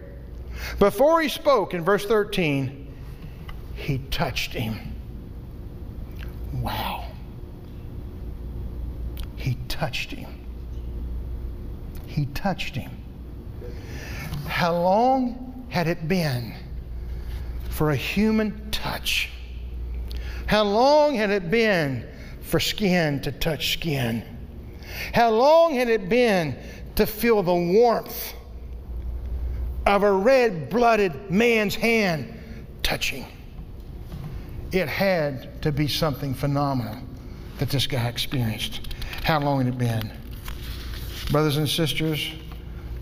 Before 0.79 1.21
he 1.21 1.29
spoke 1.29 1.73
in 1.73 1.83
verse 1.83 2.05
13, 2.05 2.87
he 3.75 3.99
touched 4.09 4.53
him. 4.53 4.77
Wow. 6.53 7.05
He 9.35 9.57
touched 9.67 10.11
him. 10.11 10.29
He 12.05 12.25
touched 12.27 12.75
him. 12.75 12.91
How 14.47 14.73
long 14.73 15.65
had 15.69 15.87
it 15.87 16.07
been 16.07 16.53
for 17.69 17.91
a 17.91 17.95
human 17.95 18.69
touch? 18.71 19.29
How 20.45 20.63
long 20.63 21.15
had 21.15 21.29
it 21.29 21.49
been 21.49 22.07
for 22.41 22.59
skin 22.59 23.21
to 23.21 23.31
touch 23.31 23.73
skin? 23.73 24.23
How 25.13 25.29
long 25.29 25.75
had 25.75 25.87
it 25.89 26.09
been 26.09 26.57
to 26.95 27.05
feel 27.05 27.41
the 27.41 27.53
warmth 27.53 28.33
of 29.85 30.03
a 30.03 30.11
red 30.11 30.69
blooded 30.69 31.31
man's 31.31 31.75
hand 31.75 32.33
touching? 32.83 33.25
It 34.71 34.87
had 34.87 35.61
to 35.63 35.71
be 35.71 35.87
something 35.87 36.33
phenomenal 36.33 36.97
that 37.57 37.69
this 37.69 37.87
guy 37.87 38.07
experienced. 38.07 38.93
How 39.23 39.39
long 39.39 39.65
had 39.65 39.73
it 39.73 39.77
been? 39.77 40.11
Brothers 41.31 41.57
and 41.57 41.69
sisters, 41.69 42.31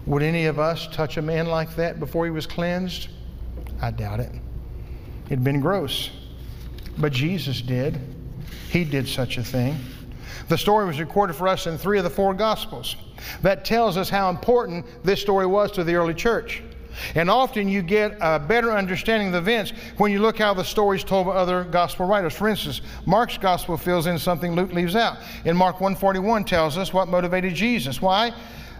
would 0.05 0.23
any 0.23 0.45
of 0.45 0.59
us 0.59 0.87
touch 0.91 1.17
a 1.17 1.21
man 1.21 1.47
like 1.47 1.75
that 1.75 1.99
before 1.99 2.25
he 2.25 2.31
was 2.31 2.45
cleansed? 2.45 3.09
I 3.81 3.91
doubt 3.91 4.19
it. 4.19 4.31
It'd 5.27 5.43
been 5.43 5.59
gross. 5.59 6.09
But 6.97 7.13
Jesus 7.13 7.61
did. 7.61 7.99
He 8.69 8.83
did 8.83 9.07
such 9.07 9.37
a 9.37 9.43
thing. 9.43 9.77
The 10.47 10.57
story 10.57 10.85
was 10.85 10.99
recorded 10.99 11.35
for 11.35 11.47
us 11.47 11.67
in 11.67 11.77
three 11.77 11.97
of 11.97 12.03
the 12.03 12.09
four 12.09 12.33
Gospels. 12.33 12.95
That 13.41 13.65
tells 13.65 13.97
us 13.97 14.09
how 14.09 14.29
important 14.29 14.85
this 15.03 15.21
story 15.21 15.45
was 15.45 15.71
to 15.73 15.83
the 15.83 15.95
early 15.95 16.13
church. 16.13 16.63
And 17.15 17.29
often 17.29 17.69
you 17.69 17.81
get 17.81 18.17
a 18.19 18.39
better 18.39 18.71
understanding 18.71 19.27
of 19.29 19.33
the 19.33 19.39
events 19.39 19.73
when 19.97 20.11
you 20.11 20.19
look 20.19 20.37
how 20.37 20.53
the 20.53 20.63
stories 20.63 21.03
told 21.03 21.27
by 21.27 21.33
other 21.33 21.63
gospel 21.63 22.05
writers. 22.05 22.33
For 22.33 22.47
instance, 22.49 22.81
Mark's 23.05 23.37
gospel 23.37 23.77
fills 23.77 24.07
in 24.07 24.17
something 24.17 24.53
Luke 24.53 24.73
leaves 24.73 24.95
out. 24.95 25.17
In 25.45 25.55
Mark 25.55 25.79
141 25.79 26.45
tells 26.45 26.77
us 26.77 26.93
what 26.93 27.07
motivated 27.07 27.53
Jesus. 27.53 28.01
Why? 28.01 28.33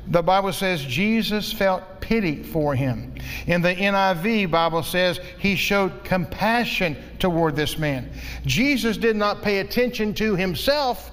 The 0.08 0.24
Bible 0.24 0.54
says 0.54 0.84
Jesus 0.84 1.54
felt 1.54 2.02
pity 2.02 2.41
for 2.41 2.74
him. 2.74 3.14
In 3.45 3.62
the 3.62 3.76
NIV 3.76 4.50
Bible 4.50 4.82
says 4.82 5.20
he 5.38 5.56
showed 5.56 6.04
compassion 6.04 6.97
toward 7.20 7.56
this 7.56 7.78
man. 7.78 8.10
Jesus 8.45 8.97
did 8.97 9.16
not 9.16 9.41
pay 9.41 9.60
attention 9.60 10.14
to 10.16 10.36
himself. 10.36 11.12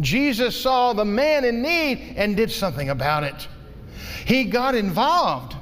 Jesus 0.00 0.60
saw 0.60 0.92
the 0.92 1.04
man 1.04 1.44
in 1.44 1.62
need 1.62 2.14
and 2.16 2.36
did 2.36 2.50
something 2.50 2.90
about 2.90 3.24
it. 3.24 3.48
He 4.26 4.44
got 4.44 4.74
involved. 4.74 5.56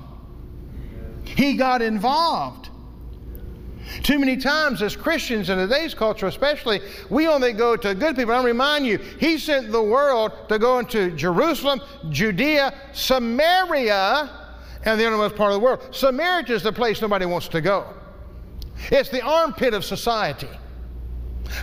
He 1.24 1.54
got 1.54 1.82
involved. 1.82 2.69
Too 4.02 4.18
many 4.18 4.36
times, 4.36 4.82
as 4.82 4.96
Christians 4.96 5.50
in 5.50 5.58
today's 5.58 5.94
culture, 5.94 6.26
especially, 6.26 6.80
we 7.08 7.26
only 7.26 7.52
go 7.52 7.76
to 7.76 7.94
good 7.94 8.16
people. 8.16 8.34
I 8.34 8.42
remind 8.42 8.86
you, 8.86 8.98
He 8.98 9.36
sent 9.36 9.72
the 9.72 9.82
world 9.82 10.32
to 10.48 10.58
go 10.58 10.78
into 10.78 11.10
Jerusalem, 11.12 11.80
Judea, 12.10 12.72
Samaria, 12.92 14.30
and 14.84 14.98
the 14.98 15.04
innermost 15.04 15.36
part 15.36 15.52
of 15.52 15.60
the 15.60 15.64
world. 15.64 15.94
Samaria 15.94 16.46
is 16.48 16.62
the 16.62 16.72
place 16.72 17.02
nobody 17.02 17.26
wants 17.26 17.48
to 17.48 17.60
go. 17.60 17.86
It's 18.90 19.10
the 19.10 19.22
armpit 19.22 19.74
of 19.74 19.84
society. 19.84 20.48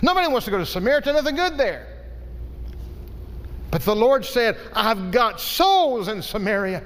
Nobody 0.02 0.28
wants 0.28 0.44
to 0.44 0.50
go 0.50 0.58
to 0.58 0.66
Samaria. 0.66 1.00
Nothing 1.06 1.34
good 1.34 1.56
there. 1.56 1.86
But 3.70 3.82
the 3.82 3.96
Lord 3.96 4.24
said, 4.24 4.56
I've 4.72 5.10
got 5.10 5.40
souls 5.40 6.08
in 6.08 6.22
Samaria. 6.22 6.84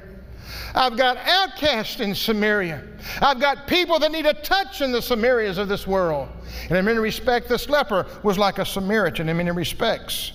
I've 0.74 0.96
got 0.96 1.16
outcasts 1.18 2.00
in 2.00 2.14
Samaria. 2.14 2.82
I've 3.20 3.40
got 3.40 3.66
people 3.66 3.98
that 3.98 4.10
need 4.12 4.26
a 4.26 4.34
touch 4.34 4.80
in 4.80 4.92
the 4.92 5.00
Samarias 5.00 5.58
of 5.58 5.68
this 5.68 5.86
world. 5.86 6.28
And 6.68 6.78
in 6.78 6.84
many 6.84 6.98
respects, 6.98 7.48
this 7.48 7.68
leper 7.68 8.06
was 8.22 8.38
like 8.38 8.58
a 8.58 8.64
Samaritan 8.64 9.28
in 9.28 9.36
many 9.36 9.50
respects. 9.50 10.32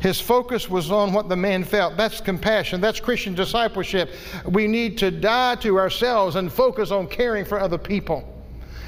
His 0.00 0.20
focus 0.20 0.68
was 0.68 0.90
on 0.90 1.14
what 1.14 1.30
the 1.30 1.36
man 1.36 1.64
felt. 1.64 1.96
That's 1.96 2.20
compassion. 2.20 2.80
That's 2.82 3.00
Christian 3.00 3.34
discipleship. 3.34 4.10
We 4.44 4.66
need 4.66 4.98
to 4.98 5.10
die 5.10 5.54
to 5.56 5.78
ourselves 5.78 6.36
and 6.36 6.52
focus 6.52 6.90
on 6.90 7.06
caring 7.06 7.46
for 7.46 7.58
other 7.58 7.78
people. 7.78 8.30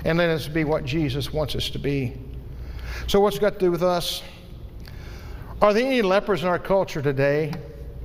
And 0.04 0.18
let 0.18 0.28
us 0.28 0.46
be 0.46 0.64
what 0.64 0.84
Jesus 0.84 1.32
wants 1.32 1.56
us 1.56 1.70
to 1.70 1.78
be. 1.78 2.18
So, 3.06 3.20
what's 3.20 3.38
got 3.38 3.54
to 3.54 3.58
do 3.58 3.70
with 3.70 3.82
us? 3.82 4.22
Are 5.62 5.72
there 5.72 5.86
any 5.86 6.02
lepers 6.02 6.42
in 6.42 6.48
our 6.48 6.58
culture 6.58 7.00
today? 7.00 7.54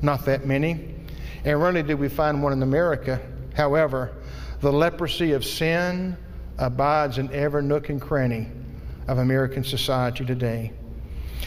Not 0.02 0.24
that 0.26 0.46
many. 0.46 0.96
And 1.44 1.62
rarely 1.62 1.84
do 1.84 1.98
we 1.98 2.10
find 2.10 2.42
one 2.42 2.54
in 2.54 2.64
America. 2.64 3.20
However, 3.56 4.14
the 4.62 4.72
leprosy 4.72 5.32
of 5.32 5.44
sin 5.44 6.16
abides 6.58 7.18
in 7.18 7.32
every 7.34 7.64
nook 7.64 7.90
and 7.90 8.00
cranny 8.00 8.48
of 9.08 9.18
American 9.18 9.64
society 9.64 10.24
today. 10.24 10.72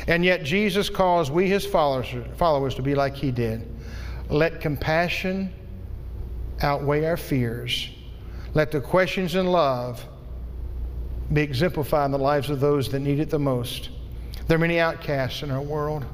And 0.08 0.24
yet, 0.24 0.42
Jesus 0.42 0.90
calls 0.90 1.30
we, 1.30 1.48
his 1.48 1.64
followers, 1.64 2.08
followers, 2.36 2.74
to 2.74 2.82
be 2.82 2.94
like 2.94 3.14
he 3.14 3.30
did. 3.30 3.70
Let 4.28 4.60
compassion 4.60 5.52
outweigh 6.60 7.04
our 7.04 7.16
fears. 7.16 7.90
Let 8.54 8.72
the 8.72 8.80
questions 8.80 9.34
in 9.36 9.46
love 9.46 10.04
be 11.32 11.42
exemplified 11.42 12.06
in 12.06 12.10
the 12.10 12.18
lives 12.18 12.50
of 12.50 12.60
those 12.60 12.88
that 12.90 13.00
need 13.00 13.20
it 13.20 13.30
the 13.30 13.38
most. 13.38 13.90
There 14.46 14.56
are 14.56 14.60
many 14.60 14.78
outcasts 14.78 15.42
in 15.42 15.50
our 15.50 15.62
world. 15.62 16.04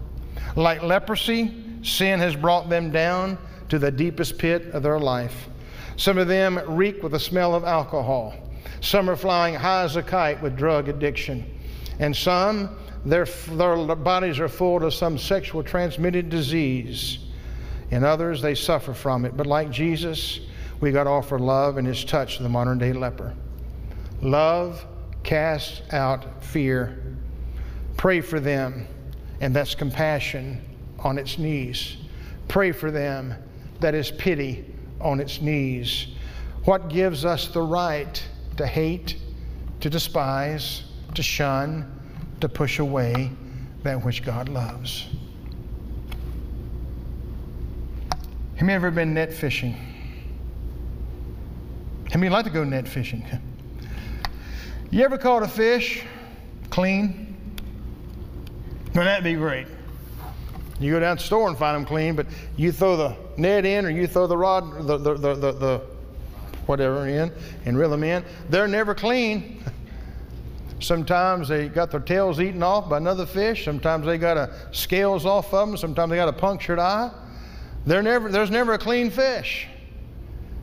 Like 0.56 0.82
leprosy, 0.82 1.54
sin 1.82 2.20
has 2.20 2.36
brought 2.36 2.68
them 2.68 2.90
down 2.90 3.38
to 3.70 3.78
the 3.78 3.90
deepest 3.90 4.36
pit 4.36 4.66
of 4.72 4.82
their 4.82 4.98
life. 4.98 5.48
Some 5.96 6.18
of 6.18 6.28
them 6.28 6.60
reek 6.66 7.02
with 7.02 7.12
the 7.12 7.20
smell 7.20 7.54
of 7.54 7.64
alcohol. 7.64 8.34
Some 8.80 9.08
are 9.08 9.16
flying 9.16 9.54
high 9.54 9.82
as 9.82 9.96
a 9.96 10.02
kite 10.02 10.42
with 10.42 10.56
drug 10.56 10.88
addiction. 10.88 11.44
And 11.98 12.14
some, 12.14 12.76
their, 13.04 13.24
their 13.24 13.76
bodies 13.96 14.40
are 14.40 14.48
full 14.48 14.84
of 14.84 14.94
some 14.94 15.18
sexual 15.18 15.62
transmitted 15.62 16.30
disease. 16.30 17.18
In 17.90 18.04
others, 18.04 18.40
they 18.40 18.54
suffer 18.54 18.94
from 18.94 19.24
it. 19.24 19.36
But 19.36 19.46
like 19.46 19.70
Jesus, 19.70 20.40
we 20.80 20.92
got 20.92 21.04
to 21.04 21.10
offer 21.10 21.38
love 21.38 21.76
and 21.76 21.86
his 21.86 22.04
touch 22.04 22.38
to 22.38 22.42
the 22.42 22.48
modern 22.48 22.78
day 22.78 22.92
leper. 22.92 23.34
Love 24.22 24.84
casts 25.22 25.82
out 25.92 26.42
fear. 26.42 27.02
Pray 27.96 28.20
for 28.20 28.40
them, 28.40 28.86
and 29.40 29.54
that's 29.54 29.74
compassion 29.74 30.64
on 31.00 31.18
its 31.18 31.38
knees. 31.38 31.98
Pray 32.48 32.72
for 32.72 32.90
them 32.90 33.34
that 33.80 33.94
is 33.94 34.10
pity 34.10 34.64
on 35.00 35.20
its 35.20 35.40
knees? 35.40 36.08
What 36.64 36.88
gives 36.88 37.24
us 37.24 37.48
the 37.48 37.62
right 37.62 38.22
to 38.56 38.66
hate, 38.66 39.16
to 39.80 39.90
despise, 39.90 40.84
to 41.14 41.22
shun, 41.22 42.00
to 42.40 42.48
push 42.48 42.78
away 42.78 43.30
that 43.82 44.04
which 44.04 44.22
God 44.22 44.48
loves? 44.48 45.08
Have 48.56 48.68
you 48.68 48.74
ever 48.74 48.90
been 48.90 49.14
net 49.14 49.32
fishing? 49.32 49.74
How 52.12 52.18
many 52.18 52.28
like 52.28 52.44
to 52.44 52.50
go 52.50 52.64
net 52.64 52.86
fishing? 52.86 53.24
You 54.92 55.04
ever 55.04 55.16
caught 55.18 55.44
a 55.44 55.48
fish 55.48 56.02
clean? 56.70 57.36
Wouldn't 58.88 59.04
that 59.04 59.22
be 59.22 59.34
great? 59.34 59.68
You 60.80 60.90
go 60.90 60.98
down 60.98 61.16
to 61.16 61.22
the 61.22 61.26
store 61.26 61.48
and 61.48 61.56
find 61.56 61.76
them 61.76 61.84
clean, 61.84 62.16
but 62.16 62.26
you 62.56 62.72
throw 62.72 62.96
the 62.96 63.16
net 63.40 63.64
in 63.64 63.84
or 63.86 63.90
you 63.90 64.06
throw 64.06 64.26
the 64.26 64.36
rod, 64.36 64.86
the, 64.86 64.98
the, 64.98 65.14
the, 65.14 65.34
the, 65.34 65.52
the 65.52 65.82
whatever 66.66 67.06
in, 67.06 67.32
and 67.64 67.78
reel 67.78 67.90
them 67.90 68.04
in. 68.04 68.24
They're 68.48 68.68
never 68.68 68.94
clean. 68.94 69.64
Sometimes 70.80 71.48
they 71.48 71.68
got 71.68 71.90
their 71.90 72.00
tails 72.00 72.40
eaten 72.40 72.62
off 72.62 72.88
by 72.88 72.96
another 72.96 73.26
fish. 73.26 73.64
Sometimes 73.64 74.06
they 74.06 74.16
got 74.16 74.36
a 74.36 74.54
scales 74.72 75.26
off 75.26 75.52
of 75.52 75.68
them. 75.68 75.76
Sometimes 75.76 76.10
they 76.10 76.16
got 76.16 76.28
a 76.28 76.32
punctured 76.32 76.78
eye. 76.78 77.10
They're 77.86 78.02
never, 78.02 78.30
there's 78.30 78.50
never 78.50 78.74
a 78.74 78.78
clean 78.78 79.10
fish. 79.10 79.66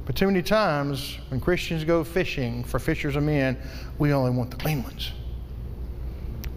But 0.06 0.16
too 0.16 0.28
many 0.28 0.42
times 0.42 1.18
when 1.30 1.42
Christians 1.42 1.84
go 1.84 2.04
fishing 2.04 2.64
for 2.64 2.80
fishers 2.80 3.16
of 3.16 3.24
men, 3.24 3.58
we 4.00 4.14
only 4.14 4.32
want 4.32 4.52
the 4.52 4.58
clean 4.58 4.82
ones. 4.82 5.12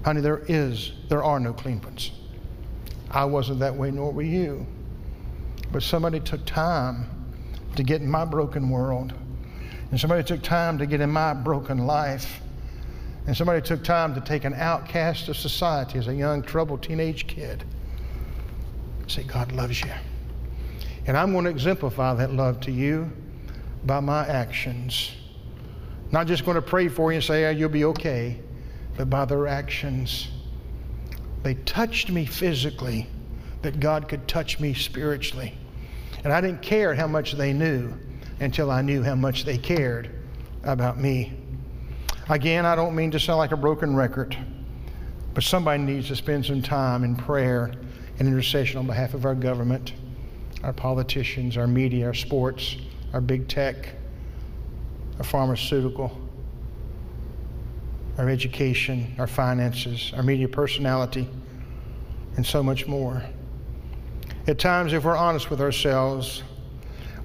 Honey, 0.04 0.20
there 0.20 0.42
is, 0.48 0.92
there 1.08 1.22
are 1.24 1.40
no 1.40 1.52
clean 1.52 1.80
ones. 1.82 2.12
I 3.10 3.24
wasn't 3.24 3.58
that 3.58 3.74
way, 3.74 3.90
nor 3.90 4.12
were 4.12 4.22
you. 4.22 4.66
But 5.72 5.82
somebody 5.82 6.20
took 6.20 6.44
time 6.44 7.08
to 7.76 7.82
get 7.82 8.02
in 8.02 8.10
my 8.10 8.24
broken 8.24 8.70
world. 8.70 9.12
And 9.90 10.00
somebody 10.00 10.22
took 10.22 10.42
time 10.42 10.78
to 10.78 10.86
get 10.86 11.00
in 11.00 11.10
my 11.10 11.34
broken 11.34 11.86
life. 11.86 12.40
And 13.26 13.36
somebody 13.36 13.60
took 13.60 13.84
time 13.84 14.14
to 14.14 14.20
take 14.20 14.44
an 14.44 14.54
outcast 14.54 15.28
of 15.28 15.36
society 15.36 15.98
as 15.98 16.08
a 16.08 16.14
young, 16.14 16.42
troubled 16.42 16.82
teenage 16.82 17.26
kid. 17.26 17.64
Say, 19.06 19.22
God 19.24 19.52
loves 19.52 19.80
you. 19.80 19.90
And 21.06 21.16
I'm 21.16 21.32
going 21.32 21.44
to 21.44 21.50
exemplify 21.50 22.14
that 22.14 22.32
love 22.32 22.60
to 22.60 22.72
you 22.72 23.10
by 23.84 24.00
my 24.00 24.26
actions. 24.26 25.12
Not 26.12 26.26
just 26.26 26.44
going 26.44 26.56
to 26.56 26.62
pray 26.62 26.88
for 26.88 27.12
you 27.12 27.16
and 27.16 27.24
say, 27.24 27.46
oh, 27.46 27.50
you'll 27.50 27.68
be 27.68 27.84
okay, 27.86 28.40
but 28.96 29.08
by 29.08 29.24
their 29.24 29.46
actions. 29.46 30.28
They 31.42 31.54
touched 31.54 32.10
me 32.10 32.26
physically, 32.26 33.06
that 33.62 33.80
God 33.80 34.08
could 34.08 34.26
touch 34.26 34.60
me 34.60 34.74
spiritually. 34.74 35.54
And 36.24 36.32
I 36.32 36.40
didn't 36.40 36.62
care 36.62 36.94
how 36.94 37.06
much 37.06 37.32
they 37.32 37.52
knew 37.52 37.92
until 38.40 38.70
I 38.70 38.82
knew 38.82 39.02
how 39.02 39.14
much 39.14 39.44
they 39.44 39.58
cared 39.58 40.10
about 40.64 40.98
me. 40.98 41.32
Again, 42.28 42.66
I 42.66 42.76
don't 42.76 42.94
mean 42.94 43.10
to 43.12 43.20
sound 43.20 43.38
like 43.38 43.52
a 43.52 43.56
broken 43.56 43.96
record, 43.96 44.36
but 45.34 45.42
somebody 45.42 45.82
needs 45.82 46.08
to 46.08 46.16
spend 46.16 46.46
some 46.46 46.62
time 46.62 47.04
in 47.04 47.16
prayer 47.16 47.72
and 48.18 48.28
intercession 48.28 48.78
on 48.78 48.86
behalf 48.86 49.14
of 49.14 49.24
our 49.24 49.34
government, 49.34 49.94
our 50.62 50.72
politicians, 50.72 51.56
our 51.56 51.66
media, 51.66 52.06
our 52.06 52.14
sports 52.14 52.76
our 53.12 53.20
big 53.20 53.48
tech, 53.48 53.88
our 55.18 55.24
pharmaceutical, 55.24 56.16
our 58.18 58.28
education, 58.28 59.14
our 59.18 59.26
finances, 59.26 60.12
our 60.14 60.22
media 60.22 60.48
personality, 60.48 61.28
and 62.36 62.46
so 62.46 62.62
much 62.62 62.86
more. 62.86 63.22
At 64.46 64.58
times, 64.58 64.92
if 64.92 65.04
we're 65.04 65.16
honest 65.16 65.50
with 65.50 65.60
ourselves, 65.60 66.42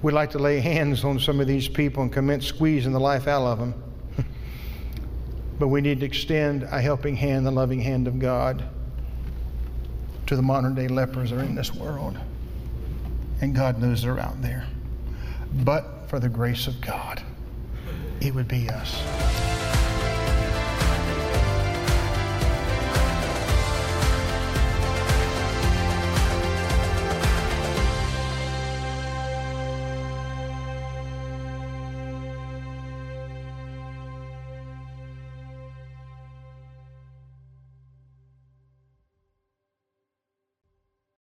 we'd 0.02 0.12
like 0.12 0.30
to 0.30 0.38
lay 0.38 0.60
hands 0.60 1.04
on 1.04 1.18
some 1.18 1.40
of 1.40 1.46
these 1.46 1.68
people 1.68 2.02
and 2.02 2.12
commence 2.12 2.46
squeezing 2.46 2.92
the 2.92 3.00
life 3.00 3.26
out 3.26 3.42
of 3.42 3.58
them. 3.58 3.74
but 5.58 5.68
we 5.68 5.80
need 5.80 6.00
to 6.00 6.06
extend 6.06 6.62
a 6.64 6.80
helping 6.80 7.16
hand, 7.16 7.46
the 7.46 7.50
loving 7.50 7.80
hand 7.80 8.06
of 8.06 8.18
God, 8.18 8.64
to 10.26 10.36
the 10.36 10.42
modern 10.42 10.74
day 10.74 10.88
lepers 10.88 11.30
that 11.30 11.40
are 11.40 11.42
in 11.42 11.54
this 11.54 11.74
world. 11.74 12.18
And 13.40 13.54
God 13.54 13.80
knows 13.80 14.02
they're 14.02 14.18
out 14.18 14.40
there 14.42 14.66
but 15.64 16.08
for 16.08 16.20
the 16.20 16.28
grace 16.28 16.66
of 16.66 16.80
God, 16.80 17.22
it 18.20 18.34
would 18.34 18.48
be 18.48 18.68
us. 18.68 19.55